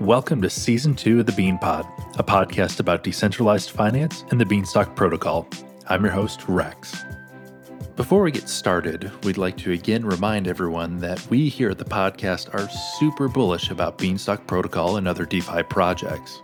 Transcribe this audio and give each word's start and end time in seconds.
Welcome 0.00 0.40
to 0.40 0.48
Season 0.48 0.94
2 0.94 1.20
of 1.20 1.26
the 1.26 1.32
Bean 1.32 1.58
Pod, 1.58 1.86
a 2.18 2.24
podcast 2.24 2.80
about 2.80 3.04
decentralized 3.04 3.68
finance 3.68 4.24
and 4.30 4.40
the 4.40 4.46
Beanstalk 4.46 4.96
Protocol. 4.96 5.46
I'm 5.90 6.02
your 6.02 6.10
host, 6.10 6.48
Rex. 6.48 7.04
Before 7.96 8.22
we 8.22 8.30
get 8.30 8.48
started, 8.48 9.12
we'd 9.24 9.36
like 9.36 9.58
to 9.58 9.72
again 9.72 10.06
remind 10.06 10.48
everyone 10.48 11.00
that 11.00 11.24
we 11.28 11.50
here 11.50 11.68
at 11.68 11.76
the 11.76 11.84
podcast 11.84 12.54
are 12.54 12.66
super 12.98 13.28
bullish 13.28 13.70
about 13.70 13.98
Beanstalk 13.98 14.46
Protocol 14.46 14.96
and 14.96 15.06
other 15.06 15.26
DeFi 15.26 15.64
projects. 15.64 16.40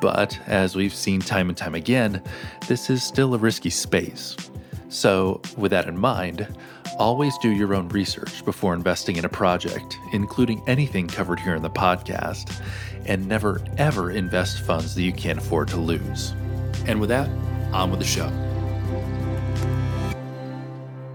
But 0.00 0.36
as 0.48 0.74
we've 0.74 0.92
seen 0.92 1.20
time 1.20 1.48
and 1.50 1.56
time 1.56 1.76
again, 1.76 2.20
this 2.66 2.90
is 2.90 3.04
still 3.04 3.32
a 3.32 3.38
risky 3.38 3.70
space. 3.70 4.36
So, 4.88 5.40
with 5.56 5.70
that 5.70 5.86
in 5.86 5.96
mind, 5.96 6.48
always 6.98 7.36
do 7.38 7.50
your 7.50 7.74
own 7.74 7.88
research 7.88 8.44
before 8.44 8.74
investing 8.74 9.16
in 9.16 9.24
a 9.24 9.28
project, 9.28 9.98
including 10.12 10.62
anything 10.66 11.08
covered 11.08 11.40
here 11.40 11.54
in 11.54 11.62
the 11.62 11.70
podcast, 11.70 12.62
and 13.06 13.26
never 13.26 13.62
ever 13.78 14.10
invest 14.10 14.60
funds 14.62 14.94
that 14.94 15.02
you 15.02 15.12
can't 15.12 15.38
afford 15.38 15.68
to 15.68 15.76
lose. 15.76 16.34
And 16.86 17.00
with 17.00 17.08
that, 17.08 17.28
on 17.72 17.90
with 17.90 18.00
the 18.00 18.06
show. 18.06 18.30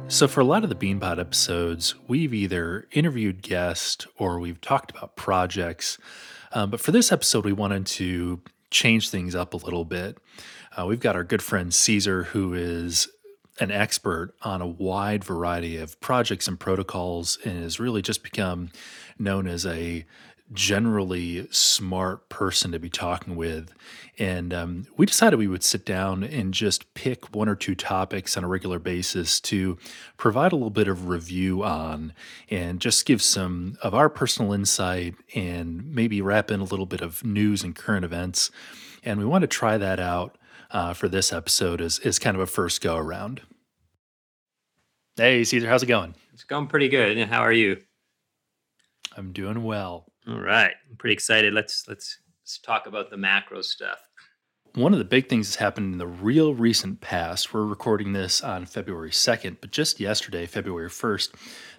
So, 0.07 0.27
for 0.27 0.41
a 0.41 0.45
lot 0.45 0.63
of 0.63 0.69
the 0.69 0.75
Bean 0.75 0.99
Pod 0.99 1.19
episodes, 1.19 1.95
we've 2.07 2.33
either 2.33 2.88
interviewed 2.91 3.41
guests 3.41 4.05
or 4.17 4.39
we've 4.39 4.61
talked 4.61 4.91
about 4.91 5.15
projects. 5.15 5.97
Um, 6.52 6.69
but 6.69 6.79
for 6.79 6.91
this 6.91 7.11
episode, 7.11 7.45
we 7.45 7.53
wanted 7.53 7.88
to 7.88 8.41
change 8.69 9.09
things 9.09 9.33
up 9.33 9.53
a 9.55 9.57
little 9.57 9.85
bit. 9.85 10.19
Uh, 10.77 10.85
we've 10.85 10.99
got 10.99 11.15
our 11.15 11.23
good 11.23 11.41
friend 11.41 11.71
Ceazor, 11.71 12.25
who 12.25 12.53
is 12.53 13.07
an 13.59 13.71
expert 13.71 14.34
on 14.41 14.62
a 14.62 14.67
wide 14.67 15.23
variety 15.23 15.77
of 15.77 15.99
projects 16.02 16.48
and 16.48 16.59
protocols 16.59 17.38
and 17.45 17.61
has 17.61 17.80
really 17.80 18.02
just 18.02 18.23
become 18.23 18.70
known 19.20 19.48
as 19.48 19.66
a 19.66 20.05
generally 20.52 21.48
smart 21.52 22.30
person 22.30 22.71
to 22.71 22.80
be 22.80 22.89
talking 22.89 23.35
with. 23.35 23.73
And 24.20 24.53
um, 24.53 24.88
we 24.97 25.05
decided 25.05 25.39
we 25.39 25.47
would 25.47 25.64
sit 25.64 25.86
down 25.86 26.23
and 26.23 26.53
just 26.53 26.94
pick 26.94 27.33
one 27.36 27.50
or 27.50 27.55
two 27.55 27.75
topics 27.75 28.38
on 28.38 28.44
a 28.44 28.47
regular 28.47 28.77
basis 28.80 29.39
to 29.42 29.77
provide 30.17 30.52
a 30.52 30.55
little 30.55 30.70
bit 30.70 30.88
of 30.88 31.08
review 31.08 31.64
on 31.64 32.14
and 32.49 32.80
just 32.80 33.05
give 33.05 33.22
some 33.22 33.77
of 33.81 33.94
our 33.94 34.09
personal 34.09 34.53
insight 34.53 35.16
and 35.33 35.94
maybe 35.94 36.22
wrap 36.22 36.52
in 36.52 36.59
a 36.59 36.66
little 36.66 36.86
bit 36.86 37.02
of 37.02 37.23
news 37.23 37.64
and 37.64 37.75
current 37.75 38.05
events. 38.05 38.52
And 39.03 39.20
we 39.20 39.25
want 39.25 39.42
to 39.42 39.47
try 39.47 39.77
that 39.77 39.99
out 39.99 40.38
uh, 40.72 40.94
for 40.94 41.08
this 41.08 41.33
episode 41.33 41.81
as, 41.81 41.99
as 41.99 42.20
kind 42.20 42.36
of 42.36 42.42
a 42.42 42.47
first 42.47 42.81
go 42.81 42.97
around. 42.97 43.42
Hey, 45.16 45.42
Ceazor, 45.42 45.67
how's 45.67 45.83
it 45.83 45.88
going? 45.88 46.16
It's 46.33 46.44
going 46.44 46.66
pretty 46.66 46.89
good. 46.89 47.19
And 47.19 47.31
how 47.31 47.42
are 47.42 47.52
you? 47.52 47.78
I'm 49.16 49.31
doing 49.31 49.64
well. 49.64 50.05
All 50.28 50.39
right. 50.39 50.73
I'm 50.89 50.97
pretty 50.97 51.14
excited. 51.14 51.53
Let's 51.53 51.88
let's 51.88 52.17
let's 52.42 52.58
talk 52.58 52.88
about 52.88 53.11
the 53.11 53.17
macro 53.17 53.61
stuff. 53.61 54.00
One 54.73 54.92
of 54.92 54.97
the 54.97 55.05
big 55.05 55.30
things 55.30 55.50
that's 55.50 55.58
happened 55.58 55.94
in 55.94 56.00
the 56.00 56.08
real 56.08 56.55
recent 56.55 57.00
past, 57.00 57.53
we're 57.53 57.64
recording 57.64 58.14
this 58.14 58.42
on 58.42 58.66
February 58.66 59.11
2nd, 59.11 59.58
but 59.61 59.70
just 59.70 60.00
yesterday, 60.00 60.47
February 60.47 60.89
1st, 60.89 61.30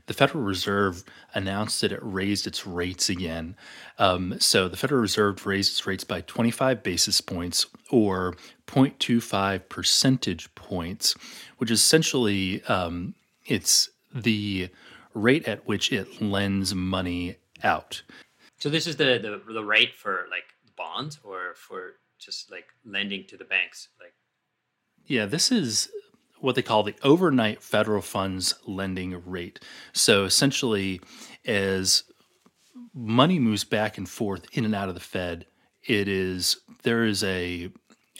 the 0.06 0.14
Federal 0.14 0.44
Reserve 0.44 1.02
announced 1.34 1.80
that 1.80 1.90
it 1.90 1.98
raised 2.02 2.46
its 2.46 2.68
rates 2.68 3.08
again. 3.08 3.56
Um, 3.98 4.36
so 4.38 4.68
the 4.68 4.76
Federal 4.76 5.00
Reserve 5.00 5.44
raised 5.44 5.72
its 5.72 5.84
rates 5.88 6.04
by 6.04 6.20
25 6.20 6.84
basis 6.84 7.20
points 7.20 7.66
or 7.90 8.36
0.25 8.68 9.68
percentage 9.68 10.54
points, 10.54 11.16
which 11.58 11.72
is 11.72 11.80
essentially 11.80 12.62
um, 12.66 13.16
it's 13.46 13.90
the 14.14 14.70
rate 15.14 15.46
at 15.48 15.66
which 15.66 15.92
it 15.92 16.20
lends 16.20 16.74
money 16.74 17.36
out. 17.62 18.02
So 18.58 18.70
this 18.70 18.86
is 18.86 18.96
the 18.96 19.18
the, 19.46 19.52
the 19.52 19.64
rate 19.64 19.94
for 19.94 20.26
like 20.30 20.44
bonds 20.76 21.18
or 21.22 21.54
for 21.54 21.94
just 22.18 22.50
like 22.50 22.66
lending 22.84 23.26
to 23.28 23.36
the 23.36 23.44
banks 23.44 23.88
like 24.00 24.14
Yeah, 25.06 25.26
this 25.26 25.52
is 25.52 25.88
what 26.40 26.54
they 26.54 26.62
call 26.62 26.82
the 26.82 26.94
overnight 27.02 27.62
federal 27.62 28.02
funds 28.02 28.54
lending 28.66 29.22
rate. 29.24 29.60
So 29.92 30.24
essentially 30.24 31.00
as 31.46 32.04
money 32.92 33.38
moves 33.38 33.64
back 33.64 33.98
and 33.98 34.08
forth 34.08 34.46
in 34.52 34.64
and 34.64 34.74
out 34.74 34.88
of 34.88 34.94
the 34.94 35.00
Fed, 35.00 35.46
it 35.86 36.08
is 36.08 36.58
there 36.82 37.04
is 37.04 37.22
a 37.24 37.70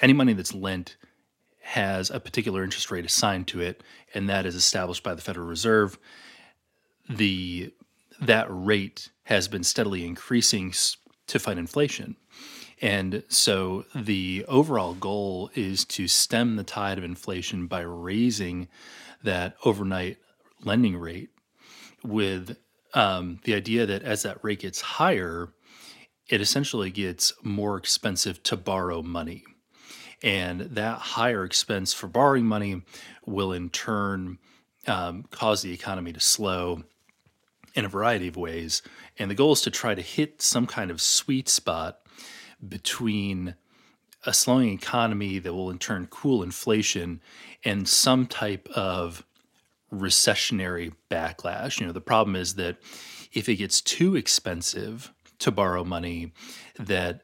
any 0.01 0.13
money 0.13 0.33
that's 0.33 0.55
lent 0.55 0.97
has 1.65 2.11
a 2.11 2.21
particular 2.21 2.63
interest 2.63 2.91
rate 2.91 3.05
assigned 3.05 3.49
to 3.49 3.61
it, 3.61 3.83
and 4.13 4.29
that 4.29 4.47
is 4.47 4.55
established 4.55 5.03
by 5.03 5.15
the 5.15 5.23
Federal 5.23 5.47
Reserve. 5.47 5.99
The 7.09 7.73
that 8.21 8.47
rate 8.49 9.11
has 9.25 9.49
been 9.49 9.65
steadily 9.65 10.07
increasing 10.07 10.73
to 11.27 11.39
fight 11.39 11.59
inflation. 11.59 12.17
And 12.81 13.23
so 13.29 13.87
the 13.95 14.45
overall 14.47 14.95
goal 14.95 15.51
is 15.55 15.85
to 15.87 16.07
stem 16.07 16.57
the 16.57 16.65
tide 16.65 16.99
of 16.99 17.05
inflation 17.05 17.67
by 17.67 17.81
raising 17.81 18.69
that 19.23 19.57
overnight 19.65 20.19
lending 20.63 20.97
rate 20.97 21.31
with 22.03 22.57
um, 22.93 23.41
the 23.45 23.55
idea 23.55 23.87
that 23.87 24.03
as 24.03 24.23
that 24.23 24.43
rate 24.43 24.61
gets 24.61 24.81
higher, 24.81 25.53
it 26.29 26.41
essentially 26.41 26.91
gets 26.91 27.33
more 27.43 27.77
expensive 27.77 28.43
to 28.45 28.57
borrow 28.57 29.03
money. 29.03 29.45
And 30.23 30.61
that 30.61 30.99
higher 30.99 31.45
expense 31.45 31.93
for 31.93 32.07
borrowing 32.07 32.47
money 32.47 32.83
will 33.27 33.53
in 33.53 33.71
turn 33.71 34.39
um, 34.87 35.25
cause 35.31 35.63
the 35.63 35.73
economy 35.73 36.13
to 36.13 36.21
slow 36.21 36.85
in 37.75 37.85
a 37.85 37.89
variety 37.89 38.29
of 38.29 38.37
ways. 38.37 38.83
And 39.19 39.31
the 39.31 39.35
goal 39.35 39.53
is 39.53 39.61
to 39.63 39.71
try 39.71 39.95
to 39.95 40.03
hit 40.03 40.41
some 40.41 40.67
kind 40.67 40.91
of 40.91 41.01
sweet 41.01 41.49
spot 41.49 42.01
between 42.67 43.57
a 44.27 44.33
slowing 44.33 44.71
economy 44.71 45.39
that 45.39 45.53
will 45.53 45.71
in 45.71 45.79
turn 45.79 46.07
cool 46.07 46.43
inflation 46.43 47.21
and 47.65 47.89
some 47.89 48.27
type 48.27 48.69
of 48.75 49.25
recessionary 49.93 50.93
backlash. 51.11 51.81
You 51.81 51.87
know, 51.87 51.93
the 51.93 52.01
problem 52.01 52.37
is 52.37 52.55
that 52.55 52.79
if 53.33 53.49
it 53.49 53.57
gets 53.57 53.81
too 53.81 54.17
expensive 54.17 55.13
to 55.41 55.51
borrow 55.51 55.85
money, 55.85 56.33
that 56.79 57.23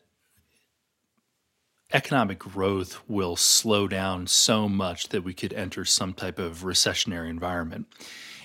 economic 1.92 2.38
growth 2.38 3.00
will 3.08 3.36
slow 3.36 3.88
down 3.88 4.26
so 4.26 4.68
much 4.68 5.08
that 5.08 5.24
we 5.24 5.34
could 5.34 5.52
enter 5.52 5.84
some 5.84 6.12
type 6.12 6.38
of 6.38 6.62
recessionary 6.62 7.28
environment. 7.28 7.86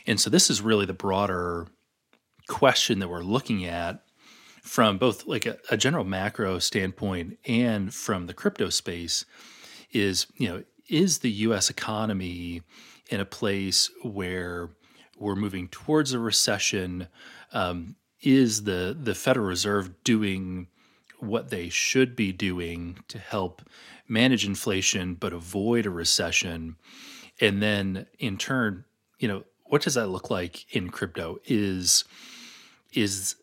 And 0.08 0.20
so 0.20 0.30
this 0.30 0.50
is 0.50 0.62
really 0.62 0.86
the 0.86 0.94
broader 0.94 1.68
question 2.48 3.00
that 3.00 3.08
we're 3.08 3.24
looking 3.24 3.66
at 3.66 4.04
from 4.62 4.98
both 4.98 5.28
like 5.28 5.46
a, 5.46 5.58
a 5.70 5.78
general 5.78 6.04
macro 6.04 6.60
standpoint 6.60 7.38
and 7.46 7.94
from 7.94 8.28
the 8.28 8.34
crypto 8.34 8.70
space 8.70 9.26
is, 9.92 10.28
you 10.38 10.48
know, 10.48 10.64
is 10.90 11.20
the 11.20 11.32
US 11.32 11.70
economy 11.70 12.62
in 13.10 13.20
a 13.20 13.26
place 13.26 13.90
where 14.04 14.70
we're 15.18 15.36
moving 15.36 15.68
towards 15.68 16.14
a 16.14 16.20
recession? 16.20 17.08
Um, 17.54 17.96
is 18.26 18.64
the 18.64 18.98
the 19.00 19.16
Federal 19.16 19.46
Reserve 19.46 20.04
doing 20.04 20.68
what 21.26 21.50
they 21.50 21.70
should 21.70 22.16
be 22.16 22.32
doing 22.32 23.00
to 23.08 23.20
help 23.20 23.62
manage 24.08 24.46
inflation 24.46 25.16
but 25.16 25.34
avoid 25.34 25.86
a 25.86 25.90
recession? 25.90 26.76
And 27.42 27.62
then 27.62 28.08
in 28.20 28.38
turn, 28.38 28.86
you 29.20 29.28
know, 29.28 29.44
what 29.66 29.82
does 29.82 29.96
that 29.96 30.08
look 30.08 30.30
like 30.30 30.74
in 30.76 30.90
crypto? 30.90 31.40
Is 31.46 32.06
is 32.94 33.36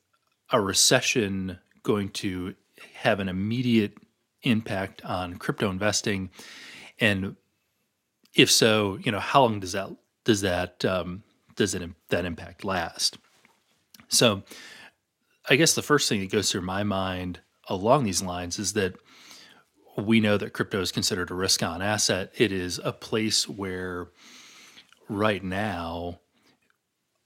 a 0.51 0.61
recession 0.61 1.59
going 1.83 2.09
to 2.11 2.55
have 2.95 3.21
an 3.21 3.29
immediate 3.29 3.99
impact 4.43 5.05
on 5.05 5.37
crypto 5.37 5.69
investing? 5.69 6.31
And 7.01 7.37
if 8.35 8.51
so, 8.51 8.99
you 9.03 9.13
know, 9.13 9.21
how 9.21 9.43
long 9.43 9.61
does 9.61 9.73
that 9.73 9.91
does 10.25 10.41
that 10.43 10.85
um, 10.85 11.23
does 11.57 11.75
it, 11.75 11.83
that 12.09 12.25
impact 12.25 12.65
last? 12.65 13.19
So, 14.09 14.43
I 15.49 15.57
guess 15.57 15.75
the 15.75 15.83
first 15.83 16.09
thing 16.09 16.21
that 16.21 16.31
goes 16.31 16.51
through 16.51 16.63
my 16.63 16.83
mind 16.83 17.41
along 17.69 18.05
these 18.05 18.23
lines 18.23 18.59
is 18.59 18.73
that 18.75 18.95
we 19.97 20.21
know 20.21 20.37
that 20.39 20.53
crypto 20.53 20.81
is 20.81 20.93
considered 20.93 21.31
a 21.31 21.35
risk 21.35 21.63
on 21.63 21.83
asset. 21.83 22.33
It 22.37 22.51
is 22.53 22.81
a 22.83 22.93
place 22.93 23.49
where 23.49 24.09
right 25.09 25.43
now 25.43 26.21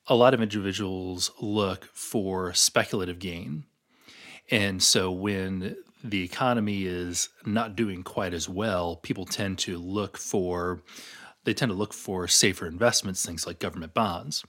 a 0.09 0.15
lot 0.15 0.35
of 0.35 0.41
individuals 0.41 1.31
look 1.41 1.85
for 1.93 2.53
speculative 2.55 3.19
gain. 3.19 3.65
And 4.51 4.83
so 4.83 5.11
when 5.11 5.77
the 6.03 6.23
economy 6.23 6.85
is 6.85 7.29
not 7.45 7.77
doing 7.77 8.03
quite 8.03 8.33
as 8.33 8.49
well, 8.49 8.97
people 8.97 9.27
tend 9.27 9.59
to 9.61 9.79
look 9.79 10.17
for 10.17 10.83
they 11.47 11.55
tend 11.55 11.71
to 11.71 11.77
look 11.77 11.95
for 11.95 12.27
safer 12.27 12.67
investments, 12.67 13.25
things 13.25 13.47
like 13.47 13.61
government 13.61 13.95
bonds. 13.95 14.45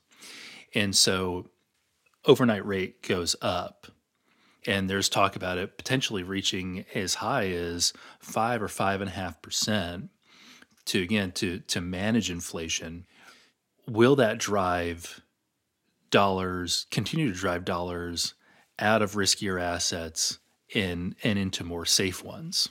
And 0.73 0.95
so 0.95 1.51
overnight 2.25 2.65
rate 2.65 3.03
goes 3.03 3.35
up. 3.39 3.87
And 4.67 4.89
there's 4.89 5.09
talk 5.09 5.35
about 5.35 5.57
it 5.57 5.77
potentially 5.77 6.21
reaching 6.21 6.85
as 6.93 7.15
high 7.15 7.47
as 7.47 7.93
five 8.19 8.61
or 8.61 8.67
five 8.67 9.01
and 9.01 9.09
a 9.09 9.13
half 9.13 9.41
percent 9.41 10.09
to 10.85 11.01
again 11.01 11.31
to 11.33 11.59
to 11.59 11.81
manage 11.81 12.29
inflation. 12.29 13.07
Will 13.87 14.15
that 14.17 14.37
drive 14.37 15.21
dollars, 16.09 16.85
continue 16.91 17.31
to 17.31 17.37
drive 17.37 17.65
dollars 17.65 18.33
out 18.79 19.01
of 19.01 19.13
riskier 19.13 19.61
assets 19.61 20.39
and 20.75 21.15
and 21.23 21.39
into 21.39 21.63
more 21.63 21.85
safe 21.85 22.23
ones. 22.23 22.69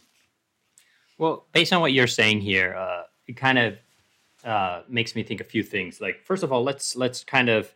Well, 1.18 1.46
based 1.52 1.72
on 1.72 1.80
what 1.80 1.92
you're 1.92 2.06
saying 2.06 2.42
here, 2.42 2.74
uh, 2.74 3.04
it 3.26 3.36
kind 3.36 3.58
of 3.58 3.78
uh, 4.44 4.82
makes 4.88 5.14
me 5.14 5.22
think 5.22 5.40
a 5.40 5.44
few 5.44 5.62
things. 5.62 6.00
Like, 6.00 6.22
first 6.24 6.42
of 6.42 6.52
all, 6.52 6.62
let's 6.62 6.94
let's 6.94 7.24
kind 7.24 7.48
of 7.48 7.74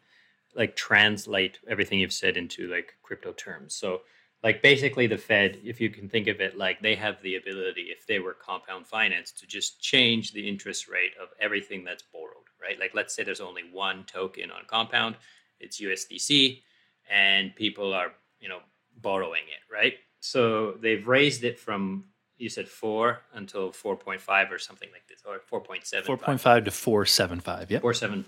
like 0.54 0.76
translate 0.76 1.58
everything 1.68 2.00
you've 2.00 2.12
said 2.12 2.36
into 2.36 2.68
like 2.68 2.94
crypto 3.02 3.32
terms. 3.32 3.74
So, 3.74 4.02
like 4.42 4.62
basically, 4.62 5.06
the 5.06 5.18
Fed, 5.18 5.58
if 5.64 5.80
you 5.80 5.90
can 5.90 6.08
think 6.08 6.26
of 6.26 6.40
it 6.40 6.56
like 6.56 6.80
they 6.80 6.94
have 6.94 7.22
the 7.22 7.36
ability, 7.36 7.88
if 7.90 8.06
they 8.06 8.18
were 8.18 8.34
compound 8.34 8.86
finance, 8.86 9.32
to 9.32 9.46
just 9.46 9.80
change 9.80 10.32
the 10.32 10.48
interest 10.48 10.88
rate 10.88 11.12
of 11.20 11.28
everything 11.40 11.84
that's 11.84 12.02
borrowed, 12.02 12.48
right? 12.60 12.78
Like, 12.80 12.92
let's 12.94 13.14
say 13.14 13.22
there's 13.22 13.40
only 13.40 13.62
one 13.70 14.04
token 14.04 14.50
on 14.50 14.62
compound, 14.66 15.16
it's 15.60 15.80
USDC, 15.80 16.62
and 17.10 17.54
people 17.54 17.92
are 17.92 18.12
you 18.40 18.48
know 18.48 18.60
borrowing 19.00 19.42
it, 19.42 19.72
right? 19.72 19.94
So 20.20 20.72
they've 20.72 21.06
raised 21.06 21.44
it 21.44 21.58
from 21.58 22.04
you 22.40 22.48
said 22.48 22.68
four 22.68 23.20
until 23.34 23.70
4.5 23.70 24.50
or 24.50 24.58
something 24.58 24.88
like 24.92 25.06
this, 25.06 25.22
or 25.26 25.40
4.7. 25.62 26.04
4.5 26.06 26.64
to 26.64 26.70
4.75, 26.70 27.70
yeah. 27.70 27.80
4.75. 27.80 28.24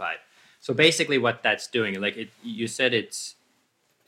So 0.62 0.72
basically, 0.72 1.18
what 1.18 1.42
that's 1.42 1.66
doing, 1.66 2.00
like 2.00 2.16
it, 2.16 2.30
you 2.40 2.68
said, 2.68 2.94
it's 2.94 3.34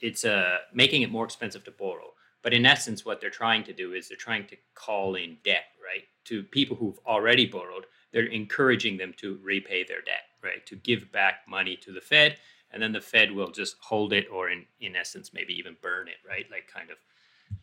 it's 0.01 0.25
uh, 0.25 0.59
making 0.73 1.03
it 1.03 1.11
more 1.11 1.25
expensive 1.25 1.65
to 1.65 1.73
borrow. 1.73 2.12
But 2.43 2.55
in 2.55 2.65
essence, 2.65 3.05
what 3.05 3.21
they're 3.21 3.29
trying 3.29 3.65
to 3.65 3.73
do 3.73 3.93
is 3.93 4.06
they're 4.06 4.17
trying 4.17 4.47
to 4.47 4.56
call 4.75 5.17
in 5.17 5.39
debt, 5.45 5.65
right, 5.83 6.05
to 6.27 6.45
people 6.45 6.77
who've 6.77 7.01
already 7.06 7.47
borrowed. 7.47 7.87
They're 8.12 8.27
encouraging 8.27 8.99
them 8.99 9.15
to 9.17 9.41
repay 9.43 9.83
their 9.83 10.03
debt, 10.03 10.27
right, 10.45 10.65
to 10.67 10.77
give 10.77 11.11
back 11.11 11.41
money 11.49 11.77
to 11.79 11.91
the 11.91 12.01
Fed, 12.01 12.37
and 12.71 12.81
then 12.81 12.93
the 12.93 13.00
Fed 13.00 13.33
will 13.33 13.50
just 13.50 13.75
hold 13.81 14.12
it, 14.12 14.29
or 14.33 14.49
in 14.49 14.65
in 14.81 14.95
essence, 14.95 15.33
maybe 15.35 15.55
even 15.55 15.77
burn 15.83 16.07
it, 16.07 16.21
right, 16.29 16.47
like 16.53 16.71
kind 16.73 16.91
of 16.91 16.99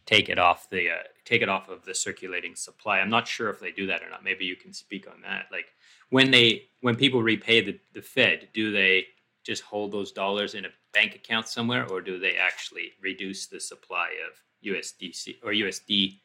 take 0.06 0.30
it 0.30 0.40
off 0.40 0.70
the 0.70 0.90
uh, 0.90 1.04
take 1.26 1.42
it 1.42 1.50
off 1.50 1.70
of 1.70 1.86
the 1.86 1.96
circulating 1.96 2.56
supply. 2.56 3.00
I'm 3.00 3.10
not 3.10 3.28
sure 3.28 3.50
if 3.50 3.60
they 3.60 3.72
do 3.72 3.88
that 3.88 4.04
or 4.04 4.10
not. 4.10 4.24
Maybe 4.24 4.46
you 4.46 4.56
can 4.56 4.74
speak 4.74 5.08
on 5.08 5.22
that. 5.22 5.46
Like 5.52 5.68
when 6.10 6.32
they 6.32 6.64
when 6.82 6.96
people 6.96 7.22
repay 7.22 7.62
the, 7.62 7.80
the 7.94 8.02
Fed, 8.02 8.50
do 8.54 8.72
they 8.72 9.08
just 9.44 9.64
hold 9.64 9.92
those 9.92 10.12
dollars 10.12 10.54
in 10.54 10.66
a 10.66 10.70
bank 10.94 11.16
account 11.16 11.48
somewhere, 11.48 11.88
or 11.90 12.02
do 12.02 12.20
they 12.20 12.36
actually 12.36 12.92
reduce 13.02 13.48
the 13.48 13.60
supply 13.60 14.10
of 14.30 14.42
USDC 14.68 15.38
or 15.44 15.52
USD 15.52 16.20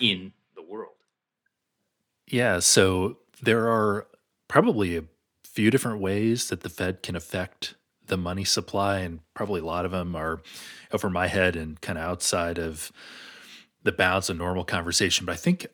in 0.00 0.32
the 0.54 0.62
world? 0.62 0.94
Yeah, 2.28 2.60
so 2.60 3.18
there 3.42 3.68
are 3.68 4.06
probably 4.48 4.96
a 4.96 5.04
few 5.44 5.70
different 5.70 6.00
ways 6.00 6.48
that 6.48 6.60
the 6.60 6.70
Fed 6.70 7.02
can 7.02 7.16
affect 7.16 7.74
the 8.12 8.18
money 8.18 8.44
supply, 8.44 8.98
and 8.98 9.20
probably 9.32 9.62
a 9.62 9.64
lot 9.64 9.86
of 9.86 9.90
them 9.90 10.14
are 10.14 10.42
over 10.92 11.08
my 11.08 11.28
head 11.28 11.56
and 11.56 11.80
kind 11.80 11.96
of 11.96 12.04
outside 12.04 12.58
of 12.58 12.92
the 13.84 13.90
bounds 13.90 14.28
of 14.28 14.36
normal 14.36 14.64
conversation. 14.64 15.24
But 15.24 15.32
I 15.32 15.36
think 15.36 15.66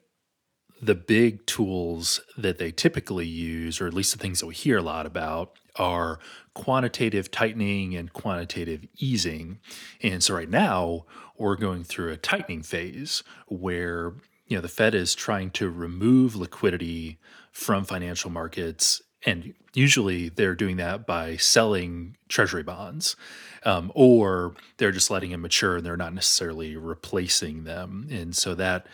the 0.80 0.94
big 0.94 1.44
tools 1.46 2.20
that 2.36 2.58
they 2.58 2.70
typically 2.70 3.26
use, 3.26 3.80
or 3.80 3.88
at 3.88 3.92
least 3.92 4.12
the 4.12 4.20
things 4.20 4.38
that 4.38 4.46
we 4.46 4.54
hear 4.54 4.78
a 4.78 4.82
lot 4.82 5.04
about, 5.04 5.58
are 5.74 6.20
quantitative 6.54 7.32
tightening 7.32 7.96
and 7.96 8.12
quantitative 8.12 8.86
easing. 8.98 9.58
And 10.00 10.22
so 10.22 10.34
right 10.34 10.48
now, 10.48 11.06
we're 11.36 11.56
going 11.56 11.82
through 11.82 12.12
a 12.12 12.16
tightening 12.16 12.62
phase 12.62 13.24
where 13.48 14.14
you 14.46 14.56
know 14.56 14.60
the 14.60 14.68
Fed 14.68 14.94
is 14.94 15.16
trying 15.16 15.50
to 15.50 15.68
remove 15.68 16.36
liquidity 16.36 17.18
from 17.50 17.84
financial 17.84 18.30
markets 18.30 19.02
and 19.24 19.54
usually 19.74 20.28
they're 20.28 20.54
doing 20.54 20.76
that 20.76 21.06
by 21.06 21.36
selling 21.36 22.16
treasury 22.28 22.62
bonds 22.62 23.16
um, 23.64 23.90
or 23.94 24.54
they're 24.76 24.92
just 24.92 25.10
letting 25.10 25.30
them 25.30 25.42
mature 25.42 25.76
and 25.76 25.86
they're 25.86 25.96
not 25.96 26.14
necessarily 26.14 26.76
replacing 26.76 27.64
them. 27.64 28.06
And 28.10 28.34
so 28.34 28.54
that 28.54 28.86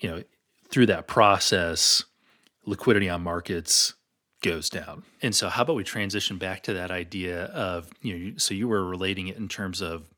you 0.00 0.08
know 0.08 0.22
through 0.68 0.86
that 0.86 1.06
process 1.06 2.04
liquidity 2.64 3.08
on 3.08 3.22
markets 3.22 3.94
goes 4.42 4.68
down. 4.68 5.04
And 5.22 5.34
so 5.34 5.48
how 5.48 5.62
about 5.62 5.76
we 5.76 5.84
transition 5.84 6.36
back 6.36 6.62
to 6.64 6.74
that 6.74 6.90
idea 6.90 7.44
of 7.46 7.90
you 8.02 8.18
know 8.18 8.32
so 8.38 8.54
you 8.54 8.68
were 8.68 8.84
relating 8.84 9.28
it 9.28 9.36
in 9.36 9.48
terms 9.48 9.80
of 9.80 10.08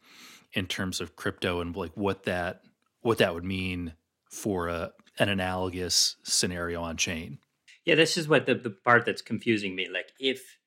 in 0.52 0.66
terms 0.66 1.00
of 1.00 1.16
crypto 1.16 1.60
and 1.60 1.74
like 1.76 1.92
what 1.94 2.24
that 2.24 2.62
what 3.02 3.18
that 3.18 3.34
would 3.34 3.44
mean 3.44 3.92
for 4.30 4.68
a, 4.68 4.92
an 5.18 5.28
analogous 5.28 6.16
scenario 6.22 6.82
on 6.82 6.96
chain 6.96 7.38
yeah, 7.88 7.94
this 7.94 8.18
is 8.18 8.28
what 8.28 8.44
the, 8.44 8.54
the 8.54 8.68
part 8.68 9.06
that's 9.06 9.22
confusing 9.22 9.74
me. 9.74 9.88
Like 9.88 10.12
if 10.20 10.58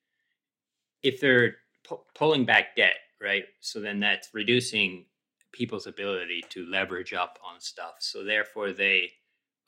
if 1.03 1.19
they're 1.19 1.57
pu- 1.87 2.01
pulling 2.15 2.45
back 2.45 2.75
debt, 2.75 2.95
right? 3.21 3.43
So 3.59 3.79
then 3.79 3.99
that's 3.99 4.29
reducing 4.33 5.05
people's 5.51 5.85
ability 5.85 6.43
to 6.49 6.65
leverage 6.65 7.13
up 7.13 7.37
on 7.47 7.59
stuff. 7.59 7.95
So 7.99 8.23
therefore 8.23 8.71
they 8.71 9.11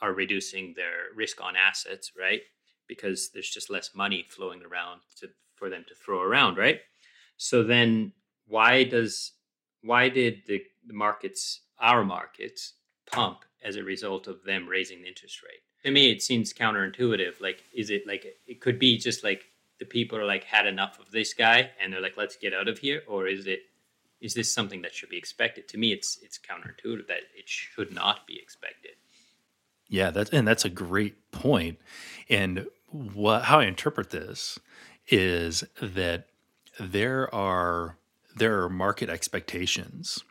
are 0.02 0.14
reducing 0.14 0.74
their 0.76 1.14
risk 1.16 1.44
on 1.44 1.56
assets, 1.56 2.14
right? 2.20 2.42
Because 2.88 3.30
there's 3.30 3.52
just 3.52 3.70
less 3.70 3.92
money 3.94 4.26
flowing 4.28 4.64
around 4.64 5.02
to 5.20 5.28
for 5.56 5.70
them 5.70 5.86
to 5.88 5.94
throw 5.94 6.22
around, 6.22 6.58
right? 6.58 6.80
So 7.38 7.62
then 7.62 8.14
why 8.48 8.84
does 8.84 9.34
why 9.84 10.10
did 10.10 10.42
the, 10.48 10.64
the 10.88 10.94
markets 10.96 11.62
our 11.80 12.04
markets 12.04 12.74
pump 13.06 13.46
as 13.64 13.76
a 13.76 13.84
result 13.84 14.26
of 14.26 14.44
them 14.44 14.68
raising 14.68 15.04
the 15.04 15.08
interest 15.08 15.44
rate? 15.44 15.62
To 15.84 15.92
me 15.92 16.12
it 16.12 16.22
seems 16.22 16.54
counterintuitive. 16.54 17.42
Like 17.42 17.64
is 17.74 17.90
it 17.90 18.08
like 18.08 18.26
it 18.48 18.62
could 18.62 18.80
be 18.80 18.98
just 18.98 19.24
like 19.24 19.46
the 19.80 19.86
people 19.86 20.18
are 20.18 20.26
like 20.26 20.44
had 20.44 20.66
enough 20.66 21.00
of 21.00 21.12
this 21.12 21.34
guy 21.34 21.72
and 21.82 21.92
they're 21.92 22.02
like 22.02 22.18
let's 22.18 22.36
get 22.36 22.54
out 22.54 22.68
of 22.68 22.80
here 22.80 23.04
or 23.08 23.28
is 23.28 23.48
it 23.48 23.62
is 24.22 24.34
this 24.34 24.52
something 24.52 24.82
that 24.84 24.94
should 24.94 25.10
be 25.10 25.18
expected? 25.18 25.68
To 25.70 25.78
me 25.78 25.92
it's 25.92 26.18
it's 26.22 26.40
counterintuitive 26.40 27.08
that 27.08 27.22
it 27.36 27.48
should 27.48 27.94
not 27.94 28.26
be 28.28 28.40
expected. 28.40 28.92
Yeah 29.88 30.12
that's 30.12 30.32
and 30.32 30.48
that's 30.48 30.66
a 30.66 30.70
great 30.70 31.32
point. 31.32 31.80
And 32.30 32.68
what 32.94 33.44
how 33.44 33.60
i 33.60 33.66
interpret 33.66 34.12
this 34.12 34.60
is 35.08 35.64
that 35.82 36.28
there 36.80 37.34
are 37.34 37.98
there 38.36 38.62
are 38.62 38.70
market 38.70 39.10
expectations 39.10 40.24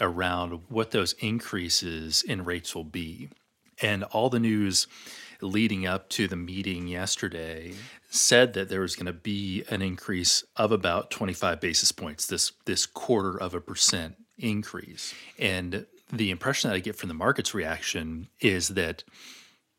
around 0.00 0.62
what 0.68 0.90
those 0.90 1.12
increases 1.14 2.22
in 2.22 2.44
rates 2.44 2.74
will 2.74 2.84
be 2.84 3.28
and 3.82 4.04
all 4.04 4.30
the 4.30 4.40
news 4.40 4.86
leading 5.40 5.86
up 5.86 6.08
to 6.08 6.28
the 6.28 6.36
meeting 6.36 6.86
yesterday 6.86 7.74
said 8.08 8.52
that 8.52 8.68
there 8.68 8.80
was 8.80 8.94
going 8.94 9.06
to 9.06 9.12
be 9.12 9.64
an 9.70 9.82
increase 9.82 10.44
of 10.56 10.70
about 10.70 11.10
25 11.10 11.60
basis 11.60 11.90
points, 11.92 12.26
this, 12.26 12.52
this 12.64 12.86
quarter 12.86 13.36
of 13.36 13.54
a 13.54 13.60
percent 13.60 14.16
increase. 14.38 15.14
And 15.38 15.86
the 16.12 16.30
impression 16.30 16.70
that 16.70 16.76
I 16.76 16.80
get 16.80 16.96
from 16.96 17.08
the 17.08 17.14
market's 17.14 17.54
reaction 17.54 18.28
is 18.40 18.68
that 18.68 19.02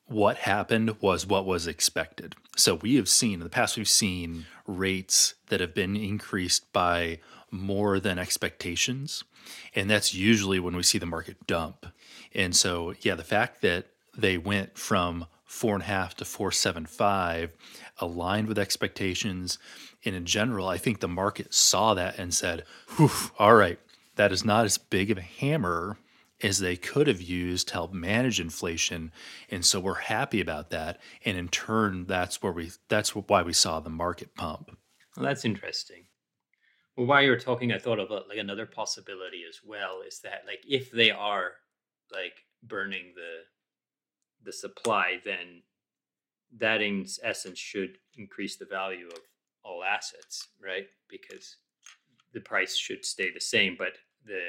what 0.06 0.38
happened 0.38 1.02
was 1.02 1.26
what 1.26 1.46
was 1.46 1.68
expected. 1.68 2.36
So 2.58 2.76
we 2.76 2.96
have 2.96 3.08
seen 3.08 3.36
in 3.36 3.40
the 3.40 3.50
past, 3.50 3.78
we've 3.78 3.88
seen 3.88 4.46
rates 4.68 5.36
that 5.48 5.62
have 5.62 5.74
been 5.74 5.96
increased 5.96 6.72
by 6.74 7.20
more 7.54 8.00
than 8.00 8.20
expectations. 8.20 9.24
And 9.76 9.90
that's 9.90 10.14
usually 10.14 10.60
when 10.60 10.76
we 10.76 10.84
see 10.84 10.98
the 10.98 11.06
market 11.06 11.48
dump. 11.48 11.86
And 12.34 12.56
so, 12.56 12.94
yeah, 13.02 13.16
the 13.16 13.24
fact 13.24 13.62
that 13.62 13.88
they 14.18 14.38
went 14.38 14.78
from 14.78 15.28
four 15.46 15.76
and 15.76 15.84
a 15.84 15.88
half 15.88 16.16
to 16.16 16.26
475 16.26 17.56
aligned 18.00 18.48
with 18.48 18.58
expectations. 18.58 19.60
And 20.04 20.16
in 20.16 20.26
general, 20.26 20.68
I 20.68 20.78
think 20.78 21.00
the 21.00 21.08
market 21.08 21.54
saw 21.54 21.94
that 21.94 22.18
and 22.18 22.34
said, 22.34 22.66
all 23.40 23.56
right, 23.56 23.80
that 24.16 24.32
is 24.32 24.44
not 24.44 24.66
as 24.66 24.78
big 24.78 25.12
of 25.12 25.18
a 25.18 25.22
hammer 25.22 25.98
as 26.42 26.60
they 26.60 26.76
could 26.76 27.08
have 27.08 27.22
used 27.22 27.70
to 27.70 27.74
help 27.76 27.94
manage 27.94 28.40
inflation. 28.40 29.12
And 29.50 29.64
so 29.64 29.80
we're 29.80 29.94
happy 29.94 30.42
about 30.42 30.72
that. 30.72 31.00
And 31.24 31.38
in 31.38 31.48
turn, 31.48 32.06
that's 32.06 32.42
where 32.42 32.52
we 32.52 32.72
that's 32.90 33.16
why 33.16 33.44
we 33.44 33.54
saw 33.54 33.80
the 33.80 33.90
market 33.90 34.36
pump. 34.36 34.78
Well, 35.16 35.26
that's 35.26 35.46
interesting. 35.46 36.06
Well, 36.96 37.08
while 37.08 37.24
you 37.24 37.32
were 37.32 37.40
talking, 37.40 37.72
I 37.72 37.80
thought 37.80 38.00
of 38.00 38.12
a, 38.12 38.22
like 38.30 38.38
another 38.38 38.66
possibility 38.66 39.44
as 39.48 39.60
well 39.66 40.02
is 40.06 40.20
that 40.20 40.44
like 40.46 40.64
if 40.68 40.92
they 40.92 41.12
are 41.12 41.54
like 42.12 42.34
burning 42.62 43.14
the 43.16 43.44
the 44.44 44.54
supply, 44.54 45.20
then 45.24 45.64
that 46.58 46.82
in 46.82 47.06
essence 47.24 47.58
should 47.58 47.98
increase 48.16 48.58
the 48.58 48.66
value 48.66 49.08
of 49.08 49.20
all 49.64 49.84
assets, 49.84 50.50
right? 50.62 50.86
Because 51.10 51.58
the 52.34 52.42
price 52.42 52.76
should 52.76 53.06
stay 53.06 53.32
the 53.34 53.42
same, 53.42 53.76
but 53.78 53.94
the 54.26 54.42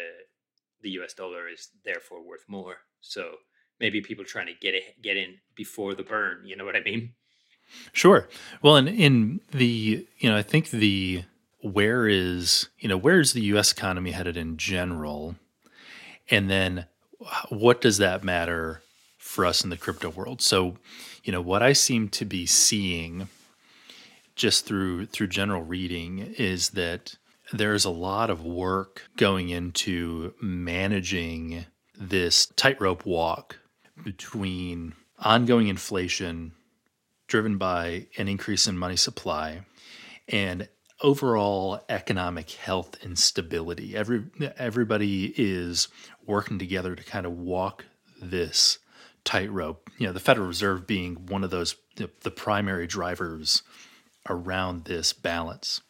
the 0.82 0.90
U.S. 0.90 1.14
dollar 1.14 1.48
is 1.48 1.70
therefore 1.84 2.22
worth 2.22 2.44
more. 2.46 2.76
So 3.00 3.36
maybe 3.80 4.02
people 4.02 4.24
trying 4.24 4.46
to 4.46 4.54
get 4.60 4.74
it, 4.74 5.00
get 5.02 5.16
in 5.16 5.36
before 5.54 5.94
the 5.94 6.02
burn. 6.02 6.44
You 6.44 6.56
know 6.56 6.64
what 6.66 6.76
I 6.76 6.82
mean? 6.82 7.14
Sure. 7.92 8.28
Well, 8.60 8.76
and 8.76 8.88
in 8.88 9.40
the 9.50 10.06
you 10.18 10.30
know, 10.30 10.36
I 10.36 10.42
think 10.42 10.70
the 10.70 11.24
where 11.64 12.06
is 12.06 12.68
you 12.78 12.88
know 12.88 12.96
where 12.96 13.20
is 13.20 13.32
the 13.32 13.42
U.S. 13.42 13.72
economy 13.72 14.12
headed 14.12 14.36
in 14.36 14.56
general, 14.56 15.36
and 16.30 16.48
then 16.50 16.86
what 17.48 17.80
does 17.80 17.98
that 17.98 18.22
matter 18.22 18.82
for 19.34 19.44
us 19.44 19.64
in 19.64 19.70
the 19.70 19.76
crypto 19.76 20.10
world. 20.10 20.40
So, 20.40 20.76
you 21.24 21.32
know, 21.32 21.40
what 21.40 21.62
I 21.62 21.72
seem 21.72 22.08
to 22.10 22.24
be 22.24 22.46
seeing 22.46 23.28
just 24.36 24.66
through 24.66 25.06
through 25.06 25.28
general 25.28 25.62
reading 25.62 26.34
is 26.38 26.70
that 26.70 27.16
there's 27.52 27.84
a 27.84 27.90
lot 27.90 28.30
of 28.30 28.44
work 28.44 29.02
going 29.16 29.48
into 29.48 30.34
managing 30.40 31.66
this 31.98 32.46
tightrope 32.46 33.06
walk 33.06 33.58
between 34.04 34.94
ongoing 35.18 35.68
inflation 35.68 36.52
driven 37.26 37.56
by 37.58 38.06
an 38.18 38.28
increase 38.28 38.66
in 38.66 38.76
money 38.76 38.96
supply 38.96 39.62
and 40.28 40.68
overall 41.04 41.84
economic 41.90 42.50
health 42.52 42.96
and 43.04 43.18
stability. 43.18 43.94
Every 43.94 44.24
everybody 44.56 45.34
is 45.36 45.88
working 46.26 46.58
together 46.58 46.96
to 46.96 47.04
kind 47.04 47.26
of 47.26 47.32
walk 47.32 47.84
this 48.20 48.78
tightrope. 49.22 49.90
You 49.98 50.06
know, 50.06 50.14
the 50.14 50.18
Federal 50.18 50.48
Reserve 50.48 50.86
being 50.86 51.26
one 51.26 51.44
of 51.44 51.50
those 51.50 51.76
the, 51.96 52.10
the 52.22 52.30
primary 52.30 52.86
drivers 52.86 53.62
around 54.28 54.86
this 54.86 55.12
balance. 55.12 55.82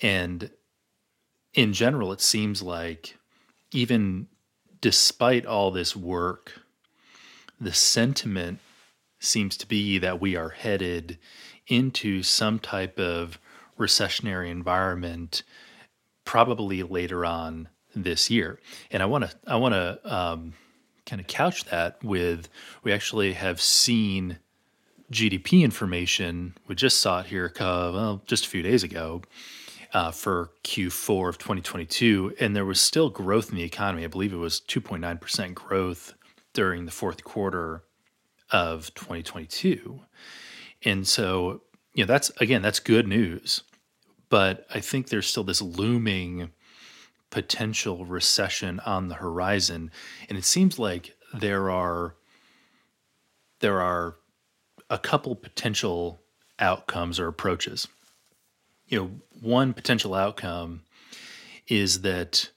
And 0.00 0.50
in 1.52 1.72
general, 1.72 2.12
it 2.12 2.20
seems 2.20 2.62
like 2.62 3.16
even 3.72 4.28
despite 4.80 5.44
all 5.44 5.72
this 5.72 5.96
work, 5.96 6.52
the 7.60 7.72
sentiment 7.72 8.60
seems 9.18 9.56
to 9.56 9.66
be 9.66 9.98
that 9.98 10.20
we 10.20 10.36
are 10.36 10.50
headed 10.50 11.18
into 11.66 12.22
some 12.22 12.60
type 12.60 13.00
of 13.00 13.40
recessionary 13.78 14.50
environment 14.50 15.42
probably 16.24 16.82
later 16.82 17.24
on 17.24 17.68
this 17.94 18.30
year. 18.30 18.60
And 18.90 19.02
I 19.02 19.06
want 19.06 19.30
to 19.30 19.36
I 19.46 19.56
want 19.56 19.74
to 19.74 20.14
um, 20.14 20.52
kind 21.06 21.20
of 21.20 21.26
couch 21.26 21.64
that 21.66 22.02
with 22.04 22.48
we 22.82 22.92
actually 22.92 23.32
have 23.32 23.60
seen 23.60 24.38
GDP 25.10 25.62
information. 25.62 26.56
We 26.66 26.74
just 26.74 27.00
saw 27.00 27.20
it 27.20 27.26
here, 27.26 27.52
uh, 27.58 27.90
well, 27.94 28.22
just 28.26 28.44
a 28.46 28.48
few 28.48 28.62
days 28.62 28.82
ago. 28.82 29.22
Uh, 29.92 30.10
for 30.10 30.50
Q4 30.64 31.28
of 31.28 31.38
2022, 31.38 32.34
and 32.40 32.54
there 32.54 32.66
was 32.66 32.80
still 32.80 33.08
growth 33.08 33.50
in 33.50 33.56
the 33.56 33.62
economy. 33.62 34.04
I 34.04 34.08
believe 34.08 34.32
it 34.32 34.36
was 34.36 34.60
2.9% 34.60 35.54
growth 35.54 36.12
during 36.52 36.84
the 36.84 36.90
fourth 36.90 37.24
quarter 37.24 37.82
of 38.50 38.92
2022. 38.94 40.00
And 40.84 41.06
so, 41.06 41.62
you 41.96 42.04
know, 42.04 42.06
that's 42.06 42.30
again, 42.38 42.60
that's 42.60 42.78
good 42.78 43.08
news. 43.08 43.62
But 44.28 44.66
I 44.72 44.80
think 44.80 45.08
there's 45.08 45.26
still 45.26 45.44
this 45.44 45.62
looming 45.62 46.50
potential 47.30 48.04
recession 48.04 48.80
on 48.80 49.08
the 49.08 49.14
horizon. 49.14 49.90
And 50.28 50.36
it 50.36 50.44
seems 50.44 50.78
like 50.78 51.16
there 51.32 51.70
are 51.70 52.14
there 53.60 53.80
are 53.80 54.16
a 54.90 54.98
couple 54.98 55.34
potential 55.34 56.20
outcomes 56.58 57.18
or 57.18 57.28
approaches. 57.28 57.88
You 58.86 59.00
know, 59.00 59.10
one 59.40 59.72
potential 59.72 60.14
outcome 60.14 60.82
is 61.66 62.02
that 62.02 62.50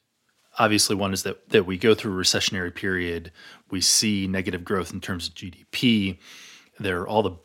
obviously 0.60 0.98
one 0.98 1.14
is 1.14 1.24
that 1.24 1.48
that 1.50 1.66
we 1.66 1.78
go 1.78 1.96
through 1.96 2.20
a 2.20 2.22
recessionary 2.22 2.76
period, 2.76 3.32
we 3.72 3.80
see 3.80 4.28
negative 4.28 4.66
growth 4.66 4.92
in 4.92 5.00
terms 5.00 5.30
of 5.30 5.34
GDP. 5.36 6.18
There 6.78 7.00
are 7.00 7.08
all 7.08 7.24
the 7.24 7.38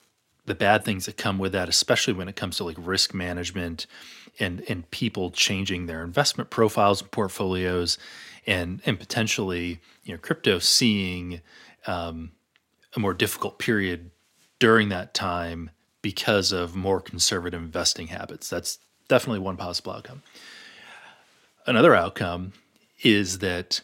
the 0.47 0.55
bad 0.55 0.85
things 0.85 1.07
that 1.07 1.17
come 1.17 1.39
with 1.39 1.53
that, 1.53 1.69
especially 1.69 2.13
when 2.13 2.29
it 2.29 2.37
comes 2.37 2.57
to 2.59 2.65
like 2.65 2.77
risk 2.79 3.15
management 3.15 3.87
and 4.39 4.63
and 4.69 4.91
people 4.91 5.31
changing 5.31 5.87
their 5.87 6.03
investment 6.03 6.51
profiles 6.51 7.01
and 7.01 7.11
portfolios, 7.11 7.99
and 8.47 8.81
and 8.85 8.99
potentially 8.99 9.81
you 10.05 10.13
know 10.13 10.19
crypto 10.19 10.59
seeing 10.59 11.41
um, 11.87 12.33
a 12.95 13.01
more 13.01 13.15
difficult 13.15 13.59
period 13.59 14.11
during 14.59 14.89
that 14.89 15.15
time 15.15 15.71
because 16.03 16.53
of 16.53 16.75
more 16.75 17.01
conservative 17.01 17.63
investing 17.63 18.09
habits. 18.09 18.49
That's 18.49 18.79
definitely 19.09 19.41
one 19.41 19.57
possible 19.57 19.93
outcome. 19.93 20.23
Another 21.67 21.95
outcome 21.95 22.53
is 23.03 23.39
that 23.39 23.81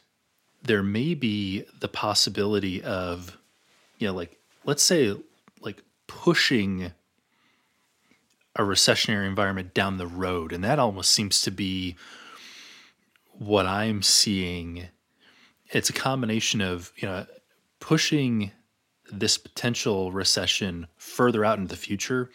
there 0.62 0.82
may 0.82 1.14
be 1.14 1.64
the 1.80 1.88
possibility 1.88 2.82
of, 2.82 3.38
you 3.98 4.06
know, 4.06 4.14
like, 4.14 4.38
let's 4.64 4.82
say, 4.82 5.16
pushing 6.10 6.90
a 8.56 8.62
recessionary 8.62 9.28
environment 9.28 9.72
down 9.72 9.96
the 9.96 10.08
road. 10.08 10.52
And 10.52 10.64
that 10.64 10.80
almost 10.80 11.12
seems 11.12 11.40
to 11.42 11.52
be 11.52 11.94
what 13.30 13.64
I'm 13.64 14.02
seeing. 14.02 14.88
It's 15.68 15.88
a 15.88 15.92
combination 15.92 16.60
of, 16.60 16.92
you 16.96 17.06
know, 17.06 17.26
pushing 17.78 18.50
this 19.12 19.38
potential 19.38 20.10
recession 20.10 20.88
further 20.96 21.44
out 21.44 21.58
into 21.58 21.68
the 21.68 21.80
future. 21.80 22.28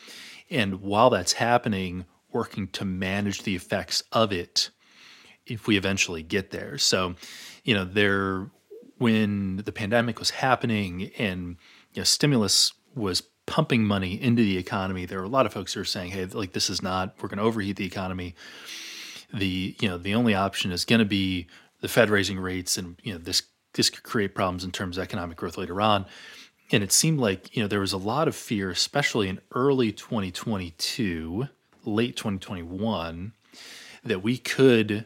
And 0.49 0.81
while 0.81 1.09
that's 1.09 1.33
happening, 1.33 2.05
working 2.31 2.69
to 2.69 2.85
manage 2.85 3.43
the 3.43 3.55
effects 3.55 4.03
of 4.13 4.31
it 4.31 4.69
if 5.45 5.67
we 5.67 5.75
eventually 5.75 6.23
get 6.23 6.51
there. 6.51 6.77
So, 6.77 7.15
you 7.65 7.73
know, 7.75 7.83
there 7.83 8.49
when 8.99 9.57
the 9.57 9.73
pandemic 9.73 10.17
was 10.17 10.29
happening 10.29 11.11
and 11.17 11.57
you 11.93 11.99
know, 11.99 12.05
stimulus 12.05 12.71
was 12.95 13.21
pumping 13.45 13.83
money 13.83 14.21
into 14.21 14.41
the 14.41 14.57
economy, 14.57 15.05
there 15.05 15.19
are 15.19 15.23
a 15.23 15.29
lot 15.29 15.45
of 15.45 15.53
folks 15.53 15.73
who 15.73 15.81
are 15.81 15.85
saying, 15.85 16.11
"Hey, 16.11 16.25
like 16.25 16.53
this 16.53 16.69
is 16.69 16.81
not 16.81 17.15
we're 17.21 17.29
going 17.29 17.37
to 17.37 17.43
overheat 17.43 17.75
the 17.75 17.85
economy." 17.85 18.35
The 19.33 19.75
you 19.79 19.87
know 19.87 19.97
the 19.97 20.15
only 20.15 20.33
option 20.33 20.71
is 20.71 20.85
going 20.85 20.99
to 20.99 21.05
be 21.05 21.47
the 21.81 21.87
Fed 21.87 22.09
raising 22.09 22.39
rates, 22.39 22.77
and 22.77 22.99
you 23.03 23.13
know 23.13 23.19
this 23.19 23.43
this 23.73 23.89
could 23.89 24.03
create 24.03 24.33
problems 24.33 24.63
in 24.63 24.71
terms 24.71 24.97
of 24.97 25.03
economic 25.03 25.37
growth 25.37 25.57
later 25.57 25.81
on. 25.81 26.05
And 26.71 26.83
it 26.83 26.91
seemed 26.91 27.19
like 27.19 27.55
you 27.55 27.61
know 27.61 27.67
there 27.67 27.79
was 27.79 27.93
a 27.93 27.97
lot 27.97 28.27
of 28.27 28.35
fear, 28.35 28.69
especially 28.69 29.29
in 29.29 29.39
early 29.53 29.91
2022, 29.91 31.47
late 31.83 32.15
2021, 32.15 33.33
that 34.03 34.23
we 34.23 34.37
could 34.37 35.05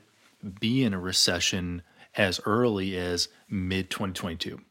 be 0.59 0.83
in 0.83 0.93
a 0.93 0.99
recession 0.99 1.81
as 2.15 2.39
early 2.45 2.95
as 2.97 3.27
mid 3.49 3.89
2022. 3.89 4.61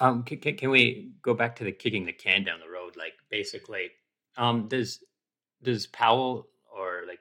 Um, 0.00 0.22
can, 0.22 0.56
can 0.56 0.70
we 0.70 1.10
go 1.22 1.34
back 1.34 1.56
to 1.56 1.64
the 1.64 1.72
kicking 1.72 2.06
the 2.06 2.12
can 2.12 2.44
down 2.44 2.60
the? 2.60 2.67
Like 2.98 3.14
basically, 3.30 3.90
um, 4.36 4.68
does 4.68 5.04
does 5.62 5.86
Powell 5.86 6.48
or 6.74 7.02
like 7.06 7.20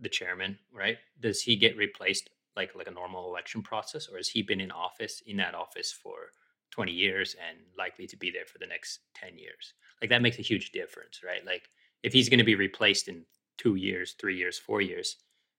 the 0.00 0.08
chairman, 0.08 0.58
right? 0.72 0.98
Does 1.20 1.42
he 1.42 1.56
get 1.56 1.76
replaced 1.76 2.30
like 2.56 2.74
like 2.74 2.88
a 2.88 2.92
normal 2.92 3.28
election 3.28 3.62
process, 3.62 4.08
or 4.08 4.16
has 4.16 4.28
he 4.28 4.42
been 4.42 4.60
in 4.60 4.70
office 4.70 5.22
in 5.26 5.36
that 5.38 5.54
office 5.54 5.92
for 5.92 6.32
20 6.70 6.90
years 6.92 7.36
and 7.48 7.58
likely 7.76 8.06
to 8.06 8.16
be 8.16 8.30
there 8.30 8.46
for 8.46 8.58
the 8.58 8.66
next 8.66 9.00
10 9.14 9.38
years? 9.38 9.74
Like 10.00 10.10
that 10.10 10.22
makes 10.22 10.38
a 10.38 10.42
huge 10.42 10.72
difference, 10.72 11.20
right? 11.24 11.44
Like 11.46 11.68
if 12.02 12.12
he's 12.12 12.28
going 12.28 12.38
to 12.38 12.44
be 12.44 12.54
replaced 12.54 13.08
in 13.08 13.24
two 13.58 13.76
years, 13.76 14.14
three 14.18 14.36
years, 14.36 14.58
four 14.58 14.80
years, 14.80 15.16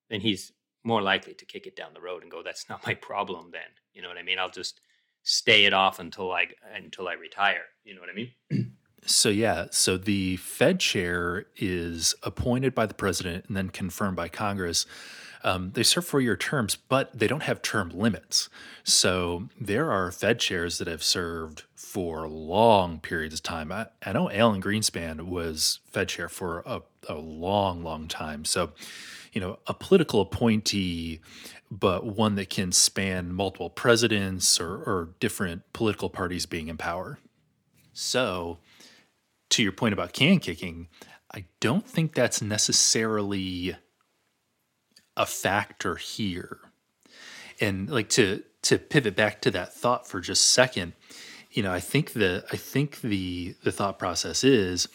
then 0.10 0.22
he's 0.22 0.52
more 0.84 1.02
likely 1.02 1.34
to 1.34 1.46
kick 1.46 1.66
it 1.66 1.76
down 1.76 1.94
the 1.94 2.02
road 2.02 2.24
and 2.24 2.32
go, 2.32 2.44
"That's 2.44 2.68
not 2.70 2.86
my 2.86 2.94
problem." 2.94 3.52
Then 3.52 3.72
you 3.94 4.02
know 4.02 4.10
what 4.10 4.18
I 4.18 4.24
mean? 4.24 4.40
I'll 4.40 4.50
just 4.50 4.82
stay 5.24 5.66
it 5.66 5.74
off 5.74 6.00
until 6.00 6.32
I 6.32 6.48
until 6.74 7.08
I 7.08 7.14
retire. 7.14 7.66
You 7.84 7.96
know 7.96 8.02
what 8.02 8.10
I 8.10 8.14
mean? 8.14 8.73
So 9.06 9.30
yeah, 9.30 9.68
so 9.72 9.98
the 9.98 10.38
Fed 10.38 10.80
chair 10.80 11.46
is 11.58 12.16
appointed 12.24 12.74
by 12.74 12.86
the 12.86 12.94
president 12.94 13.46
and 13.48 13.58
then 13.58 13.70
confirmed 13.70 14.16
by 14.16 14.30
Congress. 14.30 14.86
Um, 15.44 15.72
they 15.74 15.84
serve 15.84 16.06
four-year 16.06 16.38
terms, 16.38 16.78
but 16.78 17.18
they 17.18 17.28
don't 17.28 17.44
have 17.44 17.62
term 17.62 17.90
limits. 17.90 18.50
So 18.86 19.50
there 19.60 19.92
are 19.92 20.10
Fed 20.10 20.40
chairs 20.40 20.78
that 20.78 20.88
have 20.88 21.04
served 21.04 21.64
for 21.76 22.30
long 22.30 23.00
periods 23.02 23.36
of 23.36 23.44
time. 23.44 23.70
I, 23.70 23.88
I 24.06 24.14
know 24.14 24.32
Alan 24.32 24.62
Greenspan 24.62 25.24
was 25.24 25.82
Fed 25.92 26.08
chair 26.08 26.30
for 26.30 26.64
a, 26.66 26.82
a 27.10 27.16
long, 27.16 27.84
long 27.84 28.08
time. 28.08 28.46
So 28.46 28.72
you 29.34 29.42
know, 29.42 29.58
a 29.68 29.74
political 29.74 30.22
appointee, 30.22 31.20
but 31.70 32.06
one 32.06 32.36
that 32.36 32.50
can 32.50 32.72
span 32.72 33.34
multiple 33.34 33.70
presidents 33.70 34.60
or, 34.60 34.76
or 34.76 35.10
different 35.20 35.64
political 35.74 36.10
parties 36.10 36.46
being 36.46 36.68
in 36.68 36.78
power. 36.78 37.18
So, 37.94 38.60
to 39.54 39.64
your 39.64 39.72
point 39.72 39.94
about 39.94 40.14
can 40.14 40.40
kicking, 40.40 40.88
I 41.32 41.46
don't 41.60 41.88
think 41.88 42.14
that's 42.14 42.42
necessarily 42.42 43.76
a 45.16 45.26
factor 45.26 45.96
here. 45.96 46.60
And 47.62 47.90
like 47.90 48.10
to 48.10 48.44
to 48.64 48.78
pivot 48.78 49.16
back 49.16 49.42
to 49.42 49.52
that 49.52 49.74
thought 49.74 50.08
for 50.08 50.20
just 50.22 50.44
a 50.44 50.50
second, 50.50 50.94
you 51.52 51.62
know, 51.62 51.72
I 51.72 51.80
think 51.80 52.14
the 52.14 52.44
I 52.52 52.58
think 52.58 53.02
the 53.02 53.56
the 53.64 53.72
thought 53.72 54.00
process 54.00 54.44
is, 54.44 54.88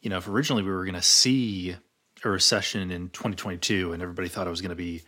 you 0.00 0.10
know, 0.10 0.18
if 0.18 0.28
originally 0.28 0.62
we 0.62 0.70
were 0.70 0.84
going 0.84 0.94
to 0.94 1.02
see 1.02 1.76
a 2.24 2.28
recession 2.28 2.90
in 2.90 3.08
2022 3.10 3.92
and 3.92 4.02
everybody 4.02 4.28
thought 4.28 4.46
it 4.46 4.50
was 4.50 4.60
going 4.60 4.70
to 4.70 4.76
be 4.76 5.02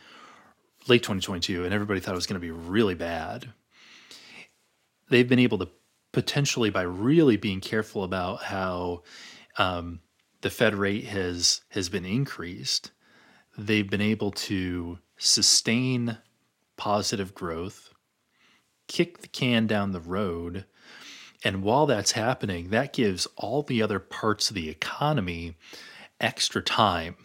late 0.88 1.02
2022 1.02 1.64
and 1.64 1.72
everybody 1.72 2.00
thought 2.00 2.12
it 2.12 2.16
was 2.16 2.26
going 2.26 2.40
to 2.40 2.46
be 2.46 2.50
really 2.50 2.94
bad. 2.94 3.52
They've 5.08 5.28
been 5.28 5.38
able 5.38 5.58
to 5.58 5.68
potentially, 6.16 6.70
by 6.70 6.80
really 6.80 7.37
being 7.37 7.61
careful 7.61 8.02
about 8.02 8.44
how 8.44 9.02
um, 9.58 10.00
the 10.40 10.49
Fed 10.49 10.75
rate 10.75 11.04
has 11.04 11.61
has 11.68 11.90
been 11.90 12.06
increased, 12.06 12.90
they've 13.58 13.90
been 13.90 14.00
able 14.00 14.30
to 14.30 14.99
sustain 15.18 16.16
positive 16.78 17.35
growth, 17.35 17.90
kick 18.88 19.18
the 19.18 19.28
can 19.28 19.66
down 19.66 19.92
the 19.92 20.00
road. 20.00 20.64
And 21.44 21.62
while 21.62 21.85
that's 21.85 22.12
happening, 22.12 22.70
that 22.70 22.94
gives 22.94 23.26
all 23.37 23.62
the 23.62 23.82
other 23.82 23.99
parts 23.99 24.49
of 24.49 24.54
the 24.54 24.70
economy 24.70 25.54
extra 26.18 26.62
time 26.62 27.16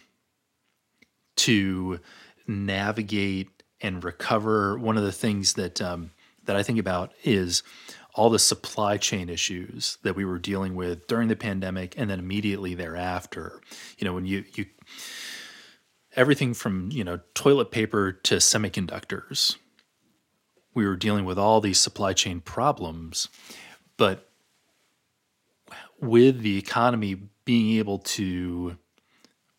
to 1.38 2.02
navigate 2.46 3.64
and 3.80 4.04
recover. 4.04 4.78
One 4.78 4.98
of 4.98 5.04
the 5.04 5.14
things 5.14 5.54
that 5.54 5.82
um, 5.82 6.12
that 6.44 6.58
I 6.58 6.64
think 6.64 6.80
about 6.80 7.14
is 7.24 7.64
all 8.14 8.30
the 8.30 8.40
supply 8.40 8.98
chain 8.98 9.30
issues 9.30 9.98
that 10.04 10.16
we 10.16 10.26
were 10.26 10.40
dealing 10.40 10.76
with 10.76 11.08
during 11.08 11.28
the 11.28 11.36
pandemic 11.36 11.94
and 11.98 12.10
then 12.10 12.20
immediately 12.20 12.74
thereafter. 12.74 13.62
You 13.98 14.06
know, 14.06 14.14
when 14.14 14.26
you 14.26 14.44
you 14.56 14.66
everything 16.16 16.54
from, 16.54 16.92
you 16.92 17.04
know, 17.04 17.20
toilet 17.34 17.72
paper 17.72 18.12
to 18.12 18.36
semiconductors. 18.36 19.58
We 20.74 20.86
were 20.86 20.96
dealing 20.96 21.26
with 21.26 21.38
all 21.38 21.62
these 21.62 21.80
supply 21.80 22.14
chain 22.14 22.42
problems, 22.42 23.28
but 23.98 24.30
with 26.00 26.42
the 26.42 26.58
economy 26.58 27.18
being 27.46 27.78
able 27.78 28.00
to 28.00 28.78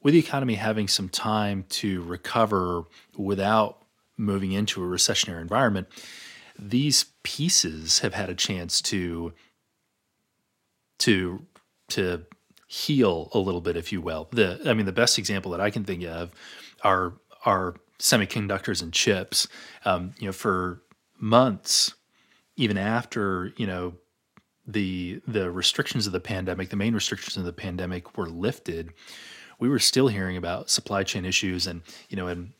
with 0.03 0.15
the 0.15 0.21
economy 0.21 0.55
having 0.55 0.89
some 0.89 1.09
time 1.09 1.65
to 1.69 2.03
recover 2.03 2.85
without 3.17 3.85
moving 4.17 4.53
into 4.53 4.83
a 4.83 4.87
recessionary 4.87 5.41
environment, 5.41 5.87
these 6.69 7.07
pieces 7.23 8.01
have 8.01 8.15
had 8.15 8.31
a 8.31 8.35
chance 8.35 8.81
to 8.83 9.33
to 10.99 11.45
to 11.89 12.25
heal 12.67 13.29
a 13.35 13.39
little 13.39 13.61
bit, 13.61 13.77
if 13.77 13.93
you 13.93 14.01
will. 14.01 14.29
The 14.33 14.61
I 14.67 14.75
mean, 14.75 14.87
the 14.87 14.93
best 14.93 15.19
example 15.19 15.51
that 15.51 15.61
I 15.61 15.71
can 15.71 15.85
think 15.85 16.05
of 16.05 16.31
are 16.83 17.15
are 17.45 17.75
semiconductors 17.99 18.83
and 18.83 18.93
chips. 18.93 19.49
Um, 19.85 20.15
you 20.19 20.27
know, 20.27 20.33
for 20.33 20.83
months, 21.19 21.95
even 22.57 22.79
after 22.79 23.53
you 23.57 23.67
know 23.67 23.95
the 24.67 25.21
the 25.27 25.51
restrictions 25.51 26.07
of 26.07 26.13
the 26.13 26.21
pandemic, 26.21 26.71
the 26.71 26.77
main 26.77 26.95
restrictions 26.95 27.37
of 27.37 27.45
the 27.45 27.53
pandemic 27.53 28.17
were 28.17 28.29
lifted, 28.29 28.93
we 29.59 29.69
were 29.69 29.79
still 29.79 30.09
hearing 30.09 30.37
about 30.37 30.71
supply 30.71 31.03
chain 31.03 31.25
issues, 31.25 31.67
and 31.67 31.83
you 32.09 32.17
know, 32.17 32.29
and 32.29 32.53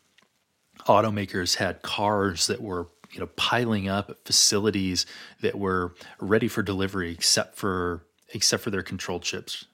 automakers 0.87 1.57
had 1.57 1.83
cars 1.83 2.49
that 2.49 2.61
were 2.61 2.89
you 3.13 3.21
know 3.21 3.29
piling 3.37 3.89
up 3.89 4.19
facilities 4.25 5.07
that 5.41 5.59
were 5.59 5.95
ready 6.21 6.49
for 6.49 6.63
delivery 6.63 7.13
except 7.13 7.57
for 7.57 8.05
except 8.31 8.63
for 8.63 8.71
their 8.71 8.83
control 8.83 9.21
chips. 9.21 9.67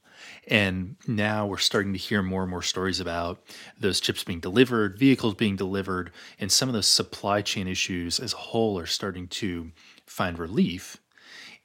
And 0.49 0.97
now 1.07 1.47
we're 1.47 1.59
starting 1.59 1.93
to 1.93 1.99
hear 1.99 2.23
more 2.23 2.43
and 2.43 2.51
more 2.51 2.63
stories 2.63 2.99
about 2.99 3.41
those 3.79 4.01
chips 4.01 4.25
being 4.25 4.41
delivered 4.41 4.99
vehicles 4.99 5.35
being 5.35 5.57
delivered 5.57 6.11
and 6.41 6.51
some 6.51 6.69
of 6.69 6.73
those 6.73 6.89
supply 6.89 7.41
chain 7.43 7.69
issues 7.69 8.19
as 8.19 8.33
a 8.33 8.37
whole 8.37 8.79
are 8.79 8.87
starting 8.87 9.29
to 9.29 9.71
find 10.07 10.39
relief. 10.39 10.97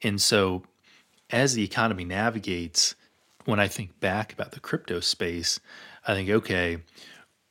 And 0.02 0.20
so 0.20 0.64
as 1.30 1.54
the 1.54 1.64
economy 1.64 2.04
navigates 2.04 2.94
when 3.44 3.60
i 3.60 3.68
think 3.68 3.98
back 4.00 4.32
about 4.32 4.52
the 4.52 4.60
crypto 4.60 5.00
space 5.00 5.60
i 6.06 6.14
think 6.14 6.30
okay 6.30 6.78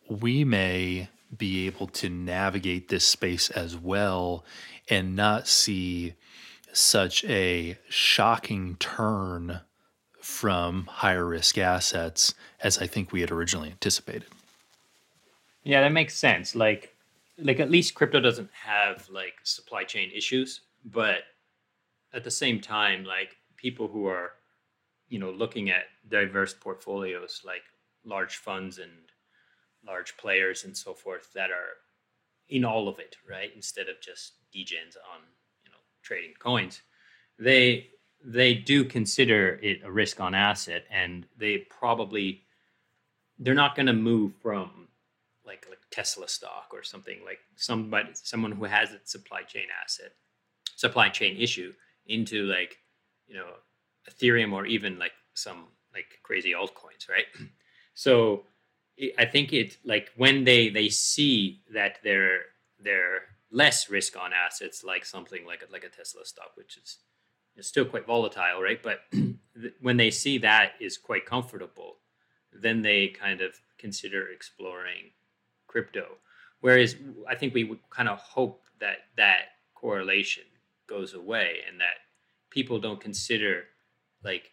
we 0.10 0.44
may 0.44 1.08
be 1.38 1.66
able 1.68 1.88
to 1.88 2.10
navigate 2.10 2.90
this 2.90 3.06
space 3.06 3.50
as 3.50 3.76
well 3.78 4.44
and 4.90 5.16
not 5.16 5.48
see 5.48 6.16
such 6.72 7.24
a 7.26 7.78
shocking 7.90 8.76
turn 8.78 9.62
from 10.20 10.86
higher 10.86 11.26
risk 11.26 11.58
assets 11.58 12.34
as 12.62 12.78
I 12.78 12.88
think 12.88 13.12
we 13.12 13.22
had 13.22 13.32
originally 13.32 13.70
anticipated. 13.70 14.26
Yeah, 15.64 15.82
that 15.82 15.92
makes 15.92 16.16
sense. 16.16 16.56
Like 16.56 16.96
like 17.38 17.60
at 17.60 17.72
least 17.72 17.96
crypto 17.96 18.20
doesn't 18.20 18.50
have 18.54 19.08
like 19.10 19.34
supply 19.44 19.84
chain 19.84 20.12
issues, 20.14 20.62
but 20.86 21.24
at 22.14 22.24
the 22.24 22.32
same 22.32 22.62
time 22.62 23.04
like 23.04 23.38
people 23.58 23.88
who 23.88 24.06
are 24.08 24.34
you 25.10 25.20
know 25.20 25.32
looking 25.32 25.70
at 25.70 25.84
diverse 26.10 26.54
portfolios 26.54 27.42
like 27.46 27.64
large 28.06 28.38
funds 28.38 28.78
and 28.78 28.92
large 29.86 30.18
players 30.18 30.64
and 30.64 30.76
so 30.76 30.94
forth 30.94 31.32
that 31.34 31.52
are 31.52 31.78
in 32.50 32.66
all 32.66 32.88
of 32.88 33.00
it, 33.00 33.16
right? 33.30 33.52
Instead 33.56 33.90
of 33.90 34.02
just 34.02 34.34
degens 34.54 34.96
on 35.14 35.22
you 35.64 35.72
know 35.72 35.78
trading 36.02 36.34
coins, 36.40 36.82
they 37.40 37.88
they 38.24 38.54
do 38.54 38.86
consider 38.86 39.60
it 39.62 39.82
a 39.84 39.92
risk 39.92 40.20
on 40.20 40.34
asset, 40.34 40.86
and 40.90 41.26
they 41.38 41.60
probably 41.70 42.44
they're 43.40 43.54
not 43.54 43.76
going 43.76 43.88
to 43.88 43.94
move 43.94 44.34
from 44.42 44.88
like 45.46 45.66
like 45.70 45.80
Tesla 45.92 46.28
stock 46.28 46.70
or 46.72 46.84
something 46.84 47.20
like 47.26 47.40
somebody 47.56 48.10
someone 48.14 48.52
who 48.52 48.66
has 48.66 48.92
a 48.92 49.00
supply 49.04 49.42
chain 49.44 49.66
asset 49.84 50.14
supply 50.76 51.10
chain 51.10 51.38
issue 51.38 51.74
into 52.08 52.44
like 52.46 52.78
you 53.28 53.36
know 53.36 53.48
Ethereum 54.10 54.54
or 54.54 54.66
even 54.66 55.00
like 55.00 55.14
some 55.34 55.66
like 55.94 56.20
crazy 56.24 56.54
altcoins, 56.54 57.10
right? 57.10 57.26
So 57.96 58.46
I 59.18 59.26
think 59.26 59.54
it 59.54 59.78
like 59.84 60.12
when 60.16 60.44
they 60.44 60.70
they 60.70 60.90
see 60.90 61.62
that 61.74 61.98
they're 62.04 62.42
they're 62.80 63.24
less 63.54 63.90
risk 63.90 64.18
on 64.18 64.32
assets 64.34 64.84
like 64.84 65.06
something 65.06 65.46
like 65.46 65.64
a, 65.68 65.72
like 65.72 65.84
a 65.84 65.90
Tesla 65.90 66.26
stock, 66.26 66.52
which 66.56 66.76
is, 66.76 66.98
is 67.56 67.68
still 67.68 67.86
quite 67.86 68.08
volatile, 68.08 68.62
right? 68.62 68.82
But 68.82 69.02
when 69.82 69.96
they 69.96 70.10
see 70.10 70.40
that 70.40 70.72
is 70.82 70.98
quite 70.98 71.26
comfortable, 71.26 71.98
then 72.52 72.82
they 72.82 73.08
kind 73.10 73.42
of 73.42 73.56
consider 73.78 74.28
exploring 74.30 75.12
crypto. 75.68 76.18
Whereas 76.62 76.96
I 77.30 77.36
think 77.36 77.54
we 77.54 77.64
would 77.64 77.80
kind 77.90 78.10
of 78.10 78.20
hope 78.20 78.64
that 78.80 78.98
that 79.18 79.42
correlation 79.76 80.44
goes 80.88 81.14
away 81.14 81.58
and 81.70 81.80
that 81.80 81.98
people 82.50 82.80
don't 82.80 83.00
consider 83.00 83.66
like 84.24 84.52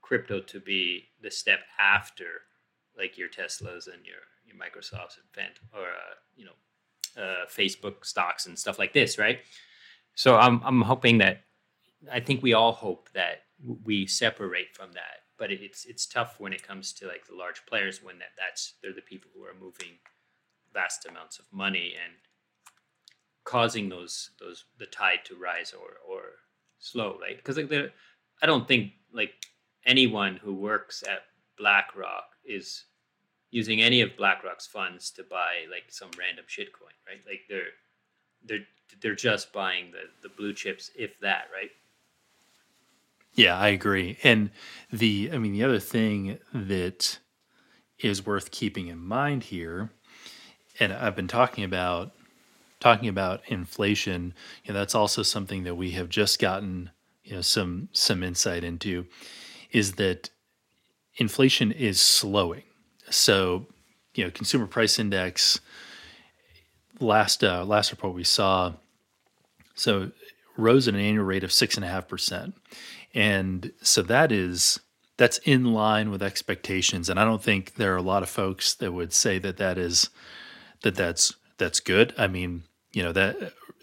crypto 0.00 0.40
to 0.40 0.60
be 0.60 1.04
the 1.22 1.30
step 1.30 1.60
after 1.78 2.42
like 2.96 3.18
your 3.18 3.28
Teslas 3.28 3.92
and 3.92 4.04
your 4.04 4.22
your 4.44 4.56
Microsofts 4.56 5.16
and 5.16 5.28
Fent 5.32 5.58
or 5.74 5.88
uh, 5.88 6.14
you 6.36 6.44
know 6.44 7.22
uh, 7.22 7.46
Facebook 7.46 8.04
stocks 8.04 8.46
and 8.46 8.58
stuff 8.58 8.78
like 8.78 8.92
this, 8.92 9.18
right? 9.18 9.40
So 10.14 10.36
I'm 10.36 10.60
I'm 10.64 10.82
hoping 10.82 11.18
that 11.18 11.42
I 12.10 12.20
think 12.20 12.42
we 12.42 12.52
all 12.52 12.72
hope 12.72 13.10
that 13.14 13.42
we 13.84 14.06
separate 14.06 14.74
from 14.74 14.92
that, 14.92 15.22
but 15.38 15.50
it's 15.50 15.84
it's 15.84 16.06
tough 16.06 16.36
when 16.38 16.52
it 16.52 16.66
comes 16.66 16.92
to 16.94 17.06
like 17.06 17.26
the 17.26 17.34
large 17.36 17.64
players 17.66 18.02
when 18.02 18.18
that 18.18 18.32
that's 18.38 18.74
they're 18.82 18.92
the 18.92 19.02
people 19.02 19.30
who 19.34 19.44
are 19.44 19.54
moving 19.58 19.98
vast 20.72 21.06
amounts 21.06 21.38
of 21.38 21.44
money 21.52 21.94
and 22.02 22.14
causing 23.44 23.88
those 23.88 24.30
those 24.40 24.64
the 24.78 24.86
tide 24.86 25.20
to 25.24 25.36
rise 25.36 25.72
or 25.72 25.96
or 26.08 26.22
slow, 26.78 27.18
right? 27.20 27.36
Because 27.36 27.56
like 27.56 27.68
the 27.68 27.90
I 28.42 28.46
don't 28.46 28.66
think 28.66 28.92
like 29.12 29.32
anyone 29.86 30.36
who 30.36 30.54
works 30.54 31.02
at 31.08 31.24
BlackRock 31.58 32.24
is 32.44 32.84
using 33.50 33.82
any 33.82 34.00
of 34.00 34.16
BlackRock's 34.16 34.66
funds 34.66 35.10
to 35.12 35.22
buy 35.22 35.66
like 35.70 35.84
some 35.90 36.10
random 36.18 36.44
shitcoin, 36.48 36.96
right? 37.06 37.20
Like 37.26 37.42
they're 37.48 37.72
they're 38.44 38.66
they're 39.00 39.14
just 39.14 39.52
buying 39.52 39.92
the 39.92 40.28
the 40.28 40.34
blue 40.34 40.52
chips, 40.52 40.90
if 40.96 41.18
that, 41.20 41.44
right? 41.54 41.70
Yeah, 43.34 43.58
I 43.58 43.68
agree. 43.68 44.18
And 44.22 44.50
the 44.92 45.30
I 45.32 45.38
mean 45.38 45.52
the 45.52 45.64
other 45.64 45.78
thing 45.80 46.38
that 46.52 47.18
is 47.98 48.26
worth 48.26 48.50
keeping 48.50 48.88
in 48.88 48.98
mind 48.98 49.44
here, 49.44 49.90
and 50.80 50.92
I've 50.92 51.16
been 51.16 51.28
talking 51.28 51.64
about 51.64 52.12
talking 52.80 53.08
about 53.08 53.42
inflation, 53.46 54.34
you 54.64 54.72
know, 54.72 54.78
that's 54.78 54.94
also 54.94 55.22
something 55.22 55.62
that 55.62 55.76
we 55.76 55.92
have 55.92 56.08
just 56.08 56.40
gotten, 56.40 56.90
you 57.22 57.34
know, 57.34 57.40
some 57.40 57.88
some 57.92 58.22
insight 58.22 58.64
into, 58.64 59.06
is 59.70 59.92
that 59.92 60.30
inflation 61.16 61.72
is 61.72 62.00
slowing. 62.00 62.62
So, 63.10 63.66
you 64.14 64.24
know, 64.24 64.30
consumer 64.30 64.66
price 64.66 64.98
index 64.98 65.60
last 67.00 67.42
uh, 67.42 67.64
last 67.64 67.90
report 67.90 68.14
we 68.14 68.24
saw 68.24 68.72
so 69.74 70.12
rose 70.56 70.86
at 70.86 70.94
an 70.94 71.00
annual 71.00 71.24
rate 71.24 71.44
of 71.44 71.52
six 71.52 71.76
and 71.76 71.84
a 71.84 71.88
half 71.88 72.08
percent, 72.08 72.54
and 73.14 73.72
so 73.82 74.02
that 74.02 74.32
is 74.32 74.80
that's 75.16 75.38
in 75.38 75.72
line 75.72 76.10
with 76.10 76.22
expectations. 76.22 77.08
And 77.08 77.18
I 77.18 77.24
don't 77.24 77.42
think 77.42 77.74
there 77.74 77.92
are 77.94 77.98
a 77.98 78.02
lot 78.02 78.22
of 78.22 78.28
folks 78.30 78.74
that 78.74 78.92
would 78.92 79.12
say 79.12 79.38
that 79.38 79.56
that 79.58 79.78
is 79.78 80.10
that 80.82 80.94
that's 80.94 81.34
that's 81.58 81.80
good. 81.80 82.14
I 82.16 82.26
mean, 82.26 82.64
you 82.92 83.02
know 83.02 83.12
that 83.12 83.36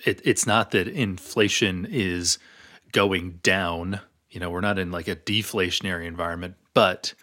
it, 0.05 0.21
it's 0.23 0.47
not 0.47 0.71
that 0.71 0.87
inflation 0.87 1.87
is 1.89 2.39
going 2.91 3.39
down. 3.43 3.99
You 4.29 4.39
know, 4.39 4.49
we're 4.49 4.61
not 4.61 4.79
in 4.79 4.91
like 4.91 5.07
a 5.07 5.15
deflationary 5.15 6.05
environment, 6.05 6.55
but 6.73 7.13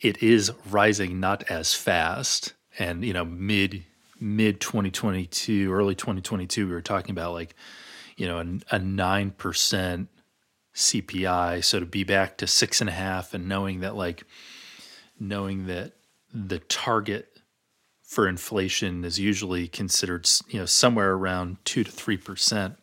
it 0.00 0.22
is 0.22 0.52
rising 0.70 1.20
not 1.20 1.44
as 1.50 1.74
fast. 1.74 2.54
And 2.78 3.04
you 3.04 3.12
know, 3.12 3.24
mid 3.24 3.84
mid 4.20 4.60
2022, 4.60 5.72
early 5.72 5.94
2022, 5.94 6.66
we 6.66 6.72
were 6.72 6.80
talking 6.80 7.12
about 7.12 7.32
like 7.32 7.54
you 8.16 8.26
know 8.26 8.58
a 8.70 8.78
nine 8.78 9.30
percent 9.30 10.08
CPI. 10.74 11.64
So 11.64 11.80
to 11.80 11.86
be 11.86 12.04
back 12.04 12.36
to 12.38 12.46
six 12.46 12.80
and 12.80 12.90
a 12.90 12.92
half, 12.92 13.34
and 13.34 13.48
knowing 13.48 13.80
that 13.80 13.96
like 13.96 14.24
knowing 15.18 15.66
that 15.66 15.92
the 16.32 16.58
target 16.58 17.28
for 18.02 18.28
inflation 18.28 19.04
is 19.04 19.18
usually 19.18 19.66
considered 19.66 20.28
you 20.48 20.60
know 20.60 20.66
somewhere 20.66 21.12
around 21.12 21.56
two 21.64 21.84
to 21.84 21.90
three 21.90 22.16
percent. 22.16 22.76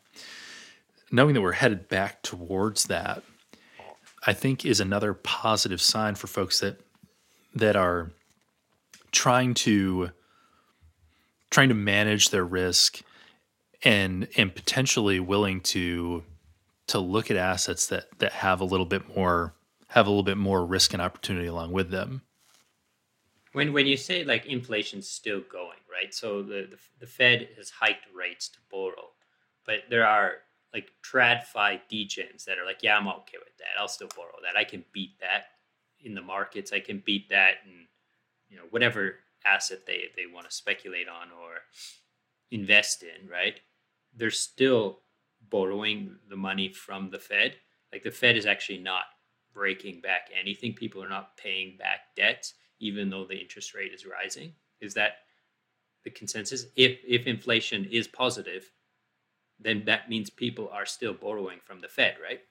Knowing 1.11 1.35
that 1.35 1.41
we're 1.41 1.51
headed 1.51 1.87
back 1.87 2.23
towards 2.23 2.85
that, 2.85 3.21
I 4.25 4.33
think 4.33 4.65
is 4.65 4.79
another 4.79 5.13
positive 5.13 5.81
sign 5.81 6.15
for 6.15 6.27
folks 6.27 6.59
that 6.59 6.79
that 7.55 7.75
are 7.75 8.11
trying 9.11 9.53
to 9.53 10.11
trying 11.49 11.69
to 11.69 11.75
manage 11.75 12.29
their 12.29 12.45
risk 12.45 13.01
and 13.83 14.27
and 14.37 14.53
potentially 14.53 15.19
willing 15.19 15.61
to 15.61 16.23
to 16.87 16.99
look 16.99 17.29
at 17.29 17.37
assets 17.37 17.87
that 17.87 18.05
that 18.19 18.31
have 18.31 18.61
a 18.61 18.65
little 18.65 18.85
bit 18.85 19.15
more 19.15 19.53
have 19.87 20.07
a 20.07 20.09
little 20.09 20.23
bit 20.23 20.37
more 20.37 20.65
risk 20.65 20.93
and 20.93 21.01
opportunity 21.01 21.47
along 21.47 21.71
with 21.71 21.91
them. 21.91 22.21
When 23.51 23.73
when 23.73 23.85
you 23.85 23.97
say 23.97 24.23
like 24.23 24.45
inflation's 24.45 25.07
still 25.07 25.41
going, 25.41 25.79
right? 25.91 26.13
So 26.13 26.41
the 26.41 26.67
the, 26.69 26.77
the 26.99 27.07
Fed 27.07 27.49
has 27.57 27.69
hiked 27.69 28.07
rates 28.15 28.49
to 28.49 28.59
borrow, 28.71 29.11
but 29.65 29.81
there 29.89 30.07
are 30.07 30.37
like 30.73 30.91
TradFi 31.03 31.81
degens 31.91 32.45
that 32.45 32.57
are 32.57 32.65
like, 32.65 32.81
yeah, 32.81 32.97
I'm 32.97 33.07
okay 33.07 33.37
with 33.37 33.55
that. 33.59 33.79
I'll 33.79 33.87
still 33.87 34.09
borrow 34.15 34.33
that. 34.43 34.57
I 34.57 34.63
can 34.63 34.83
beat 34.91 35.19
that 35.19 35.45
in 36.03 36.15
the 36.15 36.21
markets. 36.21 36.73
I 36.73 36.79
can 36.79 37.01
beat 37.05 37.29
that 37.29 37.55
in 37.65 37.87
you 38.49 38.57
know 38.57 38.63
whatever 38.69 39.15
asset 39.45 39.85
they 39.85 40.05
they 40.15 40.25
want 40.31 40.49
to 40.49 40.55
speculate 40.55 41.07
on 41.07 41.29
or 41.31 41.57
invest 42.51 43.03
in, 43.03 43.29
right? 43.29 43.59
They're 44.15 44.31
still 44.31 44.99
borrowing 45.49 46.17
the 46.29 46.35
money 46.35 46.69
from 46.69 47.09
the 47.09 47.19
Fed. 47.19 47.55
Like 47.91 48.03
the 48.03 48.11
Fed 48.11 48.37
is 48.37 48.45
actually 48.45 48.79
not 48.79 49.03
breaking 49.53 50.01
back 50.01 50.29
anything. 50.39 50.73
People 50.73 51.03
are 51.03 51.09
not 51.09 51.37
paying 51.37 51.77
back 51.77 52.15
debts, 52.15 52.53
even 52.79 53.09
though 53.09 53.25
the 53.25 53.37
interest 53.37 53.73
rate 53.73 53.93
is 53.93 54.05
rising. 54.05 54.53
Is 54.81 54.93
that 54.95 55.17
the 56.03 56.09
consensus? 56.09 56.65
If 56.75 56.99
if 57.07 57.27
inflation 57.27 57.85
is 57.85 58.07
positive, 58.07 58.71
then 59.63 59.83
that 59.85 60.09
means 60.09 60.29
people 60.29 60.69
are 60.71 60.85
still 60.85 61.13
borrowing 61.13 61.59
from 61.63 61.81
the 61.81 61.87
Fed, 61.87 62.17
right? 62.21 62.41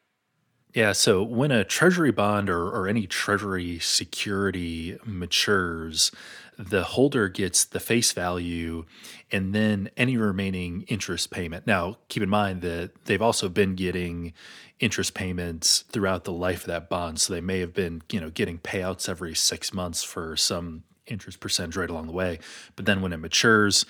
Yeah. 0.75 0.92
So 0.92 1.22
when 1.22 1.51
a 1.51 1.64
treasury 1.64 2.12
bond 2.12 2.48
or, 2.48 2.68
or 2.68 2.88
any 2.88 3.07
treasury 3.07 3.79
security 3.79 4.98
matures, 5.05 6.11
the 6.59 6.85
holder 6.85 7.29
gets 7.29 7.64
the 7.64 7.81
face 7.81 8.12
value 8.12 8.85
and 9.31 9.55
then 9.55 9.90
any 9.96 10.16
remaining 10.16 10.83
interest 10.88 11.31
payment. 11.31 11.66
Now, 11.66 11.98
keep 12.09 12.22
in 12.22 12.31
mind 12.31 12.62
that 12.62 13.05
they've 13.05 13.20
also 13.20 13.48
been 13.51 13.75
getting 13.75 14.33
interest 14.81 15.12
payments 15.14 15.85
throughout 15.90 16.25
the 16.25 16.33
life 16.33 16.62
of 16.62 16.66
that 16.68 16.88
bond. 16.88 17.20
So 17.20 17.35
they 17.35 17.40
may 17.40 17.61
have 17.61 17.75
been, 17.75 18.03
you 18.11 18.20
know, 18.20 18.31
getting 18.31 18.59
payouts 18.59 19.09
every 19.09 19.35
six 19.35 19.75
months 19.75 20.03
for 20.03 20.37
some 20.37 20.85
interest 21.07 21.40
percentage 21.40 21.77
right 21.77 21.90
along 21.90 22.07
the 22.07 22.12
way. 22.12 22.38
But 22.77 22.87
then 22.87 23.03
when 23.03 23.12
it 23.12 23.18
matures, 23.18 23.85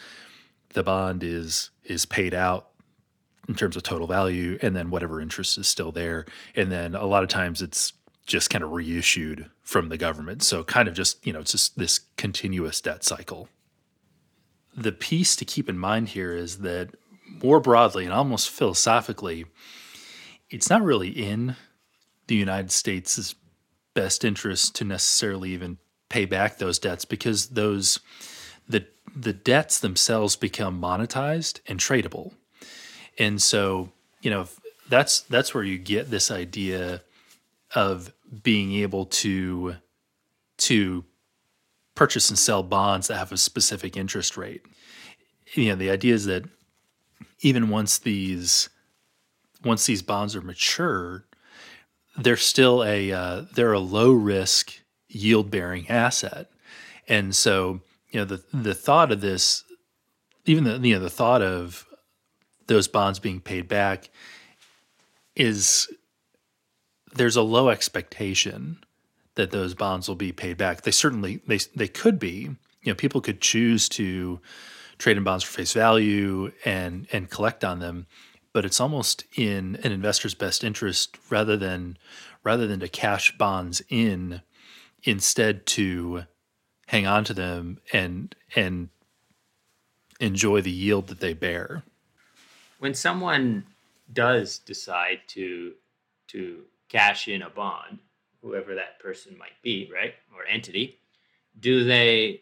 the 0.72 0.82
bond 0.82 1.22
is 1.22 1.70
is 1.84 2.06
paid 2.06 2.34
out 2.34 2.68
in 3.48 3.54
terms 3.54 3.76
of 3.76 3.82
total 3.82 4.06
value 4.06 4.58
and 4.62 4.76
then 4.76 4.90
whatever 4.90 5.20
interest 5.20 5.58
is 5.58 5.68
still 5.68 5.92
there. 5.92 6.24
And 6.54 6.70
then 6.70 6.94
a 6.94 7.06
lot 7.06 7.22
of 7.22 7.28
times 7.28 7.60
it's 7.60 7.92
just 8.24 8.50
kind 8.50 8.62
of 8.62 8.70
reissued 8.70 9.50
from 9.62 9.88
the 9.88 9.98
government. 9.98 10.42
So 10.42 10.62
kind 10.64 10.88
of 10.88 10.94
just 10.94 11.26
you 11.26 11.32
know 11.32 11.40
it's 11.40 11.52
just 11.52 11.78
this 11.78 12.00
continuous 12.16 12.80
debt 12.80 13.04
cycle. 13.04 13.48
The 14.76 14.92
piece 14.92 15.36
to 15.36 15.44
keep 15.44 15.68
in 15.68 15.76
mind 15.76 16.10
here 16.10 16.34
is 16.34 16.58
that 16.58 16.90
more 17.42 17.60
broadly 17.60 18.04
and 18.04 18.12
almost 18.12 18.50
philosophically 18.50 19.46
it's 20.50 20.68
not 20.68 20.82
really 20.82 21.08
in 21.08 21.56
the 22.26 22.34
united 22.34 22.70
states' 22.70 23.34
best 23.94 24.24
interest 24.24 24.74
to 24.76 24.84
necessarily 24.84 25.50
even 25.50 25.78
pay 26.08 26.24
back 26.24 26.58
those 26.58 26.78
debts 26.78 27.04
because 27.04 27.48
those 27.48 28.00
the 28.68 28.86
the 29.16 29.32
debts 29.32 29.80
themselves 29.80 30.36
become 30.36 30.80
monetized 30.80 31.60
and 31.66 31.80
tradable 31.80 32.32
and 33.18 33.40
so, 33.40 33.90
you 34.20 34.30
know, 34.30 34.46
that's 34.88 35.20
that's 35.20 35.54
where 35.54 35.64
you 35.64 35.78
get 35.78 36.10
this 36.10 36.30
idea 36.30 37.02
of 37.74 38.12
being 38.42 38.72
able 38.74 39.06
to 39.06 39.76
to 40.58 41.04
purchase 41.94 42.30
and 42.30 42.38
sell 42.38 42.62
bonds 42.62 43.08
that 43.08 43.16
have 43.16 43.32
a 43.32 43.36
specific 43.36 43.96
interest 43.96 44.36
rate. 44.36 44.62
You 45.54 45.70
know, 45.70 45.76
the 45.76 45.90
idea 45.90 46.14
is 46.14 46.26
that 46.26 46.44
even 47.40 47.68
once 47.68 47.98
these 47.98 48.68
once 49.64 49.86
these 49.86 50.02
bonds 50.02 50.34
are 50.34 50.42
mature, 50.42 51.24
they're 52.16 52.36
still 52.36 52.84
a 52.84 53.12
uh, 53.12 53.42
they're 53.54 53.72
a 53.72 53.78
low 53.78 54.12
risk 54.12 54.74
yield 55.08 55.50
bearing 55.50 55.88
asset, 55.88 56.50
and 57.08 57.34
so 57.34 57.80
you 58.10 58.20
know 58.20 58.24
the 58.24 58.42
the 58.52 58.74
thought 58.74 59.12
of 59.12 59.20
this, 59.20 59.64
even 60.46 60.64
the 60.64 60.78
you 60.86 60.94
know 60.94 61.00
the 61.00 61.10
thought 61.10 61.42
of 61.42 61.86
those 62.72 62.88
bonds 62.88 63.18
being 63.18 63.38
paid 63.38 63.68
back 63.68 64.08
is 65.36 65.92
there's 67.14 67.36
a 67.36 67.42
low 67.42 67.68
expectation 67.68 68.78
that 69.34 69.50
those 69.50 69.74
bonds 69.74 70.08
will 70.08 70.16
be 70.16 70.32
paid 70.32 70.56
back. 70.56 70.82
They 70.82 70.90
certainly 70.90 71.42
they 71.46 71.58
they 71.76 71.88
could 71.88 72.18
be. 72.18 72.56
You 72.82 72.92
know, 72.92 72.94
people 72.94 73.20
could 73.20 73.42
choose 73.42 73.88
to 73.90 74.40
trade 74.96 75.18
in 75.18 75.22
bonds 75.22 75.44
for 75.44 75.52
face 75.52 75.74
value 75.74 76.52
and 76.64 77.06
and 77.12 77.28
collect 77.28 77.62
on 77.62 77.80
them, 77.80 78.06
but 78.54 78.64
it's 78.64 78.80
almost 78.80 79.24
in 79.36 79.76
an 79.84 79.92
investor's 79.92 80.34
best 80.34 80.64
interest 80.64 81.18
rather 81.28 81.58
than 81.58 81.98
rather 82.42 82.66
than 82.66 82.80
to 82.80 82.88
cash 82.88 83.36
bonds 83.36 83.82
in, 83.90 84.40
instead 85.02 85.66
to 85.66 86.24
hang 86.86 87.06
on 87.06 87.24
to 87.24 87.34
them 87.34 87.80
and 87.92 88.34
and 88.56 88.88
enjoy 90.20 90.62
the 90.62 90.70
yield 90.70 91.08
that 91.08 91.20
they 91.20 91.34
bear 91.34 91.84
when 92.82 92.94
someone 92.94 93.64
does 94.12 94.58
decide 94.58 95.20
to 95.28 95.72
to 96.26 96.62
cash 96.88 97.28
in 97.28 97.42
a 97.42 97.48
bond, 97.48 98.00
whoever 98.40 98.74
that 98.74 98.98
person 98.98 99.38
might 99.38 99.62
be, 99.62 99.88
right, 99.94 100.14
or 100.34 100.44
entity, 100.50 100.98
do 101.60 101.84
they 101.84 102.40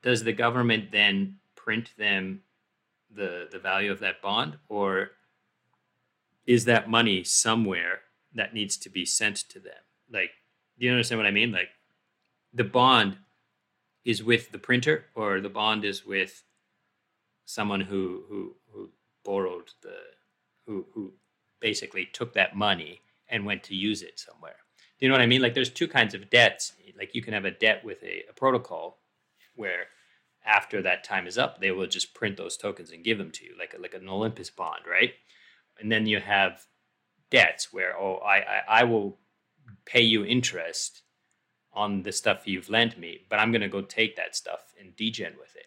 does 0.00 0.24
the 0.24 0.32
government 0.32 0.90
then 0.92 1.36
print 1.56 1.90
them 1.98 2.40
the 3.14 3.48
the 3.52 3.58
value 3.58 3.92
of 3.92 4.00
that 4.00 4.22
bond, 4.22 4.56
or 4.70 5.10
is 6.46 6.64
that 6.64 6.88
money 6.88 7.22
somewhere 7.22 8.00
that 8.34 8.54
needs 8.54 8.78
to 8.78 8.88
be 8.88 9.04
sent 9.04 9.36
to 9.36 9.60
them? 9.60 9.82
Like, 10.10 10.30
do 10.78 10.86
you 10.86 10.92
understand 10.92 11.18
what 11.18 11.26
I 11.26 11.32
mean? 11.32 11.52
Like, 11.52 11.68
the 12.54 12.64
bond 12.64 13.18
is 14.06 14.24
with 14.24 14.52
the 14.52 14.58
printer, 14.58 15.04
or 15.14 15.42
the 15.42 15.50
bond 15.50 15.84
is 15.84 16.06
with 16.06 16.44
someone 17.44 17.82
who 17.82 18.24
who 18.30 18.54
borrowed 19.26 19.70
the 19.82 19.96
who 20.66 20.86
who 20.94 21.12
basically 21.60 22.06
took 22.12 22.32
that 22.34 22.56
money 22.56 23.00
and 23.28 23.44
went 23.44 23.62
to 23.64 23.74
use 23.74 24.02
it 24.02 24.18
somewhere. 24.18 24.56
Do 24.98 25.04
you 25.04 25.08
know 25.08 25.14
what 25.14 25.22
I 25.22 25.26
mean? 25.26 25.42
Like 25.42 25.54
there's 25.54 25.70
two 25.70 25.88
kinds 25.88 26.14
of 26.14 26.30
debts. 26.30 26.72
Like 26.98 27.14
you 27.14 27.22
can 27.22 27.34
have 27.34 27.44
a 27.44 27.50
debt 27.50 27.84
with 27.84 28.02
a, 28.02 28.22
a 28.30 28.32
protocol 28.32 29.00
where 29.54 29.86
after 30.44 30.80
that 30.82 31.04
time 31.04 31.26
is 31.26 31.36
up, 31.36 31.60
they 31.60 31.72
will 31.72 31.86
just 31.86 32.14
print 32.14 32.36
those 32.36 32.56
tokens 32.56 32.92
and 32.92 33.04
give 33.04 33.18
them 33.18 33.32
to 33.32 33.44
you, 33.44 33.54
like 33.58 33.74
a, 33.76 33.82
like 33.82 33.94
an 33.94 34.08
Olympus 34.08 34.48
bond, 34.48 34.82
right? 34.88 35.12
And 35.80 35.90
then 35.90 36.06
you 36.06 36.20
have 36.20 36.66
debts 37.30 37.72
where 37.72 37.98
oh 37.98 38.16
I, 38.18 38.36
I, 38.36 38.62
I 38.68 38.84
will 38.84 39.18
pay 39.84 40.02
you 40.02 40.24
interest 40.24 41.02
on 41.72 42.02
the 42.02 42.12
stuff 42.12 42.46
you've 42.46 42.70
lent 42.70 42.98
me, 42.98 43.26
but 43.28 43.38
I'm 43.38 43.52
gonna 43.52 43.68
go 43.68 43.82
take 43.82 44.16
that 44.16 44.36
stuff 44.36 44.72
and 44.80 44.96
degen 44.96 45.34
with 45.38 45.54
it. 45.56 45.66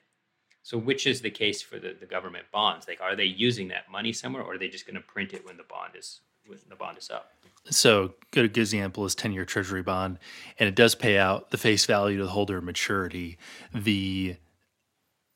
So 0.64 0.78
which 0.78 1.08
is 1.08 1.22
the 1.22 1.32
case 1.32 1.62
for 1.62 1.80
the, 1.80 1.96
the 2.00 2.06
government 2.06 2.46
bonds? 2.52 2.88
Like, 2.88 3.02
are 3.02 3.16
they 3.16 3.26
using 3.26 3.68
that 3.70 3.90
money 3.90 4.14
somewhere, 4.14 4.44
or 4.44 4.54
are 4.54 4.58
they 4.58 4.68
just 4.68 4.86
going 4.86 4.96
to 4.96 5.02
print 5.02 5.34
it 5.34 5.46
when 5.46 5.58
the 5.58 5.64
bond 5.64 5.94
is 5.96 6.22
when 6.46 6.60
the 6.70 6.76
bond 6.76 6.98
is 6.98 7.10
up? 7.10 7.32
So, 7.70 8.14
good, 8.32 8.58
example 8.58 9.06
is 9.06 9.16
ten 9.16 9.32
year 9.32 9.46
Treasury 9.46 9.84
bond, 9.84 10.20
and 10.58 10.68
it 10.68 10.76
does 10.76 10.96
pay 10.96 11.18
out 11.18 11.52
the 11.52 11.58
face 11.58 11.86
value 11.86 12.18
to 12.18 12.24
the 12.24 12.30
holder 12.30 12.62
maturity. 12.62 13.38
The 13.74 14.36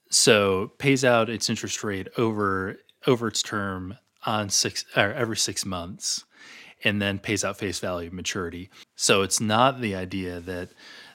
so 0.10 0.72
pays 0.78 1.04
out 1.04 1.30
its 1.30 1.50
interest 1.50 1.84
rate 1.84 2.08
over 2.18 2.78
over 3.08 3.28
its 3.28 3.42
term 3.42 3.98
on 4.26 4.50
six 4.50 4.86
or 4.96 5.14
every 5.14 5.38
six 5.38 5.66
months, 5.66 6.26
and 6.84 7.02
then 7.02 7.20
pays 7.20 7.44
out 7.44 7.58
face 7.58 7.80
value 7.80 8.10
maturity. 8.12 8.70
So 8.96 9.22
it's 9.22 9.40
not 9.40 9.82
the 9.82 9.96
idea 9.96 10.40
that 10.42 10.70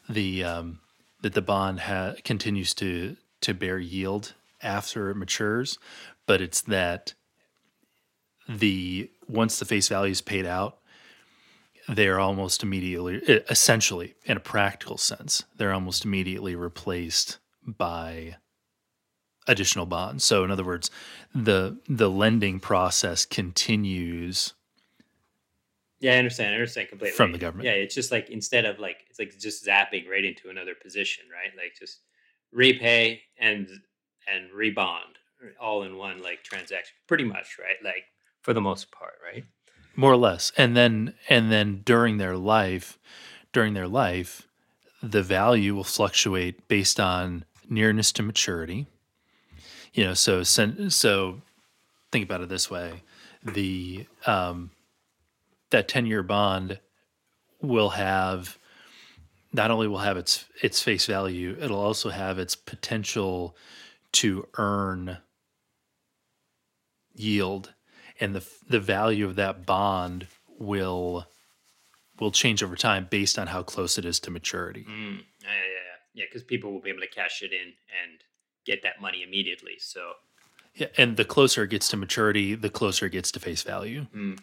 the 0.08 0.44
um, 0.44 0.80
that 1.22 1.34
the 1.34 1.42
bond 1.42 1.80
ha- 1.80 2.14
continues 2.24 2.74
to 2.74 3.16
to 3.40 3.54
bear 3.54 3.78
yield 3.78 4.34
after 4.62 5.10
it 5.10 5.16
matures, 5.16 5.78
but 6.26 6.40
it's 6.40 6.62
that 6.62 7.14
the 8.48 9.10
once 9.28 9.58
the 9.58 9.64
face 9.64 9.88
value 9.88 10.12
is 10.12 10.20
paid 10.20 10.46
out, 10.46 10.78
they're 11.88 12.20
almost 12.20 12.62
immediately, 12.62 13.16
essentially, 13.48 14.14
in 14.24 14.36
a 14.36 14.40
practical 14.40 14.98
sense, 14.98 15.44
they're 15.56 15.72
almost 15.72 16.04
immediately 16.04 16.54
replaced 16.54 17.38
by 17.66 18.36
additional 19.46 19.86
bonds. 19.86 20.24
So, 20.24 20.44
in 20.44 20.50
other 20.50 20.64
words, 20.64 20.90
the 21.34 21.78
the 21.88 22.10
lending 22.10 22.60
process 22.60 23.24
continues. 23.24 24.54
Yeah, 26.00 26.14
I 26.14 26.18
understand. 26.18 26.50
I 26.50 26.54
understand 26.54 26.90
completely 26.90 27.16
from 27.16 27.32
the 27.32 27.38
government. 27.38 27.66
Yeah, 27.66 27.72
it's 27.72 27.94
just 27.94 28.12
like 28.12 28.30
instead 28.30 28.64
of 28.64 28.78
like 28.78 28.98
it's 29.08 29.18
like 29.18 29.36
just 29.38 29.66
zapping 29.66 30.08
right 30.08 30.24
into 30.24 30.50
another 30.50 30.74
position, 30.74 31.24
right? 31.32 31.50
Like 31.56 31.74
just 31.78 32.00
repay 32.52 33.22
and 33.38 33.68
and 34.26 34.50
rebond 34.50 35.16
all 35.60 35.82
in 35.82 35.96
one 35.96 36.22
like 36.22 36.42
transaction 36.42 36.94
pretty 37.06 37.24
much 37.24 37.58
right? 37.58 37.76
Like 37.84 38.04
for 38.42 38.52
the 38.52 38.60
most 38.60 38.90
part 38.90 39.14
right? 39.24 39.44
More 39.96 40.12
or 40.12 40.16
less. 40.16 40.52
And 40.56 40.76
then 40.76 41.14
and 41.28 41.50
then 41.50 41.82
during 41.84 42.18
their 42.18 42.36
life 42.36 42.98
during 43.52 43.74
their 43.74 43.88
life 43.88 44.46
the 45.02 45.22
value 45.22 45.74
will 45.74 45.84
fluctuate 45.84 46.66
based 46.68 46.98
on 46.98 47.44
nearness 47.68 48.12
to 48.12 48.22
maturity. 48.22 48.86
You 49.92 50.04
know 50.04 50.14
so 50.14 50.42
so 50.42 51.42
think 52.10 52.24
about 52.24 52.40
it 52.40 52.48
this 52.48 52.70
way: 52.70 53.02
the 53.42 54.06
um, 54.26 54.70
that 55.70 55.88
ten 55.88 56.06
year 56.06 56.22
bond 56.22 56.80
will 57.60 57.90
have 57.90 58.58
not 59.52 59.70
only 59.70 59.88
will 59.88 59.98
have 59.98 60.16
its 60.16 60.44
its 60.62 60.82
face 60.82 61.06
value, 61.06 61.56
it'll 61.60 61.80
also 61.80 62.10
have 62.10 62.38
its 62.38 62.54
potential 62.54 63.56
to 64.12 64.46
earn 64.58 65.18
yield, 67.14 67.74
and 68.20 68.34
the 68.34 68.46
the 68.68 68.80
value 68.80 69.26
of 69.26 69.36
that 69.36 69.66
bond 69.66 70.26
will 70.58 71.26
will 72.20 72.30
change 72.32 72.62
over 72.62 72.76
time 72.76 73.06
based 73.08 73.38
on 73.38 73.46
how 73.46 73.62
close 73.62 73.96
it 73.98 74.04
is 74.04 74.18
to 74.20 74.30
maturity. 74.30 74.84
Mm, 74.88 75.18
yeah, 75.40 75.48
yeah, 75.48 75.54
yeah, 75.54 75.96
yeah. 76.14 76.24
Because 76.28 76.42
people 76.42 76.72
will 76.72 76.80
be 76.80 76.90
able 76.90 77.00
to 77.00 77.06
cash 77.08 77.42
it 77.42 77.52
in 77.52 77.68
and 78.02 78.20
get 78.66 78.82
that 78.82 79.00
money 79.00 79.22
immediately. 79.22 79.74
So 79.78 80.12
Yeah, 80.74 80.88
and 80.96 81.16
the 81.16 81.24
closer 81.24 81.62
it 81.62 81.70
gets 81.70 81.88
to 81.90 81.96
maturity, 81.96 82.54
the 82.54 82.70
closer 82.70 83.06
it 83.06 83.12
gets 83.12 83.30
to 83.32 83.40
face 83.40 83.62
value. 83.62 84.06
mm, 84.14 84.38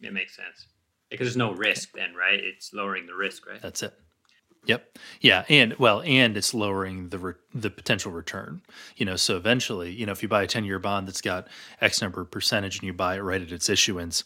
it 0.00 0.12
makes 0.12 0.36
sense 0.36 0.66
because 1.10 1.26
there's 1.26 1.36
no 1.36 1.52
risk 1.52 1.92
then, 1.94 2.14
right? 2.14 2.38
It's 2.38 2.72
lowering 2.72 3.06
the 3.06 3.14
risk, 3.14 3.46
right? 3.48 3.60
That's 3.62 3.82
it. 3.82 3.94
Yep. 4.66 4.98
Yeah, 5.22 5.44
and 5.48 5.74
well, 5.78 6.02
and 6.02 6.36
it's 6.36 6.52
lowering 6.52 7.08
the 7.08 7.18
re- 7.18 7.34
the 7.54 7.70
potential 7.70 8.12
return. 8.12 8.60
You 8.96 9.06
know, 9.06 9.16
so 9.16 9.36
eventually, 9.36 9.90
you 9.90 10.04
know, 10.04 10.12
if 10.12 10.22
you 10.22 10.28
buy 10.28 10.42
a 10.42 10.46
ten 10.46 10.64
year 10.64 10.78
bond 10.78 11.08
that's 11.08 11.22
got 11.22 11.48
X 11.80 12.02
number 12.02 12.20
of 12.20 12.30
percentage 12.30 12.76
and 12.76 12.84
you 12.84 12.92
buy 12.92 13.16
it 13.16 13.20
right 13.20 13.40
at 13.40 13.52
its 13.52 13.70
issuance, 13.70 14.22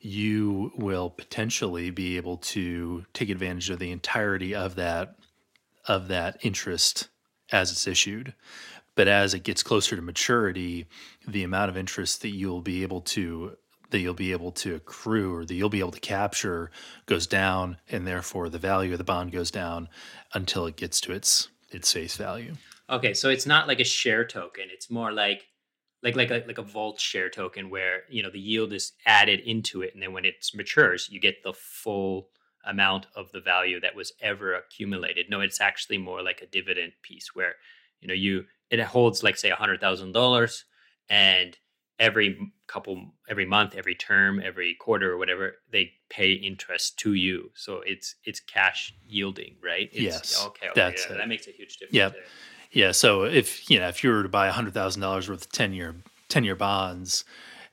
you 0.00 0.72
will 0.76 1.10
potentially 1.10 1.90
be 1.90 2.16
able 2.16 2.36
to 2.38 3.06
take 3.12 3.30
advantage 3.30 3.70
of 3.70 3.78
the 3.78 3.92
entirety 3.92 4.54
of 4.54 4.74
that 4.74 5.16
of 5.86 6.08
that 6.08 6.38
interest 6.42 7.08
as 7.52 7.70
it's 7.70 7.86
issued. 7.86 8.34
But 8.96 9.08
as 9.08 9.34
it 9.34 9.44
gets 9.44 9.62
closer 9.62 9.94
to 9.94 10.02
maturity, 10.02 10.86
the 11.28 11.44
amount 11.44 11.70
of 11.70 11.76
interest 11.76 12.22
that 12.22 12.30
you'll 12.30 12.62
be 12.62 12.82
able 12.82 13.02
to 13.02 13.56
that 13.90 14.00
you'll 14.00 14.14
be 14.14 14.32
able 14.32 14.52
to 14.52 14.74
accrue 14.74 15.34
or 15.34 15.44
that 15.44 15.54
you'll 15.54 15.68
be 15.68 15.80
able 15.80 15.92
to 15.92 16.00
capture 16.00 16.70
goes 17.06 17.26
down 17.26 17.78
and 17.88 18.06
therefore 18.06 18.48
the 18.48 18.58
value 18.58 18.92
of 18.92 18.98
the 18.98 19.04
bond 19.04 19.32
goes 19.32 19.50
down 19.50 19.88
until 20.34 20.66
it 20.66 20.76
gets 20.76 21.00
to 21.00 21.12
its 21.12 21.48
its 21.70 21.92
face 21.92 22.16
value. 22.16 22.54
Okay, 22.88 23.14
so 23.14 23.28
it's 23.28 23.46
not 23.46 23.66
like 23.66 23.80
a 23.80 23.84
share 23.84 24.24
token. 24.24 24.66
It's 24.70 24.90
more 24.90 25.12
like 25.12 25.46
like 26.02 26.14
like 26.14 26.30
a 26.30 26.44
like 26.46 26.58
a 26.58 26.62
vault 26.62 27.00
share 27.00 27.28
token 27.28 27.70
where 27.70 28.02
you 28.08 28.22
know 28.22 28.30
the 28.30 28.38
yield 28.38 28.72
is 28.72 28.92
added 29.04 29.40
into 29.40 29.82
it, 29.82 29.92
and 29.94 30.02
then 30.02 30.12
when 30.12 30.24
it 30.24 30.46
matures, 30.54 31.08
you 31.10 31.20
get 31.20 31.42
the 31.42 31.52
full 31.52 32.28
amount 32.64 33.06
of 33.14 33.30
the 33.32 33.40
value 33.40 33.80
that 33.80 33.94
was 33.94 34.12
ever 34.20 34.54
accumulated. 34.54 35.26
No, 35.30 35.40
it's 35.40 35.60
actually 35.60 35.98
more 35.98 36.22
like 36.22 36.42
a 36.42 36.46
dividend 36.46 36.92
piece 37.02 37.34
where 37.34 37.54
you 38.00 38.08
know 38.08 38.14
you 38.14 38.44
it 38.70 38.80
holds 38.80 39.22
like 39.22 39.36
say 39.36 39.50
a 39.50 39.56
hundred 39.56 39.80
thousand 39.80 40.12
dollars, 40.12 40.64
and 41.08 41.56
every 41.98 42.52
couple 42.66 43.12
every 43.28 43.46
month, 43.46 43.74
every 43.76 43.94
term, 43.94 44.40
every 44.44 44.74
quarter 44.74 45.12
or 45.12 45.18
whatever, 45.18 45.54
they 45.70 45.92
pay 46.08 46.32
interest 46.32 46.98
to 46.98 47.14
you. 47.14 47.50
So 47.54 47.82
it's 47.86 48.16
it's 48.24 48.40
cash 48.40 48.94
yielding, 49.06 49.56
right? 49.62 49.88
It's, 49.92 50.00
Yes, 50.00 50.44
Okay. 50.46 50.66
okay 50.68 50.72
that's 50.74 51.06
yeah, 51.06 51.14
it. 51.14 51.18
that 51.18 51.28
makes 51.28 51.46
a 51.46 51.52
huge 51.52 51.78
difference. 51.78 52.14
There. 52.14 52.22
Yeah, 52.72 52.92
so 52.92 53.24
if 53.24 53.70
you 53.70 53.78
know 53.78 53.88
if 53.88 54.02
you 54.04 54.10
were 54.10 54.22
to 54.22 54.28
buy 54.28 54.48
hundred 54.50 54.74
thousand 54.74 55.00
dollars 55.02 55.28
worth 55.28 55.42
of 55.42 55.52
ten 55.52 55.72
year 55.72 55.94
ten 56.28 56.44
year 56.44 56.56
bonds 56.56 57.24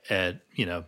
at 0.10 0.42
you 0.56 0.66
know 0.66 0.86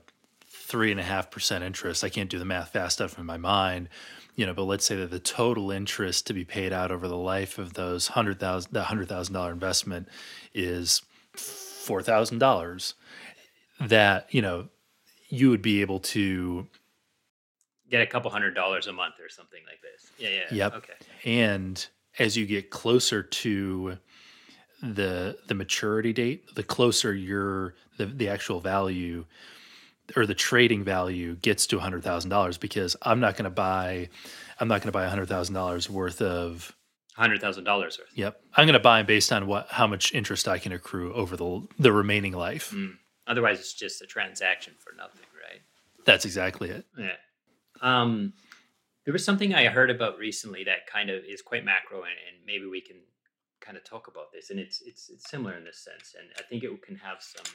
three 0.47 0.91
and 0.91 0.99
a 0.99 1.03
half 1.03 1.29
percent 1.31 1.63
interest, 1.63 2.03
I 2.03 2.09
can't 2.09 2.29
do 2.29 2.39
the 2.39 2.45
math 2.45 2.69
fast 2.69 2.99
enough 2.99 3.17
in 3.19 3.25
my 3.25 3.37
mind, 3.37 3.89
you 4.35 4.45
know, 4.45 4.53
but 4.53 4.63
let's 4.63 4.85
say 4.85 4.95
that 4.95 5.11
the 5.11 5.19
total 5.19 5.69
interest 5.71 6.27
to 6.27 6.33
be 6.33 6.43
paid 6.45 6.71
out 6.73 6.91
over 6.91 7.07
the 7.07 7.17
life 7.17 7.57
of 7.57 7.73
those 7.73 8.07
hundred 8.09 8.39
thousand 8.39 8.71
that 8.73 8.85
hundred 8.85 9.09
thousand 9.09 9.33
dollar 9.33 9.51
investment 9.51 10.07
is 10.53 11.01
four 11.35 12.01
thousand 12.01 12.39
dollars. 12.39 12.93
That 13.79 14.33
you 14.33 14.41
know 14.41 14.69
you 15.29 15.49
would 15.49 15.61
be 15.61 15.81
able 15.81 15.99
to 15.99 16.67
get 17.89 18.01
a 18.01 18.07
couple 18.07 18.31
hundred 18.31 18.53
dollars 18.55 18.87
a 18.87 18.93
month 18.93 19.15
or 19.19 19.29
something 19.29 19.59
like 19.67 19.81
this. 19.81 20.11
Yeah, 20.17 20.29
yeah. 20.29 20.55
Yep. 20.55 20.73
Okay. 20.75 20.93
and 21.25 21.85
as 22.19 22.37
you 22.37 22.45
get 22.45 22.69
closer 22.69 23.21
to 23.21 23.97
the 24.81 25.37
the 25.47 25.53
maturity 25.55 26.13
date 26.13 26.43
the 26.55 26.63
closer 26.63 27.13
your 27.13 27.75
the, 27.97 28.05
the 28.05 28.27
actual 28.29 28.59
value 28.59 29.25
or 30.15 30.25
the 30.25 30.33
trading 30.35 30.83
value 30.83 31.35
gets 31.37 31.65
to 31.67 31.77
$100000 31.79 32.59
because 32.59 32.95
i'm 33.01 33.19
not 33.19 33.35
going 33.35 33.45
to 33.45 33.49
buy 33.49 34.07
i'm 34.59 34.67
not 34.67 34.81
going 34.81 34.87
to 34.87 34.91
buy 34.91 35.05
$100000 35.07 35.89
worth 35.89 36.21
of 36.21 36.75
Hundred 37.15 37.39
thousand 37.41 37.63
dollars 37.63 37.97
worth. 37.97 38.09
yep 38.13 38.39
i'm 38.55 38.65
going 38.65 38.73
to 38.73 38.79
buy 38.79 38.99
'em 38.99 39.05
based 39.05 39.31
on 39.33 39.47
what 39.47 39.67
how 39.69 39.87
much 39.87 40.13
interest 40.13 40.47
i 40.47 40.59
can 40.59 40.71
accrue 40.71 41.13
over 41.13 41.35
the 41.37 41.67
the 41.79 41.91
remaining 41.91 42.33
life 42.33 42.71
Mm. 42.71 42.97
Otherwise, 43.27 43.59
it's 43.59 43.73
just 43.73 44.01
a 44.01 44.05
transaction 44.05 44.73
for 44.79 44.95
nothing, 44.95 45.25
right? 45.33 45.61
that's 46.05 46.25
exactly 46.25 46.69
it 46.69 46.85
Yeah. 46.97 47.15
Um, 47.81 48.33
there 49.05 49.11
was 49.11 49.23
something 49.23 49.53
I 49.53 49.65
heard 49.67 49.91
about 49.91 50.17
recently 50.17 50.63
that 50.63 50.87
kind 50.87 51.09
of 51.09 51.23
is 51.23 51.41
quite 51.41 51.63
macro, 51.63 51.99
and, 51.99 52.17
and 52.27 52.45
maybe 52.45 52.65
we 52.65 52.81
can 52.81 52.97
kind 53.61 53.77
of 53.77 53.83
talk 53.83 54.07
about 54.07 54.31
this. 54.33 54.49
And 54.49 54.59
it's 54.59 54.81
it's 54.81 55.09
it's 55.09 55.29
similar 55.29 55.53
in 55.53 55.63
this 55.63 55.83
sense, 55.83 56.15
and 56.17 56.29
I 56.37 56.41
think 56.41 56.63
it 56.63 56.81
can 56.81 56.95
have 56.97 57.17
some 57.21 57.45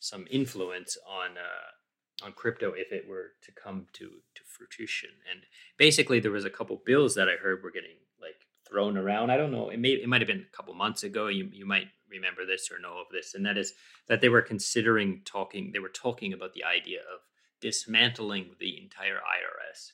some 0.00 0.26
influence 0.30 0.96
on 1.08 1.38
uh, 1.38 2.26
on 2.26 2.32
crypto 2.32 2.72
if 2.72 2.92
it 2.92 3.08
were 3.08 3.32
to 3.42 3.52
come 3.52 3.86
to 3.94 4.08
to 4.34 4.42
fruition. 4.44 5.10
And 5.30 5.42
basically, 5.78 6.18
there 6.18 6.32
was 6.32 6.44
a 6.44 6.50
couple 6.50 6.82
bills 6.84 7.14
that 7.14 7.28
I 7.28 7.36
heard 7.36 7.62
were 7.62 7.70
getting 7.70 7.98
like 8.20 8.36
thrown 8.68 8.96
around. 8.96 9.30
I 9.30 9.36
don't 9.36 9.52
know. 9.52 9.70
It 9.70 9.78
may 9.78 9.90
it 9.90 10.08
might 10.08 10.20
have 10.20 10.28
been 10.28 10.46
a 10.52 10.56
couple 10.56 10.74
months 10.74 11.04
ago. 11.04 11.28
You 11.28 11.48
you 11.52 11.66
might 11.66 11.86
remember 12.12 12.46
this 12.46 12.70
or 12.70 12.78
know 12.78 12.98
of 13.00 13.06
this, 13.10 13.34
and 13.34 13.44
that 13.46 13.58
is 13.58 13.72
that 14.08 14.20
they 14.20 14.28
were 14.28 14.42
considering 14.42 15.22
talking. 15.24 15.70
They 15.72 15.78
were 15.78 15.88
talking 15.88 16.32
about 16.32 16.52
the 16.52 16.64
idea 16.64 17.00
of 17.00 17.20
dismantling 17.60 18.50
the 18.60 18.80
entire 18.82 19.16
IRS 19.16 19.92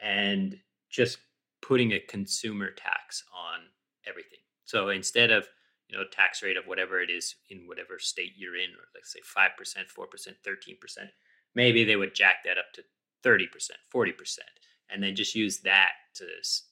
and 0.00 0.56
just 0.90 1.18
putting 1.60 1.92
a 1.92 2.00
consumer 2.00 2.70
tax 2.70 3.24
on 3.32 3.60
everything. 4.06 4.38
So 4.64 4.88
instead 4.88 5.30
of 5.30 5.46
you 5.88 5.96
know 5.96 6.04
tax 6.10 6.42
rate 6.42 6.56
of 6.56 6.66
whatever 6.66 7.00
it 7.00 7.10
is 7.10 7.34
in 7.50 7.66
whatever 7.66 7.98
state 7.98 8.32
you're 8.36 8.56
in, 8.56 8.70
or 8.70 8.88
let's 8.94 9.12
say 9.12 9.20
five 9.24 9.50
percent, 9.56 9.90
four 9.90 10.06
percent, 10.06 10.36
thirteen 10.44 10.76
percent, 10.80 11.10
maybe 11.54 11.84
they 11.84 11.96
would 11.96 12.14
jack 12.14 12.36
that 12.44 12.58
up 12.58 12.72
to 12.74 12.82
thirty 13.22 13.46
percent, 13.46 13.78
forty 13.90 14.12
percent, 14.12 14.50
and 14.90 15.02
then 15.02 15.14
just 15.14 15.34
use 15.34 15.60
that 15.60 15.92
to 16.14 16.26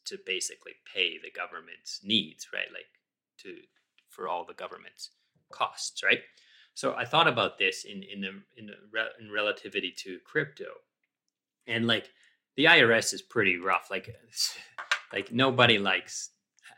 to 0.07 0.19
basically 0.27 0.73
pay 0.93 1.19
the 1.23 1.31
government's 1.31 2.01
needs, 2.03 2.49
right? 2.53 2.69
Like 2.73 2.89
to 3.43 3.57
for 4.21 4.29
all 4.29 4.45
the 4.45 4.53
government's 4.53 5.13
costs, 5.51 6.03
right? 6.03 6.21
So 6.75 6.95
I 6.95 7.07
thought 7.07 7.27
about 7.27 7.59
this 7.59 7.87
in 7.87 8.03
in 8.03 8.21
the 8.21 8.29
in 8.55 8.67
the 8.67 8.75
re- 8.93 9.17
in 9.19 9.33
relativity 9.33 9.95
to 10.05 10.19
crypto, 10.27 10.67
and 11.67 11.87
like 11.87 12.11
the 12.55 12.67
IRS 12.67 13.15
is 13.15 13.23
pretty 13.23 13.57
rough. 13.57 13.89
Like 13.91 14.15
like 15.13 15.33
nobody 15.33 15.79
likes 15.79 16.33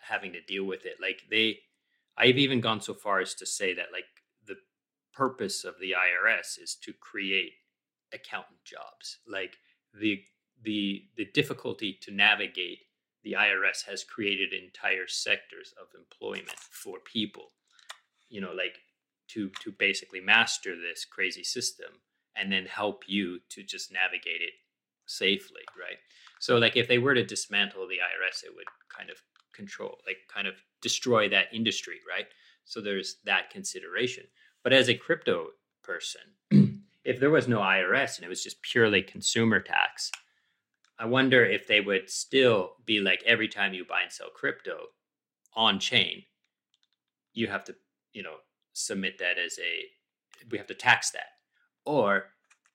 having 0.08 0.32
to 0.34 0.40
deal 0.40 0.64
with 0.64 0.86
it. 0.86 0.98
Like 1.02 1.22
they, 1.30 1.58
I've 2.16 2.38
even 2.38 2.60
gone 2.60 2.80
so 2.80 2.94
far 2.94 3.18
as 3.18 3.34
to 3.34 3.46
say 3.46 3.74
that 3.74 3.86
like 3.92 4.04
the 4.46 4.56
purpose 5.12 5.64
of 5.64 5.74
the 5.80 5.90
IRS 5.90 6.62
is 6.62 6.76
to 6.84 6.92
create 6.92 7.54
accountant 8.14 8.62
jobs. 8.64 9.18
Like 9.26 9.56
the 10.00 10.22
the 10.62 11.02
the 11.16 11.26
difficulty 11.34 11.98
to 12.02 12.14
navigate 12.14 12.78
the 13.22 13.32
IRS 13.32 13.86
has 13.88 14.04
created 14.04 14.52
entire 14.52 15.06
sectors 15.06 15.72
of 15.80 15.88
employment 15.98 16.58
for 16.70 16.98
people. 17.00 17.52
You 18.28 18.40
know, 18.40 18.52
like 18.52 18.78
to 19.28 19.50
to 19.62 19.72
basically 19.72 20.20
master 20.20 20.74
this 20.76 21.04
crazy 21.04 21.44
system 21.44 22.00
and 22.36 22.50
then 22.50 22.66
help 22.66 23.04
you 23.06 23.40
to 23.50 23.62
just 23.62 23.92
navigate 23.92 24.40
it 24.40 24.54
safely, 25.06 25.62
right? 25.78 25.98
So 26.40 26.56
like 26.58 26.76
if 26.76 26.88
they 26.88 26.98
were 26.98 27.14
to 27.14 27.24
dismantle 27.24 27.86
the 27.86 27.96
IRS, 27.96 28.44
it 28.44 28.54
would 28.54 28.66
kind 28.88 29.10
of 29.10 29.16
control, 29.52 29.98
like 30.06 30.18
kind 30.32 30.48
of 30.48 30.54
destroy 30.80 31.28
that 31.28 31.52
industry, 31.52 32.00
right? 32.08 32.26
So 32.64 32.80
there's 32.80 33.16
that 33.24 33.50
consideration. 33.50 34.24
But 34.62 34.72
as 34.72 34.88
a 34.88 34.94
crypto 34.94 35.48
person, 35.82 36.22
if 37.04 37.20
there 37.20 37.30
was 37.30 37.48
no 37.48 37.58
IRS 37.58 38.16
and 38.16 38.24
it 38.24 38.28
was 38.28 38.42
just 38.42 38.62
purely 38.62 39.02
consumer 39.02 39.60
tax, 39.60 40.10
I 41.02 41.06
wonder 41.06 41.44
if 41.44 41.66
they 41.66 41.80
would 41.80 42.08
still 42.08 42.74
be 42.86 43.00
like 43.00 43.24
every 43.26 43.48
time 43.48 43.74
you 43.74 43.84
buy 43.84 44.02
and 44.02 44.12
sell 44.12 44.28
crypto 44.32 44.84
on 45.52 45.80
chain, 45.80 46.22
you 47.32 47.48
have 47.48 47.64
to, 47.64 47.74
you 48.12 48.22
know, 48.22 48.36
submit 48.72 49.18
that 49.18 49.36
as 49.36 49.58
a 49.58 50.46
we 50.48 50.58
have 50.58 50.68
to 50.68 50.74
tax 50.74 51.10
that. 51.10 51.26
Or 51.84 52.26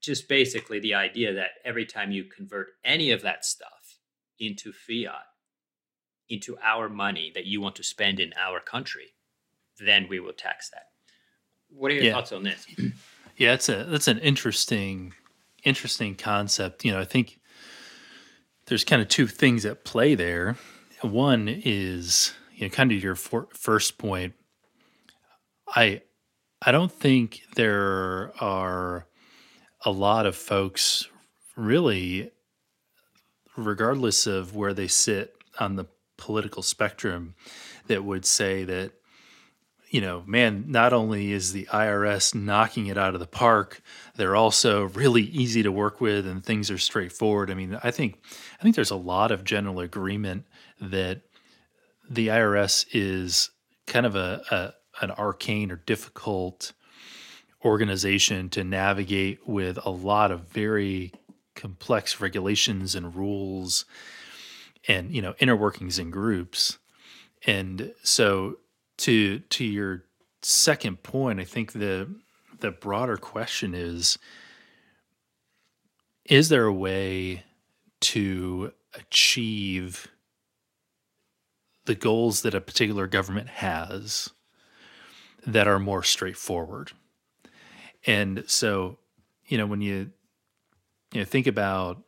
just 0.02 0.28
basically 0.28 0.78
the 0.80 0.94
idea 0.94 1.34
that 1.36 1.52
every 1.64 1.86
time 1.86 2.12
you 2.12 2.26
convert 2.26 2.68
any 2.84 3.12
of 3.12 3.22
that 3.22 3.46
stuff 3.46 3.98
into 4.38 4.74
fiat, 4.74 5.24
into 6.28 6.58
our 6.62 6.90
money 6.90 7.32
that 7.34 7.46
you 7.46 7.62
want 7.62 7.78
to 7.78 7.84
spend 7.84 8.20
in 8.20 8.34
our 8.38 8.60
country, 8.60 9.14
then 9.80 10.06
we 10.10 10.20
will 10.20 10.34
tax 10.34 10.70
that. 10.72 10.88
What 11.70 11.92
are 11.92 11.96
your 11.96 12.04
Yeah. 12.04 12.12
thoughts 12.12 12.34
on 12.34 12.44
this? 12.44 12.68
Yeah, 13.38 13.54
it's 13.54 13.70
a 13.70 13.84
that's 13.84 14.08
an 14.08 14.18
interesting 14.18 15.14
interesting 15.64 16.16
concept. 16.16 16.84
You 16.84 16.92
know, 16.92 17.00
I 17.00 17.06
think 17.06 17.40
there's 18.68 18.84
kind 18.84 19.02
of 19.02 19.08
two 19.08 19.28
things 19.28 19.66
at 19.66 19.84
play 19.84 20.16
there. 20.16 20.58
One 21.02 21.48
is, 21.48 22.34
you 22.54 22.68
know, 22.68 22.70
kind 22.70 22.92
of 22.92 23.02
your 23.02 23.16
for, 23.16 23.48
first 23.54 23.98
point. 23.98 24.34
I 25.68 26.02
I 26.62 26.72
don't 26.72 26.92
think 26.92 27.42
there 27.56 28.32
are 28.42 29.08
a 29.86 29.92
lot 29.92 30.26
of 30.26 30.36
folks 30.36 31.08
really 31.56 32.32
regardless 33.56 34.28
of 34.28 34.56
where 34.56 34.74
they 34.74 34.88
sit 34.88 35.36
on 35.60 35.76
the 35.76 35.86
political 36.18 36.64
spectrum 36.64 37.36
that 37.88 38.04
would 38.04 38.26
say 38.26 38.64
that 38.64 38.92
you 39.90 40.02
know, 40.02 40.24
man, 40.26 40.66
not 40.68 40.94
only 40.94 41.32
is 41.32 41.54
the 41.54 41.66
IRS 41.72 42.36
knocking 42.36 42.88
it 42.88 42.98
out 42.98 43.14
of 43.14 43.20
the 43.20 43.28
park, 43.28 43.82
they're 44.16 44.36
also 44.36 44.86
really 44.86 45.24
easy 45.24 45.64
to 45.64 45.72
work 45.72 46.02
with 46.02 46.28
and 46.28 46.44
things 46.44 46.70
are 46.70 46.78
straightforward. 46.78 47.50
I 47.50 47.54
mean, 47.54 47.80
I 47.84 47.92
think 47.92 48.20
I 48.60 48.64
think 48.64 48.76
there's 48.76 48.92
a 48.92 48.96
lot 48.96 49.32
of 49.32 49.44
general 49.44 49.80
agreement 49.80 50.46
that 50.82 51.22
the 52.10 52.28
IRS 52.28 52.86
is 52.92 53.50
kind 53.86 54.06
of 54.06 54.16
a, 54.16 54.42
a 54.52 54.74
an 55.04 55.12
arcane 55.12 55.72
or 55.72 55.78
difficult 55.78 56.74
organization 57.64 58.50
to 58.50 58.64
navigate 58.64 59.48
with 59.48 59.80
a 59.86 59.90
lot 59.90 60.32
of 60.32 60.48
very 60.50 61.12
complex 61.56 62.22
regulations 62.22 62.94
and 62.94 63.16
rules 63.16 63.86
and 64.88 65.14
you 65.14 65.22
know 65.22 65.34
inner 65.40 65.56
workings 65.56 65.98
and 65.98 66.14
groups 66.14 66.78
and 67.46 67.94
so 68.04 68.58
to 68.98 69.40
to 69.40 69.64
your 69.64 70.04
second 70.42 71.02
point 71.04 71.40
i 71.40 71.44
think 71.44 71.74
the 71.74 72.08
the 72.60 72.72
broader 72.72 73.18
question 73.18 73.74
is 73.74 74.18
is 76.26 76.50
there 76.50 76.66
a 76.66 76.74
way 76.74 77.44
to 78.02 78.74
achieve 78.94 80.08
the 81.86 81.96
goals 81.96 82.42
that 82.42 82.54
a 82.54 82.62
particular 82.62 83.08
government 83.08 83.48
has 83.48 84.30
that 85.46 85.68
are 85.68 85.80
more 85.80 86.04
straightforward? 86.04 86.92
And 88.06 88.44
so 88.48 88.98
you 89.48 89.58
know 89.58 89.66
when 89.66 89.82
you 89.82 90.12
you 91.14 91.22
know 91.22 91.26
think 91.26 91.48
about 91.48 92.04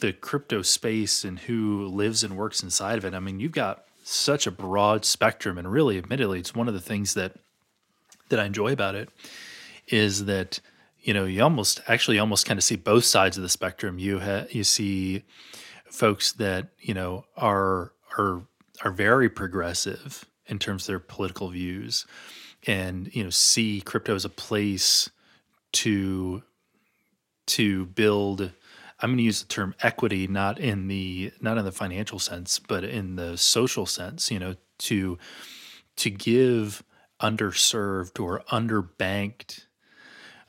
the 0.00 0.12
crypto 0.12 0.62
space 0.62 1.24
and 1.24 1.38
who 1.38 1.86
lives 1.86 2.24
and 2.24 2.36
works 2.36 2.62
inside 2.62 2.98
of 2.98 3.04
it 3.04 3.14
i 3.14 3.18
mean 3.18 3.40
you've 3.40 3.52
got 3.52 3.84
such 4.08 4.46
a 4.46 4.50
broad 4.50 5.04
spectrum 5.04 5.58
and 5.58 5.70
really 5.70 5.98
admittedly 5.98 6.38
it's 6.38 6.54
one 6.54 6.68
of 6.68 6.74
the 6.74 6.80
things 6.80 7.14
that 7.14 7.34
that 8.28 8.38
i 8.38 8.44
enjoy 8.44 8.72
about 8.72 8.94
it 8.94 9.08
is 9.88 10.24
that 10.26 10.60
you 11.06 11.14
know 11.14 11.24
you 11.24 11.42
almost 11.42 11.80
actually 11.86 12.18
almost 12.18 12.46
kind 12.46 12.58
of 12.58 12.64
see 12.64 12.76
both 12.76 13.04
sides 13.04 13.36
of 13.36 13.42
the 13.42 13.48
spectrum. 13.48 13.98
You 13.98 14.20
ha- 14.20 14.46
you 14.50 14.64
see 14.64 15.22
folks 15.90 16.32
that 16.32 16.68
you 16.80 16.94
know 16.94 17.24
are 17.36 17.92
are 18.18 18.42
are 18.84 18.90
very 18.90 19.30
progressive 19.30 20.26
in 20.46 20.58
terms 20.58 20.82
of 20.82 20.86
their 20.88 20.98
political 20.98 21.48
views 21.48 22.06
and 22.66 23.14
you 23.14 23.22
know 23.22 23.30
see 23.30 23.80
crypto 23.80 24.14
as 24.14 24.24
a 24.24 24.28
place 24.28 25.08
to 25.72 26.42
to 27.46 27.86
build 27.86 28.50
i'm 29.00 29.10
going 29.10 29.18
to 29.18 29.22
use 29.22 29.40
the 29.40 29.48
term 29.48 29.74
equity 29.82 30.26
not 30.26 30.58
in 30.58 30.88
the 30.88 31.32
not 31.40 31.58
in 31.58 31.64
the 31.64 31.72
financial 31.72 32.18
sense 32.18 32.58
but 32.58 32.84
in 32.84 33.16
the 33.16 33.36
social 33.36 33.86
sense 33.86 34.30
you 34.30 34.38
know 34.38 34.54
to 34.78 35.18
to 35.96 36.10
give 36.10 36.82
underserved 37.20 38.20
or 38.20 38.42
underbanked 38.52 39.64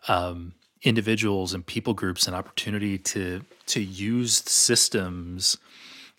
um, 0.07 0.53
individuals 0.83 1.53
and 1.53 1.65
people 1.65 1.93
groups 1.93 2.27
an 2.27 2.33
opportunity 2.33 2.97
to 2.97 3.43
to 3.65 3.81
use 3.81 4.35
systems 4.49 5.57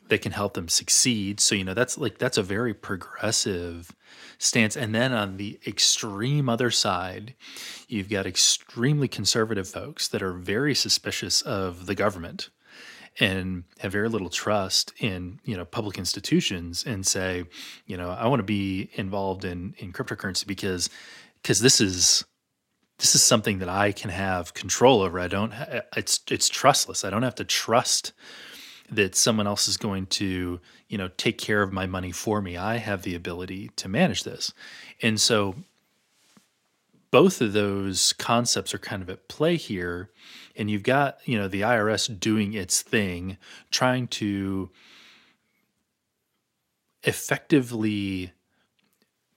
that 0.08 0.22
can 0.22 0.32
help 0.32 0.54
them 0.54 0.68
succeed. 0.68 1.40
So 1.40 1.54
you 1.54 1.64
know 1.64 1.74
that's 1.74 1.98
like 1.98 2.18
that's 2.18 2.38
a 2.38 2.42
very 2.42 2.74
progressive 2.74 3.94
stance. 4.38 4.76
And 4.76 4.94
then 4.94 5.12
on 5.12 5.36
the 5.36 5.58
extreme 5.66 6.48
other 6.48 6.70
side, 6.70 7.34
you've 7.88 8.08
got 8.08 8.26
extremely 8.26 9.08
conservative 9.08 9.68
folks 9.68 10.08
that 10.08 10.22
are 10.22 10.32
very 10.32 10.74
suspicious 10.74 11.42
of 11.42 11.86
the 11.86 11.94
government 11.94 12.50
and 13.20 13.64
have 13.78 13.92
very 13.92 14.08
little 14.08 14.30
trust 14.30 14.92
in 14.98 15.40
you 15.44 15.56
know 15.56 15.64
public 15.64 15.98
institutions 15.98 16.84
and 16.86 17.04
say 17.04 17.44
you 17.86 17.96
know 17.96 18.10
i 18.10 18.26
want 18.28 18.38
to 18.38 18.44
be 18.44 18.90
involved 18.94 19.44
in 19.44 19.74
in 19.78 19.92
cryptocurrency 19.92 20.46
because 20.46 20.88
because 21.42 21.60
this 21.60 21.80
is 21.80 22.24
this 22.98 23.14
is 23.14 23.22
something 23.22 23.58
that 23.58 23.68
i 23.68 23.90
can 23.92 24.10
have 24.10 24.54
control 24.54 25.02
over. 25.02 25.18
I 25.18 25.28
don't 25.28 25.52
it's 25.96 26.20
it's 26.30 26.48
trustless. 26.48 27.04
I 27.04 27.10
don't 27.10 27.22
have 27.22 27.34
to 27.36 27.44
trust 27.44 28.12
that 28.90 29.14
someone 29.14 29.46
else 29.46 29.68
is 29.68 29.76
going 29.76 30.06
to, 30.06 30.60
you 30.88 30.98
know, 30.98 31.08
take 31.16 31.38
care 31.38 31.62
of 31.62 31.72
my 31.72 31.86
money 31.86 32.12
for 32.12 32.40
me. 32.40 32.56
I 32.56 32.76
have 32.76 33.02
the 33.02 33.14
ability 33.14 33.70
to 33.76 33.88
manage 33.88 34.24
this. 34.24 34.52
And 35.02 35.20
so 35.20 35.54
both 37.10 37.40
of 37.40 37.52
those 37.52 38.12
concepts 38.14 38.74
are 38.74 38.78
kind 38.78 39.02
of 39.02 39.10
at 39.10 39.28
play 39.28 39.56
here. 39.56 40.10
And 40.56 40.70
you've 40.70 40.82
got, 40.82 41.18
you 41.24 41.38
know, 41.38 41.48
the 41.48 41.62
IRS 41.62 42.18
doing 42.18 42.54
its 42.54 42.82
thing, 42.82 43.36
trying 43.70 44.08
to 44.08 44.70
effectively 47.02 48.32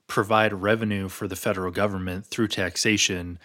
provide 0.07 0.53
revenue 0.53 1.07
for 1.07 1.27
the 1.27 1.35
federal 1.35 1.71
government 1.71 2.25
through 2.25 2.47
taxation, 2.47 3.39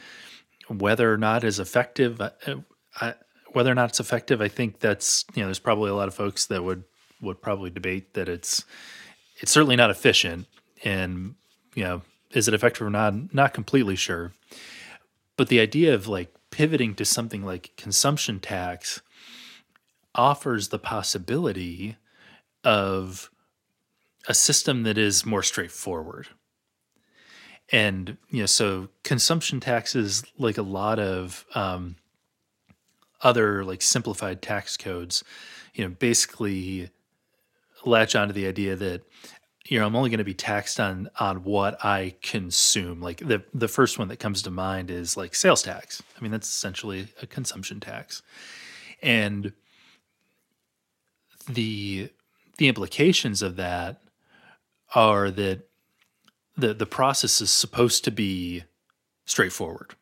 whether 0.69 1.13
or 1.13 1.17
not 1.17 1.45
is 1.45 1.61
effective. 1.61 2.21
I, 2.21 2.31
I, 3.01 3.15
whether 3.57 3.73
or 3.73 3.75
not 3.75 3.89
it's 3.89 4.01
effective, 4.01 4.43
I 4.43 4.49
think 4.49 4.81
that's 4.81 5.25
you 5.35 5.41
know 5.41 5.47
there's 5.47 5.59
probably 5.59 5.89
a 5.89 5.95
lot 5.95 6.09
of 6.09 6.15
folks 6.15 6.45
that 6.49 6.63
would 6.63 6.85
would 7.23 7.41
probably 7.41 7.71
debate 7.71 8.13
that 8.13 8.29
it's 8.29 8.67
it's 9.39 9.51
certainly 9.51 9.77
not 9.77 9.89
efficient, 9.89 10.47
and 10.85 11.37
you 11.75 11.83
know 11.83 12.03
is 12.33 12.49
it 12.49 12.53
effective 12.53 12.87
or 12.87 12.91
not? 12.91 13.33
Not 13.33 13.55
completely 13.55 13.97
sure, 13.97 14.35
but 15.39 15.49
the 15.49 15.59
idea 15.59 15.95
of 15.95 16.07
like 16.07 16.35
pivoting 16.51 16.95
to 16.97 17.07
something 17.07 17.47
like 17.47 17.73
consumption 17.79 18.41
tax 18.41 19.01
offers 20.15 20.69
the 20.69 20.79
possibility 20.79 21.97
of 22.63 23.31
a 24.29 24.35
system 24.35 24.83
that 24.83 24.99
is 24.99 25.25
more 25.25 25.43
straightforward. 25.43 26.29
And 27.73 28.19
you 28.29 28.41
know, 28.41 28.47
so 28.47 28.89
consumption 29.03 29.61
taxes, 29.61 30.25
like 30.37 30.59
a 30.59 30.63
lot 30.63 30.99
of 30.99 31.47
um, 31.55 31.97
other 33.27 33.65
like 33.65 33.83
simplified 33.83 34.41
tax 34.41 34.77
codes, 34.77 35.25
you 35.75 35.83
know, 35.83 35.91
basically 35.99 36.91
latch 37.85 38.15
onto 38.15 38.33
the 38.33 38.47
idea 38.47 38.77
that 38.77 39.03
you 39.67 39.81
know 39.81 39.87
I'm 39.87 39.97
only 39.97 40.11
going 40.11 40.19
to 40.19 40.25
be 40.25 40.33
taxed 40.33 40.79
on 40.79 41.11
on 41.19 41.43
what 41.43 41.85
I 41.85 42.15
consume. 42.23 43.01
Like 43.01 43.19
the 43.19 43.43
the 43.53 43.67
first 43.67 43.99
one 43.99 44.07
that 44.09 44.21
comes 44.21 44.43
to 44.43 44.51
mind 44.51 44.93
is 44.93 45.17
like 45.17 45.35
sales 45.35 45.63
tax. 45.63 46.01
I 46.17 46.23
mean 46.23 46.31
that's 46.31 46.47
essentially 46.47 47.09
a 47.21 47.27
consumption 47.27 47.81
tax, 47.81 48.23
and 49.03 49.53
the 51.49 52.11
the 52.59 52.69
implications 52.69 53.43
of 53.43 53.57
that 53.57 54.01
are 54.95 55.33
that 55.33 55.69
the 56.57 56.75
the 56.75 56.87
process 56.87 57.41
is 57.41 57.51
supposed 57.51 58.05
to 58.05 58.13
be 58.13 58.63
straightforward. 59.25 59.97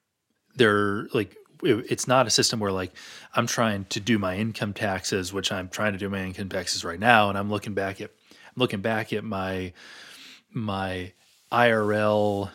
They're 0.56 1.08
like 1.14 1.36
it's 1.62 2.08
not 2.08 2.26
a 2.26 2.30
system 2.30 2.60
where 2.60 2.72
like 2.72 2.92
I'm 3.34 3.46
trying 3.46 3.84
to 3.86 4.00
do 4.00 4.18
my 4.18 4.36
income 4.36 4.72
taxes, 4.72 5.32
which 5.32 5.52
I'm 5.52 5.68
trying 5.68 5.92
to 5.92 5.98
do 5.98 6.08
my 6.08 6.22
income 6.22 6.48
taxes 6.48 6.84
right 6.84 6.98
now, 6.98 7.28
and 7.28 7.38
I'm 7.38 7.50
looking 7.50 7.74
back 7.74 8.00
at 8.00 8.10
I'm 8.30 8.60
looking 8.60 8.80
back 8.80 9.12
at 9.12 9.24
my 9.24 9.72
my 10.52 11.12
IRL 11.50 12.50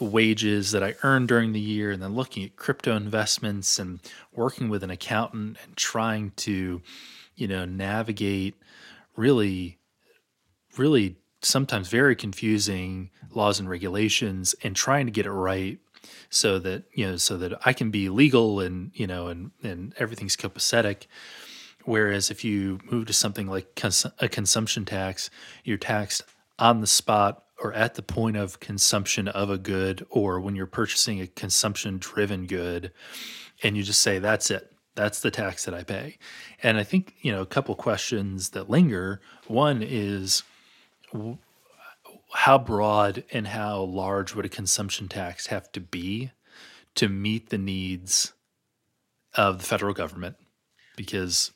wages 0.00 0.72
that 0.72 0.82
I 0.82 0.94
earned 1.02 1.28
during 1.28 1.52
the 1.52 1.60
year, 1.60 1.90
and 1.90 2.02
then 2.02 2.14
looking 2.14 2.44
at 2.44 2.56
crypto 2.56 2.96
investments 2.96 3.78
and 3.78 4.00
working 4.32 4.68
with 4.68 4.82
an 4.82 4.90
accountant 4.90 5.58
and 5.62 5.76
trying 5.76 6.32
to, 6.36 6.80
you 7.36 7.48
know, 7.48 7.64
navigate 7.64 8.54
really, 9.16 9.78
really 10.76 11.16
sometimes 11.42 11.88
very 11.88 12.16
confusing 12.16 13.10
laws 13.32 13.60
and 13.60 13.68
regulations 13.68 14.54
and 14.62 14.76
trying 14.76 15.06
to 15.06 15.12
get 15.12 15.26
it 15.26 15.32
right 15.32 15.78
so 16.28 16.58
that 16.58 16.84
you 16.92 17.06
know 17.06 17.16
so 17.16 17.36
that 17.36 17.66
I 17.66 17.72
can 17.72 17.90
be 17.90 18.08
legal 18.08 18.60
and 18.60 18.90
you 18.94 19.06
know 19.06 19.28
and 19.28 19.50
and 19.62 19.94
everything's 19.98 20.36
copacetic. 20.36 21.06
Whereas 21.84 22.30
if 22.30 22.44
you 22.44 22.78
move 22.90 23.06
to 23.06 23.12
something 23.12 23.46
like 23.46 23.74
cons- 23.74 24.06
a 24.18 24.28
consumption 24.28 24.84
tax, 24.84 25.30
you're 25.64 25.78
taxed 25.78 26.22
on 26.58 26.80
the 26.80 26.86
spot 26.86 27.44
or 27.62 27.72
at 27.72 27.94
the 27.94 28.02
point 28.02 28.36
of 28.36 28.60
consumption 28.60 29.28
of 29.28 29.50
a 29.50 29.58
good 29.58 30.06
or 30.10 30.40
when 30.40 30.54
you're 30.54 30.66
purchasing 30.66 31.20
a 31.20 31.26
consumption 31.26 31.98
driven 31.98 32.46
good 32.46 32.92
and 33.62 33.76
you 33.76 33.82
just 33.82 34.02
say 34.02 34.18
that's 34.18 34.50
it. 34.50 34.72
That's 34.94 35.20
the 35.20 35.30
tax 35.30 35.64
that 35.64 35.74
i 35.74 35.82
pay. 35.82 36.18
And 36.62 36.76
i 36.76 36.84
think 36.84 37.14
you 37.22 37.32
know 37.32 37.40
a 37.40 37.46
couple 37.46 37.74
questions 37.74 38.50
that 38.50 38.68
linger. 38.68 39.20
One 39.46 39.82
is 39.82 40.42
how 42.32 42.58
broad 42.58 43.24
and 43.32 43.48
how 43.48 43.82
large 43.82 44.34
would 44.34 44.44
a 44.44 44.50
consumption 44.50 45.08
tax 45.08 45.46
have 45.46 45.70
to 45.72 45.80
be 45.80 46.30
to 46.94 47.08
meet 47.08 47.50
the 47.50 47.58
needs 47.58 48.32
of 49.34 49.58
the 49.58 49.64
federal 49.64 49.94
government? 49.94 50.36
Because 50.96 51.52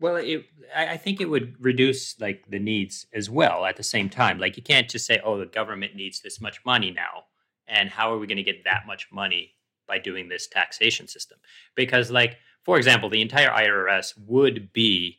well, 0.00 0.16
it, 0.16 0.46
I 0.74 0.96
think 0.96 1.20
it 1.20 1.28
would 1.28 1.56
reduce 1.60 2.18
like 2.18 2.44
the 2.48 2.58
needs 2.58 3.06
as 3.12 3.28
well 3.28 3.66
at 3.66 3.76
the 3.76 3.82
same 3.82 4.08
time. 4.08 4.38
Like 4.38 4.56
you 4.56 4.62
can't 4.62 4.88
just 4.88 5.06
say, 5.06 5.20
"Oh, 5.22 5.38
the 5.38 5.46
government 5.46 5.94
needs 5.94 6.20
this 6.20 6.40
much 6.40 6.64
money 6.64 6.90
now," 6.90 7.24
and 7.68 7.90
how 7.90 8.12
are 8.12 8.18
we 8.18 8.26
going 8.26 8.38
to 8.38 8.42
get 8.42 8.64
that 8.64 8.86
much 8.86 9.08
money 9.12 9.54
by 9.90 9.98
doing 9.98 10.28
this 10.28 10.46
taxation 10.46 11.08
system 11.08 11.36
because 11.74 12.12
like 12.12 12.36
for 12.64 12.76
example 12.78 13.10
the 13.10 13.20
entire 13.20 13.50
irs 13.50 14.12
would 14.26 14.72
be 14.72 15.18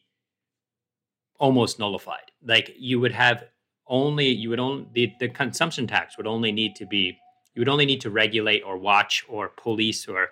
almost 1.40 1.78
nullified 1.78 2.32
like 2.44 2.74
you 2.78 2.98
would 2.98 3.12
have 3.12 3.44
only 3.88 4.28
you 4.28 4.50
would 4.50 4.60
only 4.60 4.88
the, 4.94 5.14
the 5.20 5.30
consumption 5.30 5.88
tax 5.88 6.18
would 6.18 6.28
only 6.28 6.52
need 6.52 6.76
to 6.76 6.86
be 6.86 7.18
you 7.54 7.62
would 7.62 7.70
only 7.70 7.86
need 7.86 8.02
to 8.02 8.10
regulate 8.10 8.62
or 8.62 8.78
watch 8.78 9.26
or 9.28 9.50
police 9.50 10.08
or 10.08 10.30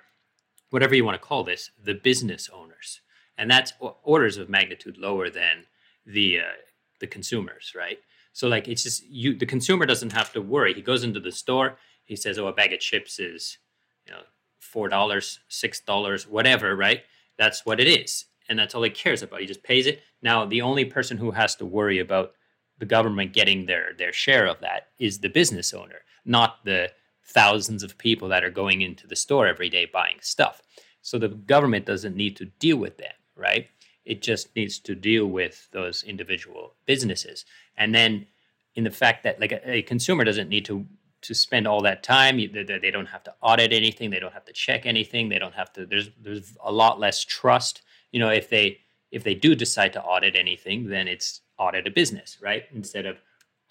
whatever 0.70 0.96
you 0.96 1.04
want 1.04 1.20
to 1.20 1.28
call 1.28 1.44
this 1.44 1.72
the 1.84 1.94
business 1.94 2.50
owners. 2.54 3.02
And 3.38 3.50
that's 3.50 3.74
orders 4.04 4.38
of 4.38 4.50
magnitude 4.50 4.98
lower 4.98 5.30
than 5.30 5.66
the 6.06 6.40
uh, 6.40 6.58
the 7.00 7.08
consumers 7.08 7.74
right? 7.76 8.00
So 8.34 8.48
like 8.48 8.68
it's 8.68 8.84
just 8.84 9.04
you 9.06 9.38
the 9.38 9.46
consumer 9.46 9.86
doesn't 9.86 10.14
have 10.14 10.32
to 10.34 10.42
worry. 10.42 10.74
He 10.74 10.82
goes 10.82 11.04
into 11.04 11.20
the 11.20 11.32
store 11.32 11.78
he 12.06 12.16
says 12.16 12.40
oh 12.40 12.48
a 12.48 12.54
bag 12.54 12.74
of 12.74 12.80
chips 12.80 13.20
is 13.20 13.58
you 14.06 14.14
know 14.14 14.22
four 14.60 14.90
dollars 14.90 15.40
six 15.48 15.80
dollars 15.80 16.28
whatever 16.28 16.76
right? 16.76 17.04
That's 17.38 17.66
what 17.66 17.80
it 17.80 17.88
is 17.88 18.26
and 18.50 18.58
that's 18.58 18.74
all 18.74 18.84
he 18.84 18.90
cares 18.90 19.22
about. 19.22 19.42
He 19.42 19.46
just 19.46 19.64
pays 19.64 19.88
it. 19.88 20.02
Now 20.22 20.46
the 20.46 20.62
only 20.62 20.86
person 20.86 21.18
who 21.18 21.32
has 21.32 21.56
to 21.56 21.66
worry 21.66 22.00
about 22.00 22.34
the 22.80 22.86
government 22.86 23.34
getting 23.34 23.66
their 23.66 23.94
their 23.98 24.14
share 24.14 24.48
of 24.48 24.60
that 24.62 24.88
is 25.00 25.20
the 25.20 25.30
business 25.30 25.74
owner 25.74 26.02
not 26.26 26.64
the 26.66 26.90
thousands 27.26 27.84
of 27.84 27.98
people 27.98 28.28
that 28.28 28.44
are 28.44 28.50
going 28.50 28.82
into 28.82 29.08
the 29.08 29.16
store 29.16 29.46
every 29.46 29.70
day 29.70 29.86
buying 29.86 30.18
stuff. 30.20 30.64
So 31.02 31.20
the 31.20 31.30
government 31.30 31.86
doesn't 31.86 32.16
need 32.16 32.36
to 32.38 32.46
deal 32.46 32.78
with 32.78 32.98
them 32.98 33.14
right? 33.40 33.68
It 34.06 34.22
just 34.22 34.56
needs 34.56 34.80
to 34.80 34.94
deal 34.96 35.26
with 35.26 35.70
those 35.72 36.04
individual 36.04 36.76
businesses. 36.86 37.46
And 37.78 37.96
then 37.96 38.28
in 38.76 38.84
the 38.84 38.92
fact 38.92 39.24
that 39.24 39.40
like 39.40 39.52
a, 39.52 39.72
a 39.78 39.82
consumer 39.82 40.24
doesn't 40.24 40.50
need 40.50 40.66
to 40.66 40.86
to 41.22 41.34
spend 41.34 41.68
all 41.68 41.82
that 41.82 42.02
time 42.02 42.38
they, 42.38 42.64
they 42.64 42.92
don't 42.92 43.08
have 43.08 43.24
to 43.26 43.34
audit 43.42 43.74
anything 43.74 44.10
they 44.10 44.22
don't 44.22 44.32
have 44.32 44.46
to 44.46 44.54
check 44.54 44.86
anything 44.86 45.28
they 45.28 45.38
don't 45.38 45.54
have 45.54 45.74
to 45.74 45.86
there's 45.86 46.10
there's 46.22 46.58
a 46.64 46.72
lot 46.72 47.00
less 47.00 47.26
trust. 47.26 47.82
You 48.12 48.20
know 48.20 48.30
if 48.30 48.50
they 48.50 48.80
if 49.12 49.24
they 49.24 49.36
do 49.36 49.54
decide 49.56 49.94
to 49.94 50.02
audit 50.02 50.36
anything 50.36 50.88
then 50.88 51.08
it's 51.08 51.42
audit 51.60 51.88
a 51.88 51.92
business 51.92 52.38
right? 52.42 52.64
Instead 52.74 53.06
of 53.06 53.18